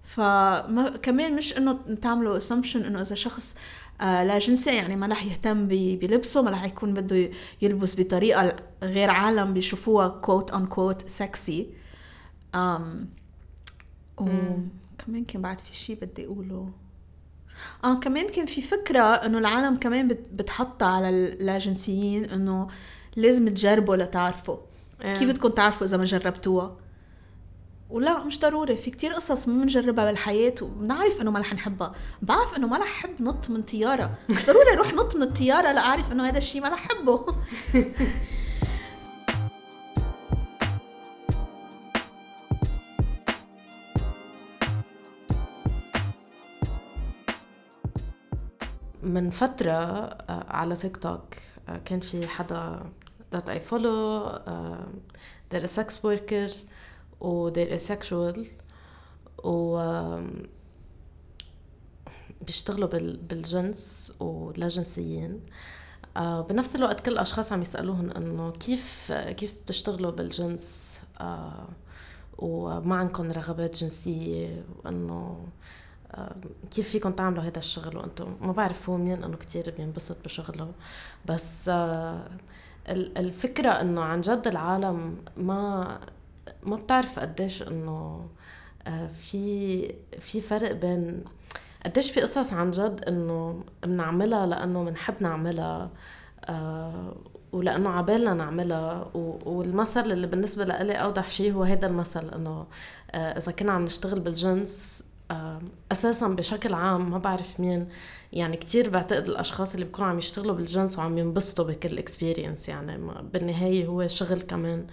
فما 0.03 0.93
كمان 1.01 1.35
مش 1.35 1.57
إنه 1.57 1.79
تعملوا 2.01 2.37
assumption 2.37 2.83
إنه 2.85 3.01
إذا 3.01 3.15
شخص 3.15 3.57
آه 4.01 4.23
لا 4.23 4.39
جنسي 4.39 4.75
يعني 4.75 4.95
ما 4.95 5.07
رح 5.07 5.25
يهتم 5.25 5.67
بلبسه 5.67 6.41
ما 6.41 6.51
رح 6.51 6.63
يكون 6.65 6.93
بده 6.93 7.29
يلبس 7.61 8.01
بطريقة 8.01 8.55
غير 8.83 9.09
عالم 9.09 9.53
بيشوفوها 9.53 10.07
quote 10.07 10.51
unquote 10.51 11.09
sexy 11.09 11.67
um, 12.53 13.05
وكمان 14.17 15.25
كان 15.27 15.41
بعد 15.41 15.59
في 15.59 15.75
شيء 15.75 15.97
بدي 16.01 16.25
أقوله. 16.25 16.69
آه 17.83 17.99
كمان 17.99 18.29
كان 18.29 18.45
في 18.45 18.61
فكرة 18.61 18.99
إنه 19.01 19.37
العالم 19.37 19.77
كمان 19.77 20.07
بتحطها 20.07 20.87
على 20.87 21.09
اللاجنسيين 21.09 22.25
إنه 22.25 22.67
لازم 23.15 23.47
تجربوا 23.49 23.95
لتعرفوا. 23.95 24.57
yeah. 24.57 25.05
كيف 25.05 25.29
بدكم 25.29 25.49
تعرفوا 25.49 25.87
إذا 25.87 25.97
ما 25.97 26.05
جربتوها؟ 26.05 26.75
ولا 27.89 28.23
مش 28.23 28.39
ضروري. 28.39 28.77
في 28.77 28.91
كتير 28.91 29.13
قصص 29.13 29.47
ما 29.47 29.61
بنجربها 29.61 30.05
بالحياة 30.05 30.55
وبنعرف 30.61 31.21
إنه 31.21 31.31
ما 31.31 31.39
رح 31.39 31.53
نحبها. 31.53 31.95
بعرف 32.21 32.57
إنه 32.57 32.67
ما 32.67 32.77
رح 32.77 32.83
أحب 32.83 33.21
نط 33.21 33.49
من 33.49 33.61
طيارة. 33.61 34.17
مش 34.29 34.45
ضروري 34.45 34.73
أروح 34.73 34.93
نط 34.93 35.15
من 35.15 35.23
الطيارة 35.23 35.71
لأعرف 35.71 36.11
إنه 36.11 36.27
هذا 36.29 36.37
الشيء 36.37 36.61
ما 36.61 36.69
رح 36.69 36.91
أحبه. 36.91 37.25
من 49.03 49.29
فترة 49.29 49.71
آه، 49.71 50.45
على 50.47 50.75
تيك 50.75 50.97
توك 50.97 51.35
آه، 51.69 51.77
كان 51.77 51.99
في 51.99 52.27
حدا 52.27 52.83
that 53.35 53.49
I 53.49 53.59
follow 53.59 54.29
uh, 54.47 54.85
they're 55.49 55.63
a 55.63 55.67
sex 55.67 56.03
worker 56.03 56.51
و 57.21 57.49
they're 57.53 57.79
asexual 57.79 58.39
و 59.43 59.79
بيشتغلوا 62.41 62.89
بالجنس 63.27 64.13
ولا 64.19 64.67
جنسيين 64.67 65.39
بنفس 66.17 66.75
الوقت 66.75 66.99
كل 66.99 67.11
الاشخاص 67.11 67.51
عم 67.51 67.61
يسالوهم 67.61 68.09
إنه 68.11 68.51
كيف 68.51 69.11
كيف 69.11 69.53
بتشتغلوا 69.61 70.11
بالجنس 70.11 70.99
وما 72.37 72.95
عندكم 72.95 73.31
رغبات 73.31 73.77
جنسية 73.77 74.65
وإنه 74.85 75.47
كيف 76.71 76.89
فيكم 76.89 77.11
تعملوا 77.11 77.43
هذا 77.43 77.57
الشغل؟ 77.57 77.97
وأنتم 77.97 78.35
ما 78.41 78.51
بعرف 78.51 78.89
هو 78.89 78.97
مين 78.97 79.23
إنه 79.23 79.37
كثير 79.37 79.73
بينبسط 79.77 80.17
بشغله. 80.25 80.71
بس 81.25 81.69
آه، 81.69 82.27
الفكرة 82.89 83.69
إنه 83.69 84.01
عن 84.01 84.21
جد 84.21 84.47
العالم 84.47 85.17
ما 85.37 85.99
ما 86.63 86.75
بتعرف 86.75 87.19
قديش 87.19 87.61
إنه 87.63 88.27
آه، 88.87 89.07
في 89.07 89.95
في 90.19 90.41
فرق 90.41 90.71
بين 90.71 91.23
قديش 91.85 92.11
في 92.11 92.21
قصص 92.21 92.53
عن 92.53 92.71
جد 92.71 93.03
إنه 93.07 93.63
بنعملها 93.83 94.45
لأنه 94.45 94.83
بنحب 94.83 95.13
نعملها 95.19 95.89
آه 96.45 97.15
ولأنه 97.51 97.89
عبالنا 97.89 98.33
نعملها. 98.33 99.11
والمثل 99.45 100.11
اللي 100.11 100.27
بالنسبة 100.27 100.65
لإلي 100.65 100.93
أوضح 100.93 101.29
شيء 101.29 101.53
هو 101.53 101.63
هذا 101.63 101.87
المثل 101.87 102.29
إنه 102.29 102.65
آه 103.11 103.37
إذا 103.37 103.51
كنا 103.51 103.71
عم 103.71 103.83
نشتغل 103.85 104.19
بالجنس 104.19 105.03
أساسا 105.91 106.27
بشكل 106.27 106.73
عام 106.73 107.11
ما 107.11 107.17
بعرف 107.17 107.59
مين. 107.59 107.87
يعني 108.33 108.57
كتير 108.57 108.89
بعتقد 108.89 109.29
الأشخاص 109.29 109.73
اللي 109.73 109.85
بيكونوا 109.85 110.09
عم 110.09 110.17
يشتغلوا 110.17 110.55
بالجنس 110.55 110.99
وعم 110.99 111.17
ينبسطوا 111.17 111.65
بكل 111.65 111.97
اكسبيرينس 111.97 112.69
يعني 112.69 112.97
بالنهاية 113.33 113.85
هو 113.85 114.07
شغل 114.07 114.41
كمان. 114.41 114.87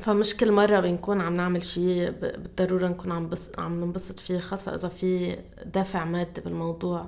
فمش 0.00 0.36
كل 0.36 0.52
مرة 0.52 0.80
بنكون 0.80 1.20
عم 1.20 1.36
نعمل 1.36 1.64
شيء 1.64 2.10
بالضرورة 2.10 2.88
نكون 2.88 3.12
عم 3.12 3.28
بس 3.28 3.52
عم 3.58 3.80
ننبسط 3.80 4.18
فيه 4.18 4.38
خاصة 4.38 4.74
إذا 4.74 4.88
في 4.88 5.38
دافع 5.64 6.04
مادي 6.04 6.40
بالموضوع. 6.40 7.06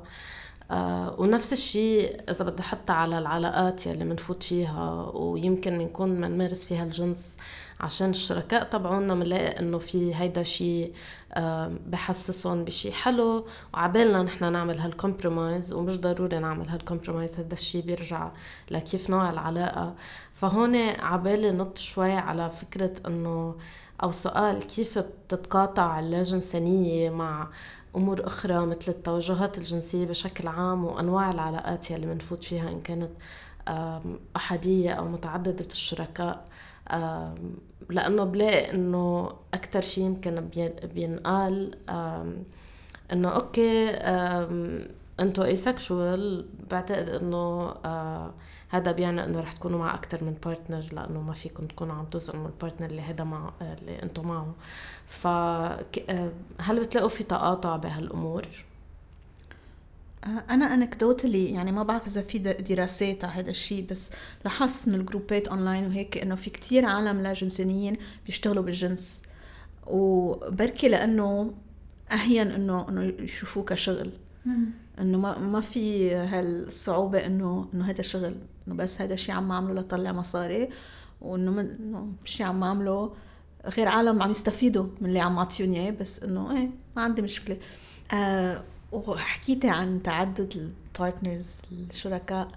آه 0.71 1.21
ونفس 1.21 1.53
الشيء 1.53 2.21
إذا 2.31 2.45
بدي 2.45 2.63
أحطها 2.63 2.95
على 2.97 3.19
العلاقات 3.19 3.87
يلي 3.87 4.05
بنفوت 4.05 4.43
فيها 4.43 5.11
ويمكن 5.15 5.79
بنكون 5.79 6.15
بنمارس 6.15 6.65
فيها 6.65 6.85
الجنس. 6.85 7.37
عشان 7.83 8.11
الشركاء 8.11 8.65
تبعونا 8.65 9.15
بنلاقي 9.15 9.61
إنه 9.61 9.79
في 9.79 10.15
هيدا 10.15 10.43
شيء 10.43 10.93
بحسسهم 11.87 12.65
بشيء 12.65 12.93
حلو. 12.93 13.47
وعبالنا 13.75 14.23
نحن 14.23 14.53
نعمل 14.53 14.79
هال 14.79 14.94
compromise 14.94 15.73
ومش 15.73 16.01
ضروري 16.01 16.39
نعمل 16.39 16.69
هال 16.69 16.80
compromise 16.80 17.35
هذا 17.37 17.53
الشيء 17.55 17.83
بيرجع 17.85 18.31
لكيف 18.71 19.11
نوع 19.11 19.31
العلاقة. 19.31 19.95
فهون 20.33 20.77
عبالي 20.77 21.51
نط 21.51 21.79
شوي 21.79 22.13
على 22.13 22.51
فكرة 22.51 22.93
إنه 23.07 23.55
أو 24.03 24.13
سؤال 24.13 24.67
كيف 24.67 24.99
بتتقاطع 24.99 26.01
اللاجنسانية 26.01 27.11
مع 27.11 27.49
أمور 27.97 28.27
أخرى 28.27 28.67
مثل 28.67 28.93
التوجهات 28.93 29.59
الجنسية 29.59 30.07
بشكل 30.07 30.49
عام 30.49 30.85
وأنواع 30.85 31.31
العلاقات 31.31 31.91
يلي 31.91 32.07
بنفوت 32.07 32.45
فيها 32.45 32.69
إن 32.69 32.81
كانت 32.81 33.11
أحادية 34.37 34.93
أو 34.93 35.09
متعددة 35.09 35.67
الشركاء؟ 35.67 36.45
لأنه 37.91 38.25
بلاقي 38.25 38.75
إنه 38.75 39.33
أكثر 39.55 39.81
شيء 39.81 40.05
يمكن 40.05 40.49
بينقال 40.95 41.77
إنه 43.13 43.29
okay 43.29 43.91
إنتو 45.21 45.45
asexual 45.45 46.47
بعتقد 46.71 47.09
إنه 47.09 47.75
هذا 48.69 48.93
بيعني 48.93 49.25
إنه 49.25 49.41
رح 49.41 49.53
تكونوا 49.53 49.79
مع 49.79 49.95
أكثر 49.95 50.25
من 50.25 50.37
partner 50.45 50.85
لأنه 50.93 51.21
ما 51.21 51.33
فيكم 51.33 51.67
تكونوا 51.67 51.95
عم 51.95 52.05
تظلموا 52.05 52.47
ال 52.47 52.52
partner 52.52 52.91
اللي 52.91 53.03
هذا 53.03 53.25
مع 53.25 53.53
اللي 53.61 54.03
أنتم 54.03 54.29
معه 54.29 54.55
ف 55.07 55.27
آه، 55.27 56.31
هل 56.59 56.81
بتلاقوا 56.81 57.09
في 57.09 57.25
تقاطع 57.25 57.77
بهالأمور؟ 57.77 58.47
آه، 60.25 60.45
أنا 60.51 60.75
anecdotally 60.75 61.51
يعني 61.51 61.73
ما 61.73 61.83
بعرف 61.83 62.07
إذا 62.07 62.23
في 62.23 62.39
دراسات 62.39 63.25
على 63.25 63.35
هذا 63.35 63.51
الشيء 63.51 63.87
بس 63.91 64.11
لاحظت 64.45 64.89
من 64.89 64.95
ال 64.95 65.02
groups 65.02 65.49
online 65.49 65.87
وهيك 65.87 66.19
إنه 66.19 66.35
في 66.35 66.51
كتير 66.51 66.85
عالم 66.85 67.21
لا 67.21 67.33
جنسانيين 67.33 67.97
بيشتغلوا 68.27 68.63
بالجنس. 68.63 69.23
وبركي 69.87 70.89
لأنه 70.89 71.55
again 72.13 72.89
إنه 72.89 72.96
إنه 72.96 73.03
يشوفوه 73.03 73.65
كشغل. 73.65 74.11
إنه 75.01 75.19
ما 75.19 75.39
ما 75.39 75.61
في 75.61 76.15
هالصعوبة 76.15 77.27
انه 77.27 77.69
إنه 77.75 77.85
هذا 77.85 78.03
شغل 78.03 78.35
إنه 78.69 78.77
بس 78.77 79.01
هذا 79.01 79.15
الشيء 79.15 79.35
عم 79.35 79.53
أعمله 79.53 79.81
لطلع 79.81 80.13
مصاري. 80.13 80.69
وإنه 81.21 82.13
شيء 82.25 82.47
عم 82.47 82.65
أعمله 82.65 83.15
غير 83.67 83.89
عالم 83.89 84.23
عم 84.23 84.31
يستفيدوا 84.31 84.87
من 85.01 85.09
اللي 85.09 85.21
عم 85.21 85.39
أعطيهم 85.39 85.73
إياه 85.73 85.91
بس 85.91 86.23
إنه 86.25 86.57
إيه 86.57 86.71
ما 86.97 87.03
عندي 87.03 87.23
مشكلة. 87.23 87.57
آه 88.13 88.63
وحكيتي 88.93 89.69
عن 89.69 90.03
تعدد 90.03 90.73
ال 90.97 91.02
partners 91.02 91.47
الشركاء. 91.91 92.49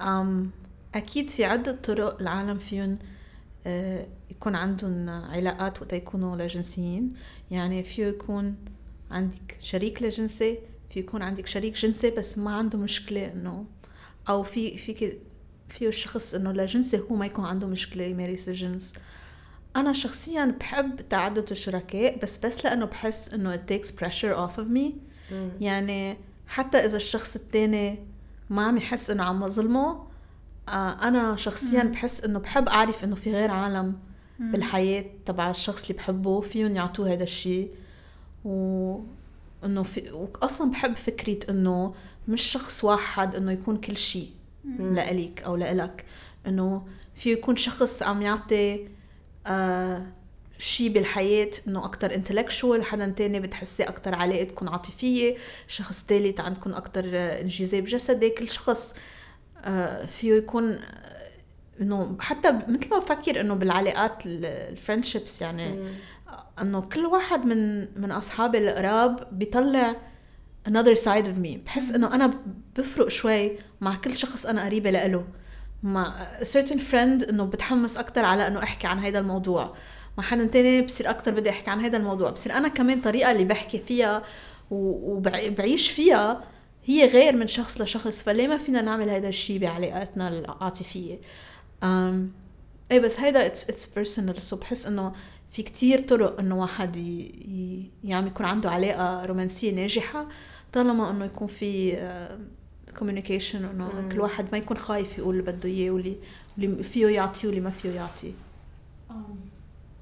أم 0.00 0.50
أكيد 0.94 1.30
في 1.30 1.44
عدة 1.44 1.72
طرق 1.72 2.20
العالم 2.20 2.58
فيهم 2.58 2.98
آه، 3.66 4.06
يكون 4.30 4.54
عندهم 4.54 5.08
علاقات 5.08 5.82
وقت 5.82 5.92
يكونوا 5.92 6.36
لجنسيين. 6.36 7.14
يعني 7.50 7.84
فيه 7.84 8.06
يكون 8.06 8.56
عندك 9.10 9.56
شريك 9.60 10.02
لجنسي 10.02 10.58
في 10.90 11.00
يكون 11.00 11.22
عندك 11.22 11.46
شريك 11.46 11.74
جنسي 11.74 12.10
بس 12.10 12.38
ما 12.38 12.54
عنده 12.54 12.78
مشكلة 12.78 13.32
إنه 13.32 13.64
أو 14.28 14.42
في 14.42 14.76
فيك 14.76 15.18
فيه 15.68 15.88
الشخص 15.88 16.34
إنه 16.34 16.52
لجنسي 16.52 17.00
هو 17.10 17.14
ما 17.16 17.26
يكون 17.26 17.44
عنده 17.44 17.66
مشكلة 17.66 18.04
يمارس 18.04 18.48
الجنس. 18.48 18.94
أنا 19.76 19.92
شخصيا 19.92 20.56
بحب 20.60 21.08
تعدد 21.08 21.50
الشركاء 21.50 22.18
بس 22.22 22.46
بس 22.46 22.64
لأنه 22.64 22.84
بحس 22.84 23.34
إنه 23.34 23.56
it 23.56 23.60
takes 23.72 23.88
pressure 23.90 24.34
off 24.36 24.58
of 24.58 24.68
me. 24.76 25.09
يعني 25.60 26.16
حتى 26.46 26.78
إذا 26.78 26.96
الشخص 26.96 27.36
التاني 27.36 27.98
ما 28.50 28.62
عم 28.64 28.76
يحس 28.76 29.10
إنه 29.10 29.22
عم 29.24 29.48
ظلمه 29.48 30.02
آه 30.68 31.08
أنا 31.08 31.36
شخصيا 31.36 31.82
بحس 31.82 32.24
إنه 32.24 32.38
بحب 32.38 32.68
أعرف 32.68 33.04
إنه 33.04 33.16
في 33.16 33.32
غير 33.32 33.50
عالم 33.50 33.98
بالحياة 34.38 35.04
تبع 35.26 35.50
الشخص 35.50 35.82
اللي 35.82 35.94
بحبه 35.94 36.40
فيهم 36.40 36.76
يعطوه 36.76 37.12
هذا 37.12 37.22
الشيء 37.22 37.70
و 38.44 38.98
إنه 39.64 39.82
في 39.82 40.10
واصلا 40.42 40.70
بحب 40.70 40.96
فكرة 40.96 41.50
إنه 41.50 41.94
مش 42.28 42.42
شخص 42.42 42.84
واحد 42.84 43.34
إنه 43.34 43.52
يكون 43.52 43.76
كل 43.76 43.96
شيء 43.96 44.30
لإلك 44.78 45.42
أو 45.42 45.56
لإلك. 45.56 46.04
إنه 46.46 46.86
في 47.14 47.32
يكون 47.32 47.56
شخص 47.56 48.02
عم 48.02 48.22
يعطي 48.22 48.88
آه 49.46 50.06
شيء 50.60 50.92
بالحياة 50.92 51.50
إنه 51.68 51.84
أكتر 51.84 52.14
intellectual 52.14 52.84
حدا 52.84 53.08
تاني 53.08 53.40
بتحسي 53.40 53.82
أكتر 53.82 54.14
علاقتكم 54.14 54.68
عاطفية 54.68 55.36
شخص 55.68 56.06
تالت 56.06 56.40
عندكم 56.40 56.72
أكتر 56.72 57.04
انجذاب 57.14 57.84
جسدي 57.84 58.30
كل 58.30 58.48
شخص 58.48 58.96
آه 59.64 60.04
فيه 60.06 60.34
يكون 60.34 60.72
آه، 60.72 61.30
إنه 61.80 62.16
حتى 62.20 62.52
مثل 62.52 62.90
ما 62.90 62.98
بفكر 62.98 63.40
إنه 63.40 63.54
بالعلاقات 63.54 64.22
ال 64.26 64.36
friendships 64.36 65.42
يعني 65.42 65.78
إنه 66.60 66.80
كل 66.80 67.06
واحد 67.06 67.44
من 67.44 67.80
من 68.00 68.12
اصحابي 68.12 68.58
القراب 68.58 69.28
بيطلع 69.32 69.96
another 70.68 70.94
side 70.94 71.26
of 71.26 71.44
me. 71.44 71.58
بحس 71.66 71.92
إنه 71.92 72.14
أنا 72.14 72.30
بفرق 72.76 73.08
شوي 73.08 73.58
مع 73.80 73.96
كل 73.96 74.16
شخص 74.16 74.46
أنا 74.46 74.64
قريبة 74.64 74.90
لإله. 74.90 75.24
مع 75.82 76.28
certain 76.42 76.80
friend 76.92 77.28
إنه 77.28 77.44
بتحمس 77.44 77.96
أكثر 77.96 78.24
على 78.24 78.46
إنه 78.46 78.62
أحكي 78.62 78.86
عن 78.86 78.98
هذا 78.98 79.18
الموضوع. 79.18 79.74
مع 80.20 80.26
حدا 80.26 80.46
تاني 80.46 80.82
بصير 80.82 81.10
أكثر 81.10 81.30
بدي 81.30 81.50
أحكي 81.50 81.70
عن 81.70 81.80
هذا 81.80 81.96
الموضوع. 81.96 82.30
بصير 82.30 82.52
أنا 82.52 82.68
كمان 82.68 83.00
طريقة 83.00 83.30
اللي 83.30 83.44
بحكي 83.44 83.78
فيها 83.78 84.22
وبعيش 84.70 85.90
فيها 85.90 86.44
هي 86.84 87.06
غير 87.06 87.36
من 87.36 87.46
شخص 87.46 87.80
لشخص 87.80 88.22
فليه 88.22 88.48
ما 88.48 88.58
فينا 88.58 88.82
نعمل 88.82 89.10
هذا 89.10 89.28
الشيء 89.28 89.58
بعلاقاتنا 89.58 90.28
العاطفية؟ 90.28 91.18
أم 91.82 92.32
إيه 92.90 93.00
بس 93.00 93.20
هيدا 93.20 93.46
it's 93.46 93.70
it's 93.70 93.94
personal 93.94 94.42
so 94.42 94.56
بحس 94.56 94.86
إنه 94.86 95.12
في 95.50 95.62
كتير 95.62 96.00
طرق 96.00 96.40
إنه 96.40 96.60
واحد 96.60 96.96
ي... 96.96 97.00
ي... 97.00 97.90
يعني 98.04 98.26
يكون 98.26 98.46
عنده 98.46 98.70
علاقة 98.70 99.26
رومانسية 99.26 99.74
ناجحة 99.74 100.26
طالما 100.72 101.10
إنه 101.10 101.24
يكون 101.24 101.48
في 101.48 101.96
كوميونيكيشن 102.98 103.64
إنه 103.64 104.08
كل 104.12 104.20
واحد 104.20 104.46
ما 104.52 104.58
يكون 104.58 104.76
خايف 104.76 105.18
يقول 105.18 105.38
اللي 105.38 105.52
بده 105.52 105.68
إياه 105.68 105.90
واللي 105.90 106.16
فيه 106.82 107.06
يعطيه 107.06 107.48
واللي 107.48 107.60
ما 107.60 107.70
فيه 107.70 107.90
يعطيه 107.90 108.32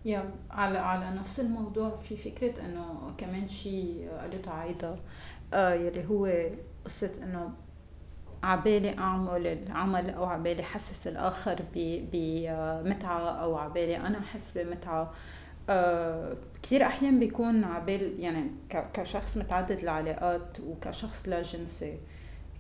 يا 0.05 0.31
على 0.51 0.79
على 0.79 1.11
نفس 1.17 1.41
الموضوع 1.41 1.97
في 1.97 2.17
فكرة 2.17 2.65
إنه 2.67 3.15
كمان 3.19 3.49
شيء 3.49 4.09
قالتها 4.21 4.53
عايدة 4.55 4.97
آه 5.55 5.75
يلي 5.75 6.07
هو 6.07 6.51
قصة 6.85 7.11
إنه 7.23 7.51
عبالي 8.43 8.99
أعمل 8.99 9.47
العمل 9.47 10.11
أو 10.11 10.25
عبالي 10.25 10.63
حسس 10.63 11.07
الآخر 11.09 11.63
بمتعة 11.75 13.21
أو 13.21 13.57
عبالي 13.59 13.97
أنا 13.97 14.19
أحس 14.19 14.59
بمتعة. 14.59 15.13
آه 15.71 16.37
كثير 16.63 16.87
أحيان 16.87 17.19
بيكون 17.19 17.65
عبال 17.65 18.21
يعني 18.21 18.51
كشخص 18.95 19.37
متعدد 19.37 19.79
العلاقات 19.79 20.61
وكشخص 20.61 21.29
لا 21.29 21.43
جنسي. 21.43 21.99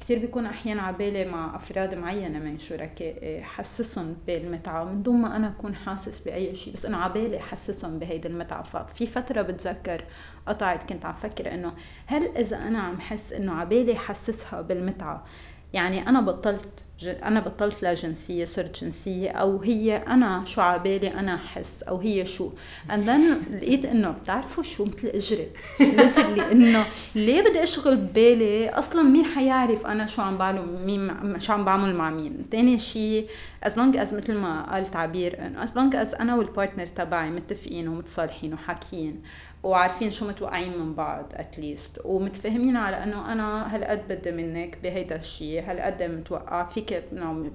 كثير 0.00 0.18
بيكون 0.18 0.46
أحيانا 0.46 0.82
عبالي 0.82 1.24
مع 1.24 1.56
أفراد 1.56 1.94
معينة 1.94 2.38
من 2.38 2.58
شركائي 2.58 3.42
حسسهم 3.42 4.16
بالمتعة 4.26 4.84
من 4.84 5.02
دون 5.02 5.16
ما 5.16 5.36
أنا 5.36 5.48
أكون 5.48 5.74
حاسس 5.74 6.20
بأي 6.20 6.54
شيء 6.54 6.74
بس 6.74 6.86
انه 6.86 6.96
عبالي 6.96 7.38
حسسهم 7.38 7.98
بهيدي 7.98 8.28
المتعة. 8.28 8.62
ففي 8.62 9.06
فترة 9.06 9.42
بتذكر 9.42 10.04
قطعت 10.46 10.88
كنت 10.88 11.04
عم 11.04 11.14
فكر 11.14 11.54
إنه 11.54 11.72
هل 12.06 12.36
إذا 12.36 12.56
أنا 12.56 12.78
عم 12.78 13.00
حس 13.00 13.32
إنه 13.32 13.52
عبالي 13.54 13.94
حسسها 13.94 14.60
بالمتعة 14.60 15.24
يعني 15.72 16.08
أنا 16.08 16.20
بطلت 16.20 16.84
أنا 17.06 17.40
بطلت 17.40 17.82
لا 17.82 17.94
جنسية 17.94 18.44
صرت 18.44 18.84
جنسية 18.84 19.30
أو 19.30 19.62
هي 19.62 19.96
أنا 19.96 20.44
شو 20.44 20.60
عبالي 20.60 21.08
أنا 21.08 21.34
احس 21.34 21.82
أو 21.82 21.98
هي 21.98 22.26
شو. 22.26 22.50
And 22.88 23.06
then 23.06 23.52
لقيت 23.52 23.84
إنه 23.84 24.10
بتعرفوا 24.10 24.62
شو؟ 24.62 24.84
مثل 24.84 25.08
اجري 25.08 25.48
اللي 25.80 26.52
إنه 26.52 26.86
ليه 27.14 27.42
بدي 27.42 27.62
أشغل 27.62 27.96
ببالي 27.96 28.68
أصلا 28.70 29.02
مين 29.02 29.24
حيعرف 29.24 29.86
أنا 29.86 30.06
شو 30.06 30.22
عم 30.22 30.38
بعمل 30.38 30.84
مين 30.86 31.38
شو 31.38 31.52
عم 31.52 31.64
بعمل 31.64 31.94
مع 31.94 32.10
مين؟ 32.10 32.46
ثاني 32.52 32.78
شيء 32.78 33.28
as 33.66 33.70
long 33.70 33.96
as 33.96 34.14
مثل 34.14 34.34
ما 34.34 34.72
قال 34.72 34.90
تعبير 34.90 35.46
إنه 35.46 35.66
as 35.66 35.68
long 35.68 36.06
as 36.06 36.20
أنا 36.20 36.36
والبارتنر 36.36 36.86
تبعي 36.86 37.30
متفقين 37.30 37.88
ومتصالحين 37.88 38.54
وحاكيين 38.54 39.22
وعارفين 39.68 40.10
شو 40.10 40.28
متوقعين 40.28 40.78
من 40.78 40.94
بعض 40.94 41.24
اتليست 41.32 42.00
ومتفاهمين 42.04 42.76
على 42.76 43.04
إنه 43.04 43.32
أنا 43.32 43.74
هالقد 43.74 44.08
بدي 44.08 44.30
منك 44.30 44.78
بهيدا 44.82 45.16
الشيء 45.16 45.70
هالقد 45.70 46.02
متوقع 46.02 46.66
فيك 46.66 47.04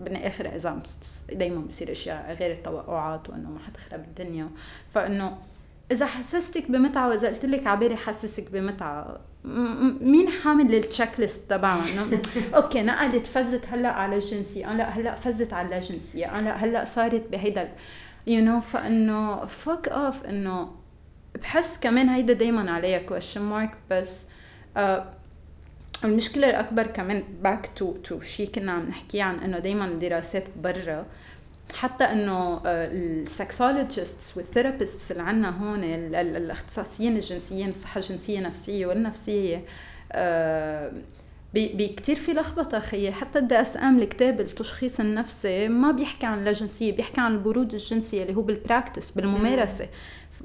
بالاخر 0.02 0.56
اذا 0.56 0.80
دائما 1.32 1.62
بصير 1.62 1.92
أشياء 1.92 2.38
غير 2.40 2.52
التوقعات 2.52 3.30
وإنه 3.30 3.50
ما 3.50 3.60
حتخرب 3.60 4.04
الدنيا. 4.04 4.50
فإنه 4.90 5.38
إذا 5.92 6.06
حسستك 6.06 6.72
بمتعة 6.72 7.10
وإذا 7.10 7.28
قلت 7.28 7.46
لك 7.46 7.68
عبالي 7.68 7.96
حسسك 7.96 8.52
بمتعة 8.52 9.20
مين 10.02 10.30
حامل 10.30 10.76
ال 10.76 11.20
checklist 11.20 11.50
تبعها 11.50 11.84
إنه 11.94 12.22
okay 12.56 12.82
نقلت 12.82 13.28
فزت 13.28 13.66
هلأ 13.68 13.90
على 13.90 14.16
الجنسيه 14.16 14.72
أنا 14.72 14.78
لأ 14.78 14.90
هلأ 14.90 15.16
فزت 15.16 15.54
على 15.54 15.66
اللاجنسيه 15.66 16.40
أنا 16.40 16.50
لأ 16.50 16.56
هلأ 16.56 16.86
صارت 16.86 17.28
بهيدا 17.32 17.72
you 18.28 18.60
know. 18.60 18.64
فإنه 18.64 19.46
fuck 19.46 19.90
off 19.90 20.26
إنه 20.26 20.83
بحس 21.42 21.78
كمان 21.80 22.10
هيدا 22.10 22.34
دايما 22.34 22.72
عليها 22.72 23.00
question 23.00 23.42
mark 23.42 23.72
بس 23.92 24.26
آه 24.78 25.06
المشكلة 26.04 26.50
الأكبر 26.50 26.88
كمان 26.88 27.24
back 27.44 27.68
to 27.76 27.94
to 27.94 28.22
شيء 28.22 28.48
كنا 28.50 28.72
عم 28.72 28.88
نحكي 28.90 29.22
عن 29.22 29.40
إنه 29.40 29.60
دايما 29.60 29.86
الدراسات 29.86 30.44
برا 30.64 31.06
حتى 31.76 32.04
إنه 32.04 32.62
ال 32.66 32.80
sexologists 32.80 34.38
وال 34.38 34.50
therapists 34.50 35.12
اللي 35.12 35.24
عندنا 35.24 35.50
هون 35.50 35.84
الاختصاصيين 35.84 37.16
الجنسيين 37.16 37.70
الصحة 37.70 37.98
الجنسية 38.00 38.40
النفسية 38.40 38.86
والنفسية 38.86 39.66
آه 40.12 40.92
بكتير 41.54 42.16
في 42.16 42.34
لخبطة 42.34 42.80
خيي. 42.80 43.12
حتى 43.12 43.40
ال 43.40 43.62
DSM 43.62 44.00
الكتاب 44.00 44.40
التشخيص 44.40 45.00
النفسي 45.00 45.68
ما 45.68 45.92
بيحكي 45.92 46.26
عن 46.26 46.40
اللاجنسيه 46.40 46.96
بيحكي 46.96 47.22
عن 47.22 47.32
البرود 47.34 47.74
الجنسية 47.74 48.22
اللي 48.24 48.36
هو 48.36 48.42
بال 48.42 48.56
practice 48.56 49.12
بالممارسة. 49.12 49.88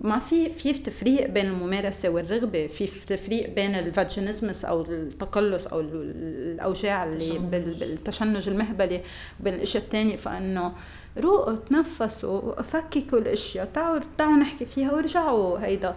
ما 0.03 0.19
في 0.19 0.53
في 0.53 0.73
تفريق 0.73 1.27
بين 1.27 1.47
الممارسة 1.47 2.09
والرغبة 2.09 2.67
في 2.67 2.87
تفريق 2.87 3.55
بين 3.55 3.75
ال 3.75 3.83
vaginismus 3.83 4.65
أو 4.65 4.81
التقلص 4.81 5.67
أو 5.67 5.81
الأوجاع 5.81 7.05
اللي 7.05 7.39
بالتشنج 7.39 8.49
المهبلي 8.49 9.01
وبين 9.41 9.55
الإشياء 9.55 9.83
الثانية 9.85 10.17
فإنه 10.17 10.73
روقوا 11.19 11.57
تنفسوا 11.57 12.63
فككوا 12.63 13.19
الإشياء 13.19 13.67
تعالوا 13.75 14.01
تعالوا 14.19 14.37
نحكي 14.37 14.67
فيها 14.67 14.93
ورجعوا 14.93 15.59
هيدا. 15.59 15.95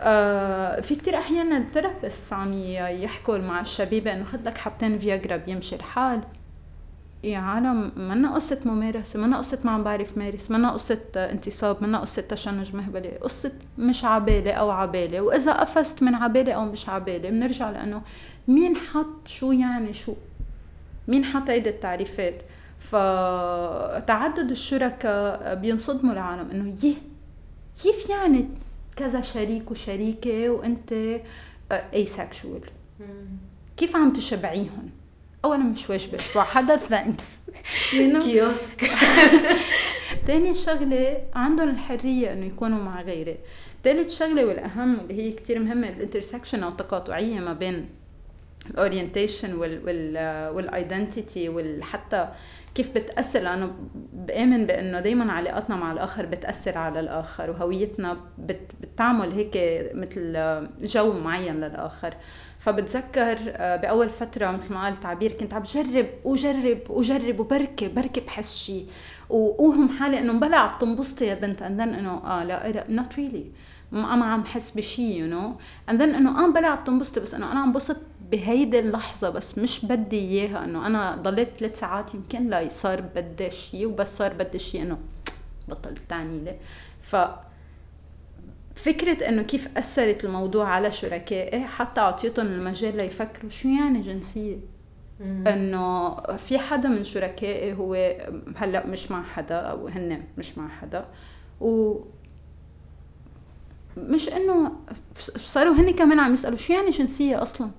آه 0.00 0.80
في 0.80 0.94
كتير 0.94 1.18
أحيانا 1.18 1.58
ال 1.58 1.65
therapist 1.65 2.32
عم 2.32 2.52
يحكوا 3.02 3.38
مع 3.38 3.60
الشبيبة 3.60 4.12
إنه 4.12 4.24
خد 4.24 4.48
لك 4.48 4.58
حبتين 4.58 4.98
فياجرا 4.98 5.36
بيمشي 5.36 5.76
الحال. 5.76 6.20
يا 7.24 7.38
عالم 7.38 7.92
منا 7.96 8.34
قصة 8.34 8.60
ممارسة 8.64 9.20
منا 9.20 9.38
قصة 9.38 9.58
ما 9.64 9.70
عم 9.70 9.84
بعرف 9.84 10.18
مارس 10.18 10.50
منا 10.50 10.70
قصة 10.70 11.00
انتصاب 11.16 11.82
منا 11.82 12.00
قصة 12.00 12.22
تشنج 12.22 12.76
مهبل 12.76 13.18
قصة 13.22 13.52
مش 13.78 14.04
عبالة 14.04 14.52
أو 14.52 14.70
عبالة 14.70 15.20
وإذا 15.20 15.52
قفزت 15.52 16.02
من 16.02 16.14
عبالة 16.14 16.52
أو 16.52 16.64
مش 16.64 16.88
عبالة 16.88 17.30
بنرجع 17.30 17.70
لأنه 17.70 18.02
مين 18.48 18.76
حط 18.76 19.28
شو 19.28 19.52
يعني 19.52 19.92
شو؟ 19.92 20.14
مين 21.08 21.24
حط 21.24 21.50
هيدي 21.50 21.70
التعريفات؟ 21.70 22.42
فتعدد 22.80 24.50
الشركاء 24.50 25.54
بينصدموا 25.54 26.12
العالم 26.12 26.50
إنه 26.50 26.76
يه 26.82 26.94
كيف 27.82 28.10
يعني 28.10 28.48
كذا 28.96 29.20
شريك 29.20 29.70
وشريكة 29.70 30.48
وأنت 30.50 31.20
asexual 31.72 32.60
كيف 33.76 33.96
عم 33.96 34.12
تشبعيهم؟ 34.12 34.90
أولا 35.44 35.62
مش 35.62 35.90
اشبع 35.90 36.42
حدا 36.42 36.76
thanks 36.76 37.24
كيوسك. 37.90 38.90
تاني 40.26 40.54
شغلة 40.54 41.18
عندهم 41.34 41.68
الحرية 41.68 42.32
إنه 42.32 42.46
يكونوا 42.46 42.82
مع 42.82 43.00
غيري. 43.00 43.38
ثالث 43.84 44.18
شغلة 44.18 44.44
والأهم 44.44 45.00
اللي 45.00 45.14
هي 45.14 45.32
كتير 45.32 45.58
مهمة 45.58 45.88
ال 45.88 45.94
intersection 45.94 46.62
أو 46.62 46.68
التقاطعية 46.68 47.40
ما 47.40 47.52
بين 47.52 47.88
ال 48.70 48.77
orientation 48.77 49.54
وال 50.54 50.73
identity 50.73 51.48
وحتى 51.48 52.28
كيف 52.74 52.94
بتأثر 52.94 53.40
لأنه 53.40 53.72
بآمن 54.12 54.66
بإنه 54.66 55.00
دائما 55.00 55.32
علاقاتنا 55.32 55.76
مع 55.76 55.92
الآخر 55.92 56.26
بتأثر 56.26 56.78
على 56.78 57.00
الآخر 57.00 57.50
وهويتنا 57.50 58.20
بت 58.38 58.72
بتعمل 58.80 59.32
هيك 59.32 59.56
مثل 59.94 60.32
جو 60.82 61.12
معين 61.12 61.60
للآخر. 61.60 62.14
فبتذكر 62.64 63.38
آه، 63.46 63.76
بأول 63.76 64.10
فترة 64.10 64.50
مثل 64.50 64.74
ما 64.74 64.84
قال 64.84 65.00
تعبير 65.00 65.32
كنت 65.32 65.54
عم 65.54 65.62
بجرب 65.62 66.06
وجرب 66.24 66.78
وجرب 66.90 67.40
وبركب 67.40 67.94
بركب 67.94 68.28
حس 68.28 68.56
شيء 68.56 68.86
واوهم 69.30 69.88
حالي 69.88 70.18
إنه 70.18 70.32
بلا 70.32 70.56
عم 70.56 70.78
تنبسطي 70.78 71.24
يا 71.26 71.34
بنت. 71.34 71.62
and 71.62 71.80
إنه 71.80 72.14
آه 72.14 72.44
لا 72.44 72.84
not 72.88 73.14
really 73.16 73.44
ما 73.92 74.24
عم 74.26 74.44
حس 74.44 74.70
بشيء 74.70 75.16
you 75.16 75.26
know 75.26 75.56
and 75.90 76.02
then 76.02 76.14
إنه 76.14 76.44
آه 76.44 76.52
بلا 76.52 76.68
عم 76.68 76.84
تنبسطي 76.84 77.20
بس 77.20 77.34
إنه 77.34 77.52
أنا 77.52 77.60
عم 77.60 77.72
بسط 77.72 77.96
بهيدي 78.30 78.78
اللحظة 78.78 79.30
بس 79.30 79.58
مش 79.58 79.84
بدي 79.86 80.18
إياها. 80.18 80.64
إنه 80.64 80.86
أنا 80.86 81.16
ضليت 81.16 81.48
ثلاث 81.58 81.80
ساعات 81.80 82.14
يمكن 82.14 82.50
لا 82.50 82.68
صار 82.68 83.00
بدي 83.00 83.50
شيء 83.50 83.86
وبس 83.86 84.16
صار 84.16 84.32
بدي 84.32 84.58
شيء 84.58 84.82
إنه 84.82 84.98
بطلت 85.68 86.02
تعني 86.08 86.38
لي. 86.44 86.54
ف 87.02 87.16
فكرة 88.74 89.28
إنه 89.28 89.42
كيف 89.42 89.78
أثرت 89.78 90.24
الموضوع 90.24 90.68
على 90.68 90.92
شركائي 90.92 91.64
حتى 91.64 92.00
أعطيتهم 92.00 92.46
المجال 92.46 92.96
ليفكروا 92.96 93.50
شو 93.50 93.68
يعني 93.68 94.00
جنسية. 94.00 94.56
إنه 95.46 96.14
في 96.36 96.58
حدا 96.58 96.88
من 96.88 97.04
شركائي 97.04 97.74
هو 97.74 98.16
هلأ 98.56 98.86
مش 98.86 99.10
مع 99.10 99.22
حدا 99.22 99.54
أو 99.56 99.88
هن 99.88 100.22
مش 100.38 100.58
مع 100.58 100.68
حدا 100.68 101.06
و 101.60 102.00
مش 103.96 104.28
إنه 104.28 104.72
صاروا 105.36 105.74
هن 105.74 105.90
كمان 105.90 106.20
عم 106.20 106.32
يسألوا 106.32 106.58
شو 106.58 106.72
يعني 106.72 106.90
جنسية 106.90 107.42
أصلا؟ 107.42 107.70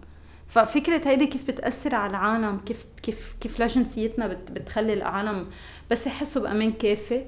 ففكرة 0.48 1.08
هيدي 1.08 1.28
كيف 1.28 1.48
بتأثر 1.48 1.96
على 1.96 2.10
العالم 2.10 2.58
كيف 2.60 2.86
كيف 3.04 3.36
كيف 3.42 3.60
لجنسيتنا 3.62 4.28
بتخلي 4.28 4.94
العالم 4.94 5.48
بس 5.92 6.08
يحسوا 6.08 6.42
بأمان 6.42 6.72
كافي. 6.72 7.26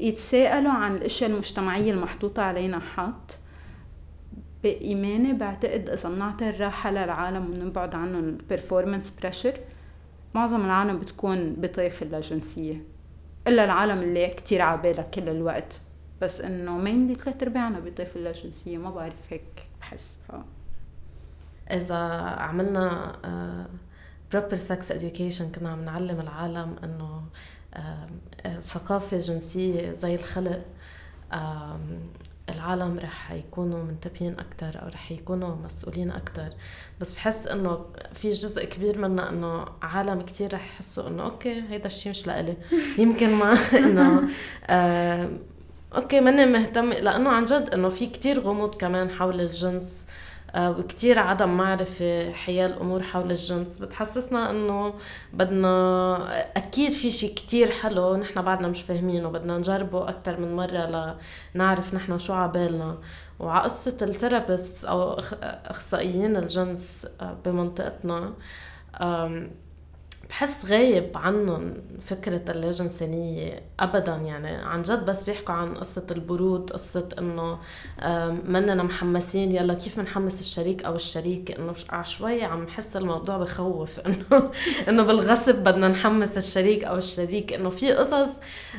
يتساءلوا 0.00 0.72
عن 0.72 0.96
الأشياء 0.96 1.30
المجتمعية 1.30 1.92
المحطوطة 1.92 2.42
علينا 2.42 2.80
حط 2.80 3.38
بإيماني 4.62 5.32
بعتقد 5.32 5.88
إذا 5.90 6.08
بنعطي 6.08 6.50
الراحة 6.50 6.90
للعالم 6.90 7.50
ونبعد 7.50 7.94
عنهم 7.94 8.24
ال 8.24 8.31
performance 8.31 9.10
pressure 9.20 9.54
معظم 10.34 10.64
العالم 10.64 10.98
بتكون 10.98 11.54
بطيف 11.54 12.02
اللاجنسية 12.02 12.82
إلا 13.48 13.64
العالم 13.64 13.98
اللي 13.98 14.28
كتير 14.28 14.62
عبالها 14.62 15.02
كل 15.02 15.28
الوقت. 15.28 15.80
بس 16.20 16.40
إنه 16.40 16.78
mainly 16.78 17.14
ثلاث 17.14 17.42
أرباعنا 17.42 17.80
بطيف 17.80 18.16
اللاجنسية 18.16 18.78
ما 18.78 18.90
بعرف 18.90 19.32
هيك 19.32 19.66
بحس 19.80 20.18
ف... 20.28 20.32
إذا 21.70 21.96
عملنا 22.38 23.12
proper 24.32 24.56
sex 24.56 24.92
education 24.92 25.42
كنا 25.42 25.70
عم 25.70 25.84
نعلم 25.84 26.20
العالم 26.20 26.76
إنه 26.84 27.22
ثقافة 28.60 29.18
جنسية 29.18 29.92
زي 29.92 30.14
الخلق 30.14 30.62
العالم 32.48 32.98
رح 32.98 33.32
يكونوا 33.32 33.84
منتبهين 33.84 34.36
أكتر 34.38 34.82
أو 34.82 34.88
رح 34.88 35.12
يكونوا 35.12 35.54
مسؤولين 35.64 36.10
أكتر. 36.10 36.48
بس 37.00 37.14
بحس 37.14 37.46
إنه 37.46 37.86
في 38.12 38.30
جزء 38.30 38.64
كبير 38.64 38.98
منا 38.98 39.30
إنه 39.30 39.64
عالم 39.82 40.22
كتير 40.22 40.54
رح 40.54 40.64
يحسوا 40.64 41.08
إنه 41.08 41.22
okay 41.22 41.62
هيدا 41.70 41.86
الشيء 41.86 42.10
مش 42.10 42.26
لإلي. 42.26 42.56
يمكن 42.98 43.34
ما 43.34 43.52
إنه 43.74 44.28
okay 45.96 46.20
ماني 46.20 46.46
مهتم 46.46 46.92
لأنه 46.92 47.30
عن 47.30 47.44
جد 47.44 47.70
إنه 47.74 47.88
في 47.88 48.06
كتير 48.06 48.40
غموض 48.40 48.74
كمان 48.74 49.10
حول 49.10 49.40
الجنس. 49.40 50.05
آه، 50.05 50.05
وكتير 50.58 51.18
عدم 51.18 51.56
معرفة 51.56 52.32
حيال 52.32 52.72
الأمور 52.72 53.02
حول 53.02 53.30
الجنس. 53.30 53.78
بتحسسنا 53.78 54.50
إنه 54.50 54.94
بدنا 55.32 56.46
أكيد 56.56 56.90
في 56.90 57.10
شيء 57.10 57.34
كتير 57.34 57.70
حلو 57.70 58.16
نحن 58.16 58.42
بعدنا 58.42 58.68
مش 58.68 58.82
فاهمينه 58.82 59.28
بدنا 59.28 59.58
نجربه 59.58 60.08
أكتر 60.08 60.40
من 60.40 60.56
مرة 60.56 61.16
لنعرف 61.54 61.94
نحن 61.94 62.18
شو 62.18 62.32
عبالنا 62.32 62.98
وعلى 63.38 63.62
قصة 63.64 63.96
ال 64.02 64.10
therapist 64.10 64.84
أو 64.84 65.12
أخصائيين 65.42 66.36
الجنس 66.36 67.06
آه، 67.20 67.36
بمنطقتنا 67.44 68.32
بحس 70.30 70.64
غايب 70.64 71.10
عنهم 71.14 71.74
فكرة 72.00 72.42
اللاجنسانية 72.48 73.62
أبدا 73.80 74.16
يعني. 74.16 74.48
عن 74.48 74.82
جد 74.82 75.04
بس 75.06 75.22
بيحكوا 75.22 75.54
عن 75.54 75.74
قصة 75.74 76.06
ال 76.10 76.20
brood 76.20 76.70
قصة 76.70 77.08
إنه 77.18 77.58
مننا 78.44 78.82
محمسين 78.82 79.52
يلا 79.52 79.74
كيف 79.74 80.00
بنحمس 80.00 80.40
الشريك 80.40 80.84
أو 80.84 80.94
الشريكة؟ 80.94 81.58
إنه 81.58 81.74
شوي 82.02 82.44
عم 82.44 82.64
بحس 82.64 82.96
الموضوع 82.96 83.36
بخوف. 83.38 84.00
إنه 84.06 84.50
إنه 84.88 85.02
بالغصب 85.02 85.54
بدنا 85.54 85.88
نحمس 85.88 86.36
الشريك 86.36 86.84
أو 86.84 86.96
الشريك 86.96 87.52
إنه 87.52 87.70
في 87.70 87.92
قصص 87.92 88.30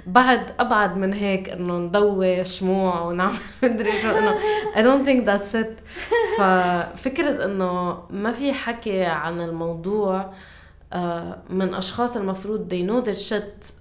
بعد 0.07 0.41
أبعد 0.59 0.97
من 0.97 1.13
هيك 1.13 1.49
إنه 1.49 1.77
نضوي 1.77 2.45
شموع 2.45 3.01
ونعمل 3.01 3.37
مدري 3.63 3.91
شو. 3.91 4.09
إنه 4.09 4.37
I 4.75 4.79
don't 4.79 5.05
think 5.07 5.25
that's 5.25 5.55
it. 5.55 5.81
ففكرة 6.39 7.45
إنه 7.45 7.97
ما 8.09 8.31
في 8.31 8.53
حكي 8.53 9.03
عن 9.03 9.41
الموضوع 9.41 10.33
من 11.49 11.73
أشخاص 11.73 12.17
المفروض 12.17 12.73
they 12.73 12.87
know 12.89 13.05
their 13.07 13.29
shit. 13.29 13.73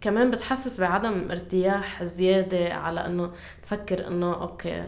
كمان 0.00 0.30
بتحسس 0.30 0.80
بعدم 0.80 1.30
ارتياح 1.30 2.04
زيادة 2.04 2.74
على 2.74 3.06
إنه 3.06 3.30
نفكر 3.64 4.06
إنه 4.06 4.34
okay 4.34 4.84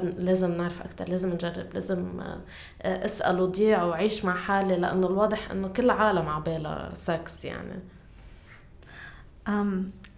لازم 0.00 0.50
نعرف 0.50 0.82
أكثر 0.82 1.08
لازم 1.08 1.32
نجرب 1.32 1.74
لازم 1.74 2.20
آه، 2.20 3.04
اسأل 3.04 3.40
وضيع 3.40 3.84
وعيش 3.84 4.24
مع 4.24 4.36
حالي 4.36 4.76
لأنه 4.76 5.06
الواضح 5.06 5.50
إنه 5.50 5.68
كل 5.68 5.90
عالم 5.90 6.28
عبالها 6.28 6.94
سكس 6.94 7.44
يعني. 7.44 7.80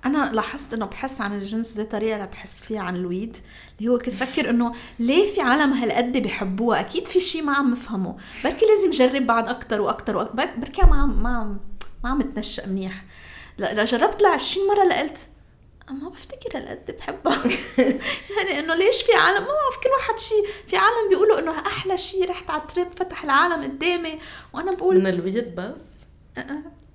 أنا 0.05 0.31
لاحظت 0.33 0.75
إنه 0.75 0.87
بحس 0.87 1.21
عن 1.21 1.35
الجنس 1.35 1.67
زي 1.67 1.85
طريقة 1.85 2.17
اللي 2.17 2.27
بحس 2.27 2.65
فيها 2.65 2.81
عن 2.81 2.97
ال 2.97 3.05
weed 3.05 3.37
اللي 3.79 3.91
هو 3.91 3.99
كنت 3.99 4.15
فكر 4.15 4.51
إنه 4.51 4.75
ليه 4.99 5.35
في 5.35 5.41
عالم 5.41 5.73
هالقد 5.73 6.13
بيحبوها؟ 6.13 6.81
أكيد 6.81 7.05
في 7.05 7.21
شيء 7.21 7.43
ما 7.43 7.53
عم 7.53 7.75
بفهمه. 7.75 8.17
بركي 8.45 8.67
لازم 8.67 8.91
جرب 8.91 9.27
بعد 9.27 9.49
أكثر 9.49 9.81
وأكثر 9.81 10.17
وأكثر 10.17 10.49
بركي 10.57 10.83
ما 10.83 10.97
عم 10.97 11.23
ما 11.23 11.39
عم 11.39 11.61
ما 12.05 12.11
عم 12.11 12.23
دخنها 12.23 12.67
منيح. 12.67 13.05
لا 13.59 13.85
جربت 13.85 14.23
ل 14.23 14.27
20 14.27 14.69
مرة 14.69 14.85
لقلت 14.85 15.19
ما 15.91 16.09
بفتكر 16.09 16.59
هالقد 16.59 16.97
بحبها. 16.99 17.43
يعني 18.37 18.59
إنه 18.59 18.75
ليش 18.75 19.03
في 19.03 19.13
عالم؟ 19.15 19.41
ما 19.41 19.47
بعرف 19.47 19.79
كل 19.85 19.91
واحد 19.99 20.19
شيء 20.19 20.47
في 20.67 20.77
عالم 20.77 21.09
بيقولوا 21.09 21.39
إنه 21.39 21.51
أحلى 21.51 21.99
شيء 21.99 22.31
رحت 22.31 22.51
على 22.51 22.63
ال 22.63 22.68
trip 22.68 22.89
فتح 22.97 23.25
العالم 23.25 23.63
قدامي 23.63 24.19
وأنا 24.53 24.75
بقول 24.75 24.99
من 24.99 25.07
ال 25.07 25.16
weed 25.16 25.55
بس. 25.55 25.95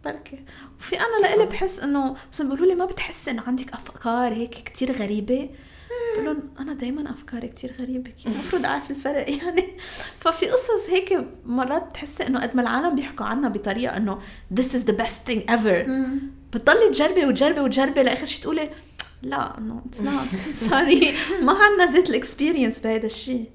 بركي 0.06 0.44
وفي 0.80 0.96
أنا 0.96 1.28
لإلي 1.28 1.46
بحس 1.46 1.80
إنه 1.80 2.16
مثلا 2.34 2.48
بيقولوا 2.50 2.68
لي 2.68 2.76
ما 2.76 2.86
بتحسي 2.86 3.32
إنه 3.32 3.44
عندك 3.48 3.74
أفكار 3.74 4.34
هيك 4.34 4.50
كتير 4.54 4.92
غريبة؟ 4.92 5.50
بقول 6.18 6.44
أنا 6.60 6.74
دائما 6.74 7.12
أفكاري 7.12 7.48
كتير 7.48 7.76
غريبة 7.80 8.12
كيف 8.12 8.28
المفروض 8.28 8.66
أعرف 8.66 8.92
الفرق 8.92 9.30
يعني؟ 9.38 9.68
ففي 10.20 10.46
قصص 10.46 10.90
هيك 10.90 11.26
مرات 11.46 11.90
بتحسي 11.90 12.28
إنه 12.28 12.40
قد 12.42 12.56
ما 12.56 12.62
العالم 12.62 12.96
بيحكوا 12.96 13.26
عنا 13.26 13.50
بطريقة 13.50 13.98
إنه 13.98 14.20
this 14.60 14.66
is 14.66 14.86
the 14.86 14.96
best 15.02 15.30
thing 15.30 15.52
ever. 15.52 15.90
بتضلي 16.54 16.90
تجربي 16.92 17.26
وتجربي 17.26 17.60
وتجربي 17.60 18.04
لآخر 18.04 18.26
شيء 18.26 18.44
تقولي 18.44 18.70
لا 19.24 19.58
إنه 19.58 19.82
it's 19.86 20.02
not, 20.02 20.36
sorry 20.54 21.14
ما 21.42 21.54
عندنا 21.54 21.86
ذات 21.86 22.10
ال 22.10 22.16
experience 22.16 22.80
بهذا 22.80 23.06
الشيء 23.06 23.50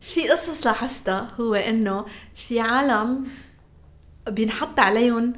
في 0.00 0.28
قصص 0.28 0.66
لاحظتها 0.66 1.30
هو 1.40 1.54
إنه 1.54 2.06
في 2.34 2.60
عالم 2.60 3.26
بينحط 4.28 4.80
عليهم 4.80 5.32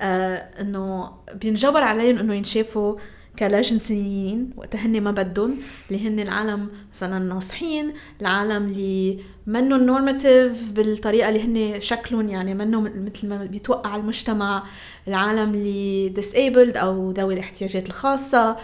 آه 0.00 0.36
إنه 0.60 1.12
بينجبر 1.34 1.82
عليهم 1.82 2.18
إنه 2.18 2.34
ينشافوا 2.34 2.96
كلا 3.38 3.60
جنسيين 3.60 4.50
وقتها 4.56 4.86
هن 4.86 5.00
ما 5.00 5.10
بدهم 5.10 5.56
اللي 5.90 6.08
هن 6.08 6.20
العالم 6.20 6.68
مثلا 6.90 7.18
ناصحين 7.18 7.94
العالم 8.20 8.66
اللي 8.66 9.18
منهم 9.46 9.82
نورماتيف 9.82 10.70
بالطريقة 10.70 11.28
اللي 11.28 11.74
هن 11.74 11.80
شكلهم 11.80 12.28
يعني 12.28 12.54
منهم 12.54 12.84
مثل 12.84 13.28
ما 13.28 13.44
بيتوقع 13.44 13.96
المجتمع 13.96 14.64
العالم 15.08 15.54
اللي 15.54 16.14
disabled 16.16 16.76
أو 16.76 17.10
ذوي 17.10 17.34
الاحتياجات 17.34 17.86
الخاصة 17.86 18.56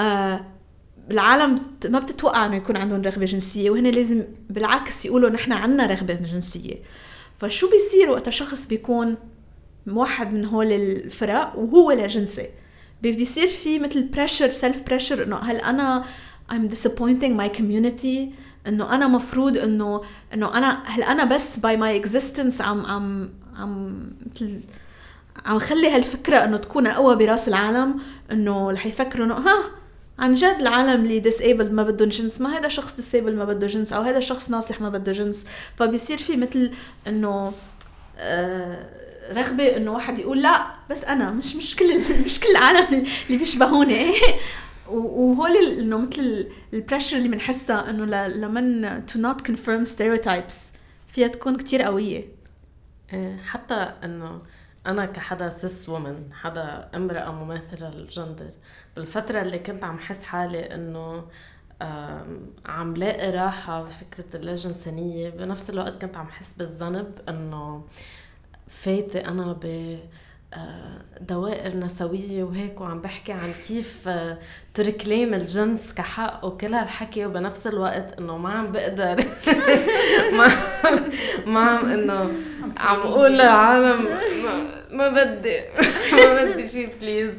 آه 0.00 0.44
العالم 1.10 1.58
ما 1.88 1.98
بتتوقع 1.98 2.46
إنه 2.46 2.56
يكون 2.56 2.76
عندهم 2.76 3.02
رغبة 3.02 3.26
جنسية 3.26 3.70
وهن 3.70 3.86
لازم 3.86 4.24
بالعكس 4.50 5.06
يقولوا 5.06 5.30
نحن 5.30 5.52
عنا 5.52 5.86
رغبة 5.86 6.14
جنسية. 6.14 6.74
فشو 7.42 7.70
بيصير 7.70 8.10
وقت 8.10 8.30
شخص 8.30 8.66
بيكون 8.66 9.16
موحد 9.86 10.32
من 10.32 10.44
هول 10.44 10.72
الفرق 10.72 11.58
وهو 11.58 11.90
لا 11.90 12.06
جنسي؟ 12.06 12.48
بيصير 13.02 13.48
في 13.48 13.78
مثل 13.78 14.02
pressure, 14.02 14.50
self 14.50 14.82
pressure 14.82 15.22
إنه 15.24 15.36
هل 15.36 15.56
أنا 15.56 16.04
I'm 16.52 16.74
disappointing 16.74 17.36
my 17.40 17.58
community 17.58 18.32
إنه 18.66 18.94
أنا 18.94 19.06
مفروض 19.06 19.56
إنه 19.58 20.02
إنه 20.34 20.58
أنا 20.58 20.82
هل 20.84 21.02
أنا 21.02 21.24
بس 21.24 21.58
by 21.58 21.76
my 21.76 22.04
existence 22.04 22.60
عم 22.60 22.86
عم 22.86 23.30
عم 23.56 24.10
مثل 24.34 24.60
عم 25.46 25.58
خلي 25.58 25.90
هالفكرة 25.90 26.44
إنه 26.44 26.56
تكون 26.56 26.86
أقوى 26.86 27.16
براس 27.16 27.48
العالم؟ 27.48 28.00
إنه 28.32 28.70
رح 28.70 28.86
يفكروا 28.86 29.26
إنه 29.26 29.34
ها 29.34 29.81
عن 30.18 30.32
جد 30.32 30.56
العالم 30.60 31.04
اللي 31.04 31.22
disabled 31.30 31.72
ما 31.72 31.82
بدهم 31.82 32.08
جنس 32.08 32.40
ما 32.40 32.58
هذا 32.58 32.68
شخص 32.68 33.00
disabled 33.00 33.16
ما 33.32 33.44
بده 33.44 33.66
جنس 33.66 33.92
أو 33.92 34.02
هذا 34.02 34.20
شخص 34.20 34.50
ناصح 34.50 34.80
ما 34.80 34.88
بده 34.88 35.12
جنس. 35.12 35.46
فبيصير 35.76 36.18
في 36.18 36.36
مثل 36.36 36.70
إنه 37.06 37.52
آه 38.16 39.02
رغبة 39.32 39.76
إنه 39.76 39.92
واحد 39.92 40.18
يقول 40.18 40.42
لا 40.42 40.66
بس 40.90 41.04
أنا 41.04 41.30
مش 41.30 41.56
مش 41.56 41.76
كل 41.76 42.00
مش 42.24 42.40
كل 42.40 42.48
العالم 42.48 43.06
اللي 43.26 43.38
بيشبهوني. 43.38 44.12
وهول 44.88 45.56
إنه 45.56 45.98
مثل 45.98 46.48
ال 46.72 46.77
pressure 46.77 47.16
اللي 47.16 47.28
بنحسها 47.28 47.90
إنه 47.90 48.26
لمن 48.26 49.06
to 49.06 49.18
not 49.18 49.46
confirm 49.46 49.84
stereotypes 49.84 50.72
فيها 51.12 51.28
تكون 51.28 51.56
كتير 51.56 51.82
قوية. 51.82 52.24
إيه، 53.12 53.36
حتى 53.36 53.74
إنه 54.04 54.42
أنا 54.86 55.06
كحدا 55.06 55.50
cis 55.50 55.88
woman 55.88 56.32
حدا 56.34 56.88
امرأة 56.94 57.30
مماثلة 57.30 57.90
للجندر. 57.90 58.50
بالفترة 58.96 59.42
اللي 59.42 59.58
كنت 59.58 59.84
عم 59.84 59.98
حس 59.98 60.22
حالي 60.22 60.74
إنه 60.74 61.24
عم 62.66 62.96
لاقي 62.96 63.30
راحة 63.30 63.82
بفكرة 63.84 64.36
اللاجنسانية 64.36 65.30
بنفس 65.30 65.70
الوقت 65.70 66.02
كنت 66.02 66.16
عم 66.16 66.28
حس 66.28 66.52
بالذنب 66.58 67.18
إنه 67.28 67.84
فايتة 68.68 69.20
أنا 69.20 69.52
ب 69.52 69.98
دوائر 71.20 71.76
نسوية 71.76 72.44
وهيك 72.44 72.80
وعم 72.80 73.00
بحكي 73.00 73.32
عن 73.32 73.52
كيف 73.68 74.08
تركليم 74.74 75.34
الجنس 75.34 75.92
كحق 75.92 76.44
وكل 76.44 76.74
هالحكي 76.74 77.26
وبنفس 77.26 77.66
الوقت 77.66 78.18
إنه 78.18 78.38
ما 78.38 78.50
عم 78.50 78.72
بقدر. 78.72 79.16
ما 80.38 80.48
ما 81.46 81.60
عم 81.60 81.92
إنه 81.92 82.30
عم 82.78 83.00
أقول 83.00 83.32
للعالم 83.32 84.04
ما, 84.04 85.08
ما 85.08 85.08
بدي. 85.08 85.60
ما 86.12 86.44
بدي 86.44 86.68
شيء 86.68 86.88
please 87.00 87.34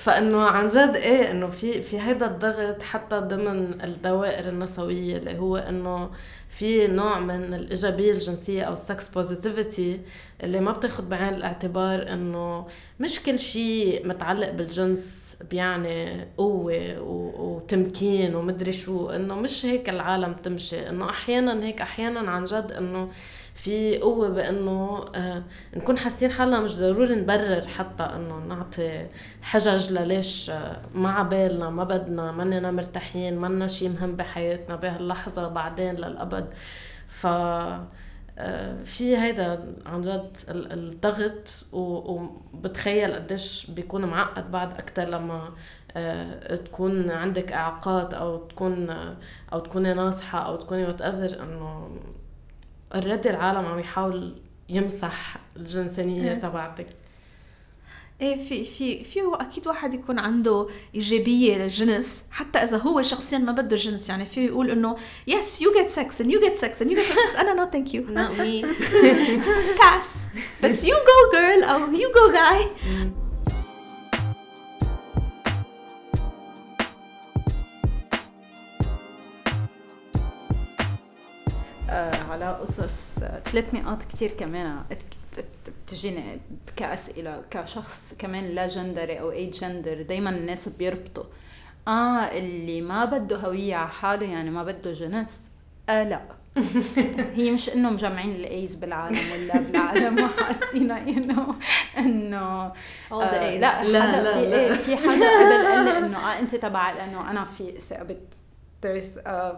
فإنه 0.00 0.42
عن 0.42 0.66
جد 0.66 0.96
إيه 0.96 1.30
إنه 1.30 1.46
في 1.46 1.80
في 1.80 2.00
هيدا 2.00 2.26
الضغط 2.26 2.82
حتى 2.82 3.18
ضمن 3.18 3.80
الدوائر 3.84 4.48
النسوية 4.48 5.16
اللي 5.16 5.38
هو 5.38 5.56
إنه 5.56 6.10
في 6.48 6.86
نوع 6.86 7.18
من 7.20 7.54
الإيجابية 7.54 8.12
الجنسية 8.12 8.62
أو 8.62 8.72
ال 8.72 8.81
sex 8.81 9.08
positivity 9.08 10.00
اللي 10.42 10.60
ما 10.60 10.72
بتاخذ 10.72 11.04
بعين 11.08 11.34
الاعتبار 11.34 12.12
إنه 12.12 12.66
مش 13.00 13.22
كل 13.22 13.38
شيء 13.38 14.08
متعلق 14.08 14.50
بالجنس 14.50 15.36
بيعني 15.50 16.26
قوة 16.38 17.00
وتمكين 17.40 18.34
ومدري 18.34 18.72
شو 18.72 19.10
إنه 19.10 19.34
مش 19.34 19.66
هيك 19.66 19.88
العالم 19.88 20.32
تمشي 20.32 20.88
إنه 20.88 21.10
أحيانا 21.10 21.64
هيك 21.64 21.80
أحيانا 21.80 22.30
عن 22.30 22.44
جد 22.44 22.72
إنه 22.72 23.08
في 23.62 23.98
قوة 23.98 24.28
بإنه 24.28 25.04
آه 25.14 25.42
نكون 25.76 25.98
حاسين 25.98 26.32
حالنا 26.32 26.60
مش 26.60 26.76
ضروري 26.76 27.14
نبرر 27.14 27.66
حتى 27.66 28.02
إنه 28.02 28.38
نعطي 28.38 29.06
حجج 29.42 29.92
لليش 29.92 30.50
آه 30.50 30.76
ما 30.94 31.10
عبالنا 31.10 31.70
ما 31.70 31.84
بدنا 31.84 32.32
مننا 32.32 32.70
مرتاحين 32.70 33.38
منا 33.38 33.66
شيء 33.66 33.88
مهم 33.88 34.16
بحياتنا 34.16 34.76
بهاللحظة 34.76 35.48
بعدين 35.48 35.94
للأبد. 35.94 36.54
ف 37.08 37.26
آه، 38.38 38.82
في 38.82 39.16
هيدا 39.16 39.74
عن 39.86 40.00
جد 40.00 40.36
الضغط 40.48 41.66
وبتخيل 41.72 43.14
قديش 43.14 43.70
بيكون 43.70 44.04
معقد 44.04 44.50
بعد 44.50 44.72
أكثر 44.72 45.04
لما 45.04 45.50
تكون 46.64 47.10
عندك 47.10 47.52
إعاقات 47.52 48.14
أو 48.14 48.36
تكون 48.36 48.90
أو 49.52 49.58
تكوني 49.58 49.94
ناصحة 49.94 50.38
أو 50.38 50.56
تكوني 50.56 50.84
what 50.84 51.02
إنه 51.02 51.90
already 52.94 53.30
العالم 53.30 53.66
عم 53.66 53.78
يحاول 53.78 54.34
يمسح 54.68 55.36
الجنسانيه 55.56 56.34
تبعتك. 56.34 56.86
إيه 58.20 58.44
في 58.48 58.64
في 58.64 59.04
في 59.04 59.20
أكيد 59.34 59.66
واحد 59.66 59.94
يكون 59.94 60.18
عنده 60.18 60.68
إيجابية 60.94 61.56
للجنس 61.56 62.24
حتى 62.30 62.58
إذا 62.58 62.76
هو 62.76 63.02
شخصيا 63.02 63.38
ما 63.38 63.52
بده 63.52 63.76
جنس 63.76 64.08
يعني 64.08 64.26
في 64.26 64.46
يقول 64.46 64.70
إنه 64.70 64.96
yes 65.26 65.62
you 65.62 65.72
get 65.72 65.90
sex 65.90 66.20
and 66.20 66.30
you 66.30 66.40
get 66.40 66.56
sex 66.56 66.82
and 66.82 66.90
you 66.90 66.96
get 66.96 67.06
sex 67.06 67.36
أنا 67.36 67.54
no 67.54 67.70
thank 67.70 67.94
you 67.94 68.04
not 68.08 68.40
me 68.40 68.62
pass 69.78 70.16
بس 70.64 70.84
you 70.84 70.94
go 70.94 71.38
girl 71.38 71.62
أو 71.62 71.80
you 71.80 72.08
جو 72.08 72.32
جاي 72.32 72.66
على 82.40 82.56
قصص 82.56 83.18
ثلاث 83.18 83.74
نقاط 83.74 84.02
كتير 84.02 84.30
كمان 84.30 84.82
بتجيني 85.86 86.40
كأسئلة 86.76 87.42
كشخص 87.50 88.14
كمان 88.18 88.44
لا 88.44 88.66
جندري 88.66 89.20
أو 89.20 89.30
أي 89.30 89.50
جندر 89.50 90.02
دايما 90.02 90.30
الناس 90.30 90.68
بيربطوا. 90.68 91.24
آه 91.88 92.38
اللي 92.38 92.80
ما 92.80 93.04
بده 93.04 93.36
هوية 93.36 93.74
على 93.74 93.88
حاله 93.88 94.26
يعني 94.26 94.50
ما 94.50 94.64
بده 94.64 94.92
جنس. 94.92 95.50
آه 95.88 96.04
لا. 96.04 96.20
هي 97.36 97.50
مش 97.50 97.70
انه 97.70 97.90
مجمعين 97.90 98.30
الايز 98.30 98.74
بالعالم 98.74 99.18
ولا 99.32 99.60
بالعالم 99.60 100.18
وحاطينها 100.24 100.98
إنه 100.98 101.54
انه 101.98 102.72
لا 103.10 103.84
لا 103.84 103.84
لا, 103.84 104.32
في 104.32 104.46
لا. 104.46 104.74
في 104.74 104.96
حدا 104.96 105.12
قبل 105.12 105.66
قال 105.66 105.88
إنه 106.04 106.18
آه 106.18 106.38
أنت 106.38 106.54
تبع 106.54 106.90
لأنه 106.90 107.30
أنا 107.30 107.44
في 107.44 107.80
ثابت 107.80 108.20
there's 108.86 109.18
uh, 109.26 109.54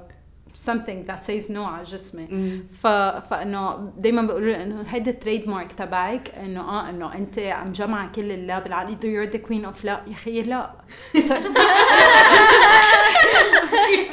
something 0.57 1.07
that 1.11 1.21
says 1.27 1.51
no 1.51 1.57
على 1.59 1.83
جسمي 1.83 2.61
ف... 2.83 2.87
فانه 3.31 3.93
دائما 3.99 4.23
بيقولوا 4.23 4.47
لي 4.53 4.63
إنه 4.63 4.85
هيدا 4.89 5.11
التريد 5.11 5.49
مارك 5.49 5.73
تبعك 5.73 6.29
إنه 6.45 6.61
آه 6.61 6.91
إنه 6.91 7.15
أنت 7.15 7.39
عم 7.39 7.73
جمع 7.73 8.07
كل 8.07 8.31
اللي 8.33 8.61
بالعقل 8.61 8.97
you're 8.97 9.33
the 9.33 9.39
queen 9.49 9.73
of 9.75 9.85
لا 9.85 10.01
يا 10.07 10.15
خيي 10.15 10.43
لا. 10.43 10.71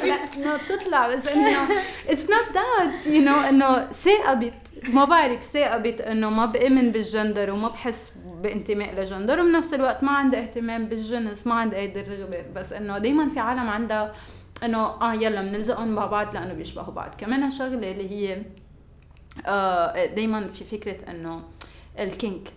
لا 0.04 0.14
إنه 0.36 0.56
بتطلع 0.56 1.08
بس 1.14 1.28
إنه 1.28 1.68
it's 2.08 2.26
not 2.28 2.54
that 2.54 3.06
you 3.06 3.24
know 3.24 3.48
إنه 3.48 3.86
ثاقبت 3.92 4.54
ما 4.88 5.04
بعرف 5.04 5.42
ثاقبت 5.44 6.00
إنه 6.00 6.30
ما 6.30 6.46
بآمن 6.46 6.90
بالجندر 6.92 7.50
وما 7.50 7.68
بحس 7.68 8.12
بانتماء 8.42 8.94
لجندر 9.00 9.40
وبنفس 9.40 9.74
الوقت 9.74 10.04
ما 10.04 10.12
عندي 10.12 10.38
اهتمام 10.38 10.86
بالجنس 10.86 11.46
ما 11.46 11.54
عندي 11.54 11.76
هيدي 11.76 12.00
الرغبة. 12.00 12.44
بس 12.56 12.72
إنه 12.72 12.98
دائما 12.98 13.28
في 13.28 13.40
عالم 13.40 13.68
عندها 13.70 14.12
انه 14.64 14.78
آه 14.78 15.14
يلا 15.14 15.42
بنلزقهم 15.42 15.88
مع 15.88 16.06
بعض 16.06 16.34
لأنه 16.34 16.54
بيشبهوا 16.54 16.94
بعض 16.94 17.14
كمان 17.18 17.50
شغله 17.50 17.90
اللي 17.90 18.10
هي 18.10 18.42
آه 19.46 20.06
دائما 20.06 20.48
في 20.48 20.64
فكره 20.64 21.10
انه 21.10 21.42
ال 21.98 22.09
kink 22.09 22.52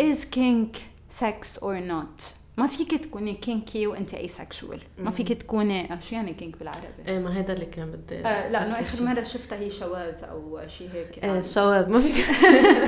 is 0.00 0.24
kink 0.24 0.76
sex 1.08 1.58
or 1.58 1.78
not 1.78 2.34
ما 2.56 2.66
فيك 2.66 2.94
تكوني 3.04 3.34
kinky 3.34 3.86
وانت 3.86 4.14
asexual 4.14 4.80
ما 4.98 5.10
فيك 5.10 5.32
تكوني 5.32 5.92
آه، 5.92 6.00
شو 6.00 6.14
يعني 6.14 6.34
kink 6.34 6.58
بالعربي؟ 6.58 6.86
إيه 7.08 7.18
ما 7.18 7.40
هذا 7.40 7.52
اللي 7.52 7.64
كان 7.64 7.90
بدي 7.90 8.14
آه 8.14 8.48
لأنه 8.48 8.80
آخر 8.80 9.02
مرة 9.02 9.22
شفتها 9.22 9.58
هي 9.58 9.70
شواذ 9.70 10.24
أو 10.24 10.60
شيء 10.66 10.90
هيك 10.92 11.24
إيه. 11.24 11.42
شواذ 11.42 11.88
ما 11.88 11.98
فيك 11.98 12.26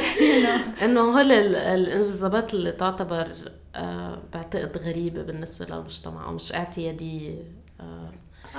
انه 0.85 1.01
هول 1.01 1.33
الانجذابات 1.33 2.55
اللي 2.55 2.73
تعتبر 2.73 3.29
آه 3.75 4.23
بعتقد 4.35 4.79
غريبه 4.79 5.23
بالنسبة 5.23 5.67
للمجتمع 5.67 6.27
أو 6.27 6.33
مش 6.33 6.55
اعتياديه 6.55 7.35
آه 7.81 8.13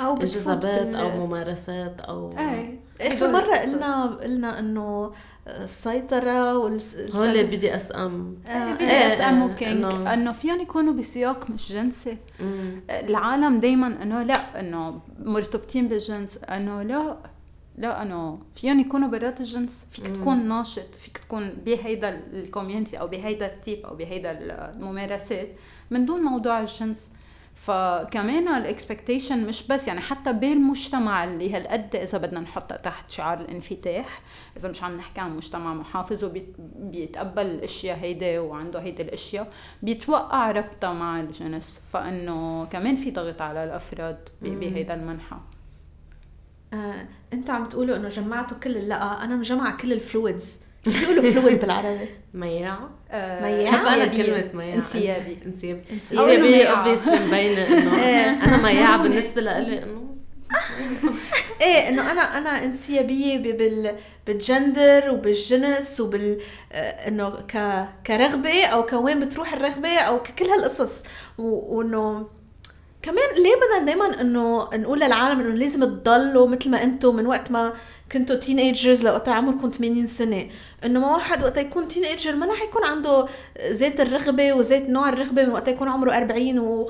أو 0.05 0.17
جذبات 0.17 0.95
أو 0.95 1.25
ممارسات 1.25 2.01
أو 2.01 2.31
إيه. 2.37 2.79
إحنا 3.01 3.31
مرة 3.31 3.55
قلنا 3.55 4.05
قلنا 4.05 4.59
إنه 4.59 5.11
السيطرة 5.47 6.57
والس... 6.57 6.95
هول 6.95 7.43
بي 7.43 7.55
دي 7.55 7.75
إس 7.75 7.91
إم. 7.91 8.35
بي 8.79 8.85
دي 8.85 9.13
إس 9.13 9.21
إم 9.21 9.41
وكينج 9.41 9.85
إنه 9.85 10.31
فيهم 10.31 10.61
يكونوا 10.61 10.93
بسياق 10.93 11.49
مش 11.49 11.71
جنسي. 11.71 12.17
العالم 12.89 13.57
دايما 13.57 14.03
إنه 14.03 14.23
لا 14.23 14.59
إنه 14.59 14.99
مرتبطين 15.19 15.87
بالجنس. 15.87 16.37
إنه 16.37 16.81
لا 16.81 17.17
لا 17.77 18.01
إنه 18.01 18.39
فيهم 18.55 18.79
يكونوا 18.79 19.09
برات 19.09 19.39
الجنس. 19.39 19.85
فيك 19.91 20.07
تكون 20.07 20.47
ناشط. 20.47 20.95
فيك 20.99 21.17
تكون 21.17 21.49
بهيدا 21.65 22.21
ال 22.33 22.40
community 22.40 22.99
أو 22.99 23.07
بهيدا 23.07 23.45
ال 23.45 23.53
type 23.53 23.85
أو 23.85 23.95
بهيدا 23.95 24.31
الممارسات 24.41 25.49
من 25.91 26.05
دون 26.05 26.21
موضوع 26.21 26.59
الجنس. 26.59 27.11
فكمان 27.57 28.47
ال 28.47 28.55
expectation 28.55 29.47
مش 29.47 29.67
بس 29.67 29.87
يعني 29.87 29.99
حتى 29.99 30.33
بالمجتمع 30.33 31.23
اللي 31.23 31.55
هالقد 31.55 31.95
إذا 31.95 32.17
بدنا 32.17 32.39
نحطها 32.39 32.77
تحت 32.77 33.11
شعار 33.11 33.39
الانفتاح 33.39 34.21
إذا 34.57 34.69
مش 34.69 34.83
عم 34.83 34.97
نحكي 34.97 35.21
عن 35.21 35.35
مجتمع 35.35 35.73
محافظ 35.73 36.23
وبيتقبل 36.23 37.45
الأشياء 37.45 37.97
هيدي 37.97 38.39
وعنده 38.39 38.79
هيدي 38.79 39.03
الأشياء 39.03 39.51
بيتوقع 39.81 40.51
ربطها 40.51 40.93
مع 40.93 41.19
الجنس. 41.19 41.81
فإنه 41.93 42.65
كمان 42.65 42.95
في 42.95 43.11
ضغط 43.11 43.41
على 43.41 43.63
الأفراد 43.63 44.29
بهيدا 44.41 44.93
المنحى. 44.93 45.37
آه، 46.73 47.07
أنتوا 47.33 47.55
عم 47.55 47.69
تقولوا 47.69 47.95
إنه 47.95 48.09
جمعتوا 48.09 48.57
كل 48.57 48.77
اللقا 48.77 49.23
أنا 49.23 49.35
مجمعه 49.35 49.77
كل 49.77 49.93
ال 49.93 50.04
fluids 50.04 50.66
بيقولوا 50.85 51.31
fluid 51.31 51.59
بالعربي. 51.61 52.09
مياع. 52.33 52.79
آه، 53.11 53.41
مياع. 53.43 53.71
بحب 53.71 53.85
أنا 53.87 54.05
كلمة 54.05 54.49
مياع. 54.53 54.75
إنسيابي. 54.75 55.37
إنسيابي. 55.45 55.81
إنسيابي. 55.93 56.67
obviously 56.67 57.25
مبينة 57.27 57.67
إنه. 57.67 58.43
أنا 58.45 58.57
مياع 58.57 58.97
بالنسبة 58.97 59.41
لإلي 59.41 59.83
إنه. 59.83 60.07
إيه 61.61 61.89
إنه 61.89 62.11
أنا 62.11 62.21
أنا 62.37 62.63
إنسيابية 62.65 63.37
ب- 63.37 63.57
بال 63.57 63.95
بالجندر 64.27 65.09
وبالجنس 65.11 66.01
وبال 66.01 66.41
آه، 66.71 67.07
إنه 67.07 67.29
ك 67.29 67.85
كرغبة 68.07 68.65
أو 68.65 68.85
كوين 68.85 69.19
بتروح 69.25 69.53
الرغبة 69.53 69.89
أو 69.99 70.23
ككل 70.23 70.45
هالقصص. 70.45 71.03
وإنه 71.37 72.27
كمان 73.01 73.23
ليه 73.37 73.55
بدنا 73.55 73.85
دائما 73.85 74.21
إنه 74.21 74.69
نقول 74.73 74.99
للعالم 74.99 75.39
إنه 75.39 75.55
لازم 75.55 75.83
تضلوا 75.83 76.47
مثل 76.47 76.69
ما 76.69 76.83
أنتم 76.83 77.15
من 77.15 77.25
وقت 77.27 77.51
ما 77.51 77.73
كنتوا 78.11 78.35
teenagers 78.35 79.03
لوقت 79.03 79.29
عمركم 79.29 79.71
80 79.71 80.07
سنة. 80.07 80.47
انه 80.85 80.99
ما 80.99 81.11
واحد 81.11 81.43
وقت 81.43 81.57
يكون 81.57 81.87
teenager 81.87 82.35
ما 82.35 82.45
رح 82.45 82.61
يكون 82.61 82.83
عنده 82.83 83.27
زيت 83.69 84.01
الرغبة 84.01 84.53
وزيت 84.53 84.89
نوع 84.89 85.09
الرغبة 85.09 85.43
من 85.43 85.49
وقت 85.49 85.67
يكون 85.67 85.87
عمره 85.87 86.11
40 86.17 86.59
و... 86.59 86.89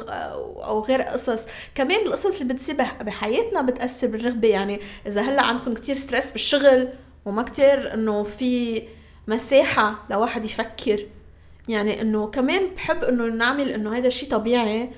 أو 0.64 0.82
غير 0.84 1.02
قصص. 1.02 1.46
كمان 1.76 2.06
القصص 2.06 2.42
اللي 2.42 2.54
بتصير 2.54 2.76
بح- 2.76 3.04
بحياتنا 3.04 3.62
بتأثر 3.62 4.08
بالرغبة. 4.08 4.48
يعني 4.48 4.80
إذا 5.08 5.22
هلأ 5.22 5.42
عندكم 5.42 5.74
كتير 5.74 5.96
stress 5.96 6.32
بالشغل 6.32 6.90
وما 7.26 7.44
كتير 7.44 7.94
إنه 7.94 8.24
في 8.24 8.84
مساحة 9.28 10.06
لواحد 10.10 10.46
يفكر. 10.46 11.06
يعني 11.70 12.02
إنه 12.02 12.28
كمان 12.28 12.62
بحب 12.76 13.04
إنه 13.04 13.24
نعمل 13.26 13.70
إنه 13.70 13.98
هذا 13.98 14.08
الشيء 14.08 14.30
طبيعي 14.30 14.90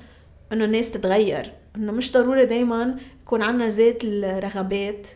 إنه 0.52 0.64
الناس 0.64 0.90
تتغير. 0.90 1.52
إنه 1.76 1.92
مش 1.92 2.12
ضروري 2.12 2.44
دايما 2.44 2.96
يكون 3.22 3.42
عنا 3.42 3.68
زيت 3.68 3.98
الرغبات. 4.04 5.06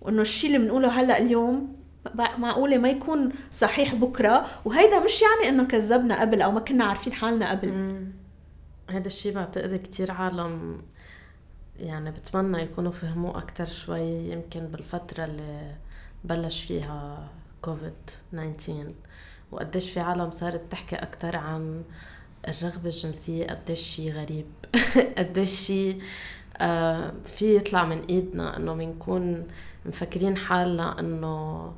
وإنه 0.00 0.22
الشيء 0.22 0.56
اللي 0.56 0.66
بنقوله 0.66 0.88
هلأ 0.88 1.18
اليوم 1.18 1.76
مع- 2.14 2.36
معقولة 2.36 2.78
ما 2.78 2.88
يكون 2.88 3.32
صحيح 3.52 3.94
بكرة 3.94 4.46
وهيدا 4.64 5.04
مش 5.04 5.20
يعني 5.22 5.48
إنه 5.54 5.64
كذبنا 5.64 6.20
قبل 6.20 6.42
أو 6.42 6.50
ما 6.52 6.60
كنا 6.60 6.84
عارفين 6.84 7.12
حالنا 7.12 7.50
قبل. 7.50 7.68
هذا 8.90 9.06
الشيء 9.06 9.34
بعتقد 9.34 9.74
كتير 9.74 10.10
عالم. 10.12 10.82
يعني 11.78 12.10
بتمنى 12.10 12.62
يكونوا 12.62 12.92
فهموه 12.92 13.38
أكتر 13.38 13.64
شوي 13.64 14.00
يمكن 14.30 14.66
بالفترة 14.66 15.24
اللي 15.24 15.74
بلش 16.24 16.62
فيها 16.64 17.28
كوفيد 17.62 17.92
19 18.32 18.92
وقديش 19.52 19.90
في 19.90 20.00
عالم 20.00 20.30
صارت 20.30 20.72
تحكي 20.72 20.96
أكتر 20.96 21.36
عن 21.36 21.82
الرغبة 22.48 22.84
الجنسية 22.88 23.46
قديش 23.46 23.80
شيء 23.80 24.12
غريب. 24.12 24.46
قديش 25.18 25.50
شيء 25.66 26.02
في 27.24 27.56
يطلع 27.56 27.84
من 27.84 28.02
إيدنا 28.10 28.56
إنه 28.56 28.74
بنكون 28.74 29.46
مفكرين 29.86 30.36
حالنا 30.36 31.00
إنه 31.00 31.72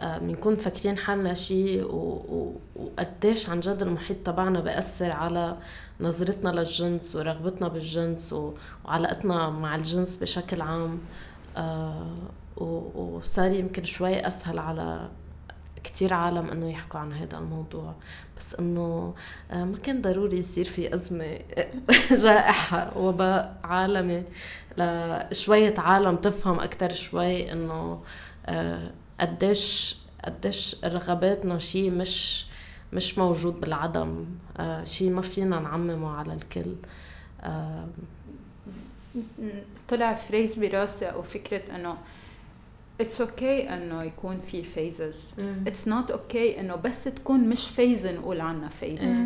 آه، 0.00 0.18
بنكون 0.18 0.52
مفكرين 0.52 0.98
حالنا 0.98 1.34
شيء 1.34 1.84
وقديش 2.76 3.48
عن 3.48 3.60
جد 3.60 3.82
المحيط 3.82 4.16
تبعنا 4.24 4.60
بأثر 4.60 5.10
على 5.12 5.56
نظرتنا 6.00 6.48
للجنس 6.50 7.16
ورغبتنا 7.16 7.68
بالجنس 7.68 8.34
وعلاقتنا 8.84 9.50
مع 9.50 9.74
الجنس 9.76 10.16
بشكل 10.16 10.60
عام. 10.60 10.98
آه، 11.56 12.06
وصار 12.56 13.52
يمكن 13.52 13.84
شوي 13.84 14.26
أسهل 14.26 14.58
على 14.58 15.08
كتير 15.84 16.14
عالم 16.14 16.50
إنه 16.50 16.70
يحكوا 16.70 17.00
عن 17.00 17.12
هذا 17.12 17.38
الموضوع. 17.38 17.94
بس 18.38 18.54
إنه 18.54 19.14
آه، 19.50 19.64
ما 19.64 19.76
كان 19.76 20.02
ضروري 20.02 20.38
يصير 20.38 20.64
في 20.64 20.94
أزمة 20.94 21.38
جائحة 22.24 22.98
وباء 22.98 23.60
عالمي. 23.64 24.22
لشويه 24.78 25.74
عالم 25.78 26.16
تفهم 26.16 26.60
أكثر 26.60 26.92
شوي 26.92 27.52
إنه 27.52 28.02
آه، 28.46 28.90
قديش 29.20 29.96
قديش 30.24 30.76
رغباتنا 30.84 31.58
شيء 31.58 31.90
مش 31.90 32.46
مش 32.92 33.18
موجود 33.18 33.60
بالعدم. 33.60 34.24
آه، 34.56 34.84
شيء 34.84 35.10
ما 35.10 35.22
فينا 35.22 35.58
نعممه 35.58 36.16
على 36.16 36.34
الكل. 36.34 36.74
طلع 39.88 40.14
phrase 40.14 40.58
براسي 40.58 41.06
أو 41.06 41.22
فكرة 41.22 41.76
إنه 41.76 41.96
it's 43.00 43.62
okay 43.68 43.70
okay 43.70 43.72
إنه 43.72 44.02
يكون 44.02 44.40
في 44.40 44.62
phases 44.62 45.34
it's 45.66 45.88
not 45.88 46.10
okay 46.10 46.60
إنه 46.60 46.74
بس 46.74 47.04
تكون 47.04 47.48
مش 47.48 47.70
phase 47.70 48.06
نقول 48.06 48.40
عنها 48.40 48.68
phase 48.68 49.22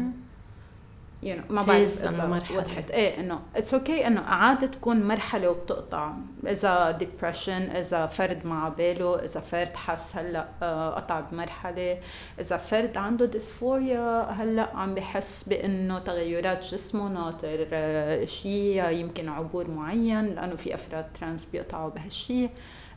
you 1.23 1.27
know, 1.27 1.51
ما 1.51 1.63
بعرف 1.63 2.05
إذا 2.05 2.27
مرحلة. 2.27 2.59
وضحت. 2.59 2.91
إيه 2.91 3.21
إنه 3.21 3.41
it's 3.57 3.75
okay 3.75 4.07
إنه 4.07 4.21
عادة 4.21 4.67
تكون 4.67 5.09
مرحلة 5.09 5.51
وبتقطع. 5.51 6.13
إذا 6.47 6.91
depression 6.91 7.63
إذا 7.63 8.07
فرد 8.07 8.47
مع 8.47 8.69
باله 8.69 9.25
إذا 9.25 9.41
فرد 9.41 9.77
حس 9.77 10.17
هلأ 10.17 10.49
آه، 10.63 10.91
قطع 10.95 11.21
بمرحلة. 11.21 11.99
إذا 12.41 12.57
فرد 12.57 12.97
عنده 12.97 13.27
dysphoria 13.27 14.31
هلأ 14.31 14.77
عم 14.77 14.95
بحس 14.95 15.49
بإنه 15.49 15.99
تغيرات 15.99 16.65
جسمه 16.65 17.09
ناطر 17.09 17.67
آه، 17.73 18.25
شيء 18.25 18.91
يمكن 18.91 19.29
عبور 19.29 19.71
معين 19.71 20.27
لأنه 20.27 20.55
في 20.57 20.75
أفراد 20.75 21.07
trans 21.21 21.45
بيقطعوا 21.45 21.91
بهالشيء 21.91 22.51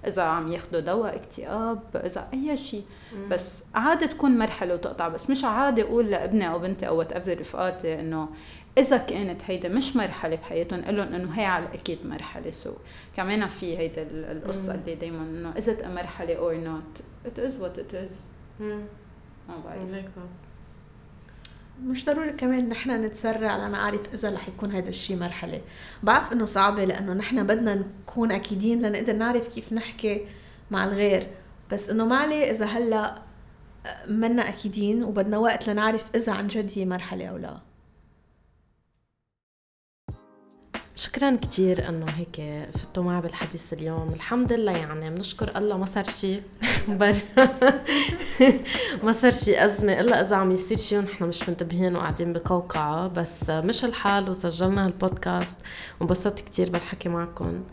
إذا 0.08 0.22
عم 0.24 0.52
ياخذوا 0.52 0.80
دواء 0.82 1.16
اكتئاب 1.16 1.80
إذا 1.96 2.28
أي 2.34 2.58
شيء 2.58 2.84
بس 3.30 3.64
عادة 3.76 4.06
تكون 4.08 4.38
مرحلة 4.38 4.74
وتقطع. 4.74 5.08
بس 5.08 5.30
مش 5.30 5.44
عادة 5.46 5.84
أقول 5.84 6.12
لابني 6.12 6.50
أو 6.50 6.60
بنتي 6.60 6.88
أو 6.88 6.98
whatever 6.98 7.40
رفقاتي 7.40 8.00
إنه 8.00 8.30
إذا 8.78 8.98
كانت 8.98 9.42
هيدا 9.46 9.70
مش 9.70 9.96
مرحلة 9.96 10.36
بحياتهم 10.36 10.82
قول 10.82 10.98
لهم 10.98 11.14
إنه 11.14 11.32
هي 11.40 11.46
على 11.46 11.66
الاكيد 11.66 12.06
مرحلة. 12.06 12.52
so 12.52 12.74
كمان 13.16 13.48
في 13.48 13.78
هيدا 13.78 14.02
ال- 14.02 14.38
القصة 14.38 14.76
اللي 14.76 14.96
دائما 14.96 15.22
إنه 15.24 15.54
is 15.54 15.64
it 15.66 15.82
a 15.84 15.88
مرحلة 15.88 16.36
or 16.36 16.66
not 16.68 17.02
it 17.30 17.40
is 17.40 17.54
what 17.64 17.80
it 17.80 17.94
is. 17.94 18.14
ما 19.50 19.58
بعرف. 19.66 19.80
مش 21.82 22.06
ضروري 22.06 22.32
كمان 22.32 22.70
نحن 22.70 22.92
نتسرع 22.92 23.68
لنعرف 23.68 24.14
إذا 24.14 24.34
رح 24.34 24.48
يكون 24.48 24.72
هذا 24.72 24.90
الشيء 24.90 25.18
مرحلة. 25.18 25.62
بعرف 26.04 26.34
إنه 26.34 26.46
صعبة 26.46 26.86
لأنه 26.86 27.14
نحن 27.14 27.48
بدنا 27.48 27.76
نكون 27.76 28.32
أكيدين 28.32 28.82
لنقدر 28.82 29.14
نعرف 29.14 29.48
كيف 29.48 29.74
نحكي 29.74 30.26
مع 30.72 30.84
الغير. 30.86 31.28
بس 31.72 31.90
إنه 31.90 32.06
ما 32.06 32.16
عليه 32.16 32.52
إذا 32.52 32.66
هلأ 32.66 33.22
منا 34.08 34.50
أكيدين 34.50 35.04
وبدنا 35.04 35.38
وقت 35.38 35.70
لنعرف 35.70 36.10
إذا 36.16 36.32
عن 36.32 36.48
جد 36.48 36.72
هي 36.76 36.86
مرحلة 36.86 37.26
أو 37.26 37.38
لا. 37.38 37.58
شكرا 40.96 41.36
كتير 41.36 41.90
إنه 41.90 42.06
هيك 42.06 42.42
فتوا 42.78 43.04
معي 43.04 43.22
بالحديث 43.22 43.74
اليوم. 43.74 44.14
الحمد 44.14 44.54
لله 44.54 44.72
يعني 44.72 45.10
بنشكر 45.10 45.58
الله 45.58 45.78
ما 45.78 45.86
صار 45.86 46.04
شيء 46.04 46.42
ما 49.04 49.12
صار 49.12 49.32
شيء 49.32 49.66
أزمة 49.66 50.00
إلا 50.00 50.22
إذا 50.22 50.36
عم 50.36 50.52
يصير 50.52 50.78
شيء 50.78 51.00
ونحن 51.00 51.24
مش 51.24 51.50
منتبهين 51.50 51.96
وقاعدين 51.96 52.34
بقوقعة. 52.34 53.08
بس 53.08 53.50
مش 53.50 53.86
الحال 53.86 54.30
وسجلنا 54.30 54.86
هالبودكاست. 54.86 55.58
وانبسطت 56.00 56.40
كتير 56.40 56.70
بالحكي 56.70 57.10
معكم. 57.10 57.64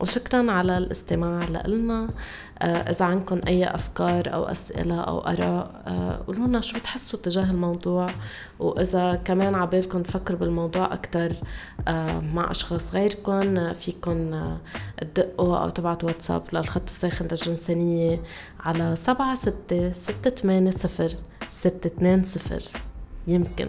وشكرا 0.00 0.52
على 0.52 0.78
الاستماع 0.78 1.44
لنا. 1.66 2.10
إذا 2.62 3.04
عندكم 3.04 3.40
أي 3.46 3.64
أفكار 3.74 4.34
أو 4.34 4.44
أسئلة 4.44 5.00
أو 5.00 5.18
آراء 5.18 5.82
آه، 5.86 6.20
قولوا 6.26 6.46
لنا 6.46 6.60
شو 6.60 6.78
بتحسوا 6.78 7.18
تجاه 7.22 7.50
الموضوع 7.50 8.06
وإذا 8.58 9.14
كمان 9.24 9.54
عبالكم 9.54 10.02
تفكروا 10.02 10.38
بالموضوع 10.38 10.92
أكتر 10.94 11.32
آه، 11.88 12.20
مع 12.20 12.50
أشخاص 12.50 12.94
غيركم 12.94 13.56
آه، 13.58 13.72
فيكم 13.72 14.34
آه، 14.34 14.58
تدقوا 15.14 15.56
أو 15.56 15.68
تبعتوا 15.70 16.08
واتساب 16.08 16.42
للخط 16.52 16.82
الساخن 16.86 17.24
للجنسانية 17.30 18.20
على 18.60 18.96
سبعة 18.96 19.34
ستة 19.34 19.92
ستة 19.92 20.30
ثمانية 20.30 20.70
صفر 20.70 21.12
ستة 21.50 21.86
اتنين 21.86 22.24
صفر. 22.24 22.62
يمكن. 23.26 23.68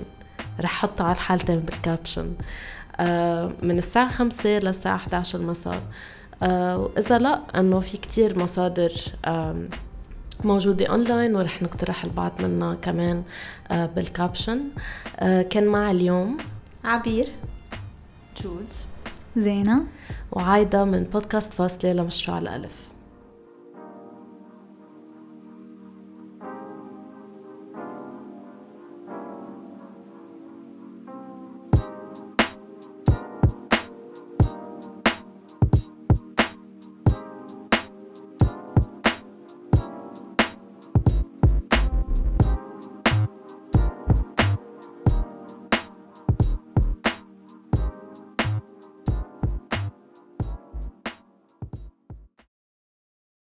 رح 0.59 0.69
حطها 0.81 1.03
على 1.05 1.15
الحالتين 1.15 1.59
بال 1.59 1.74
caption. 1.74 2.33
آه، 2.99 3.51
من 3.63 3.77
الساعة 3.77 4.09
خمسة 4.11 4.49
للساعة 4.49 4.95
11 4.95 5.39
المساء 5.39 5.73
آه، 5.73 5.81
وإذا 6.41 7.17
لا 7.17 7.41
أنه 7.55 7.79
في 7.79 7.97
كتير 7.97 8.39
مصادر 8.39 8.91
موجودة 10.43 10.85
أونلاين 10.85 11.35
ورح 11.35 11.61
نقترح 11.61 12.03
البعض 12.03 12.41
منها 12.41 12.75
كمان 12.75 13.23
آه، 13.71 13.85
بال 13.85 14.02
caption 14.02 14.63
آه، 15.19 15.41
كان 15.41 15.67
معي 15.67 15.91
اليوم 15.91 16.37
عبير 16.85 17.29
جولز 18.43 18.85
زينة 19.37 19.83
وعايدة 20.31 20.85
من 20.85 21.03
بودكاست 21.03 21.53
فاصلة 21.53 21.93
لمشروع 21.93 22.39
الألف. 22.39 22.88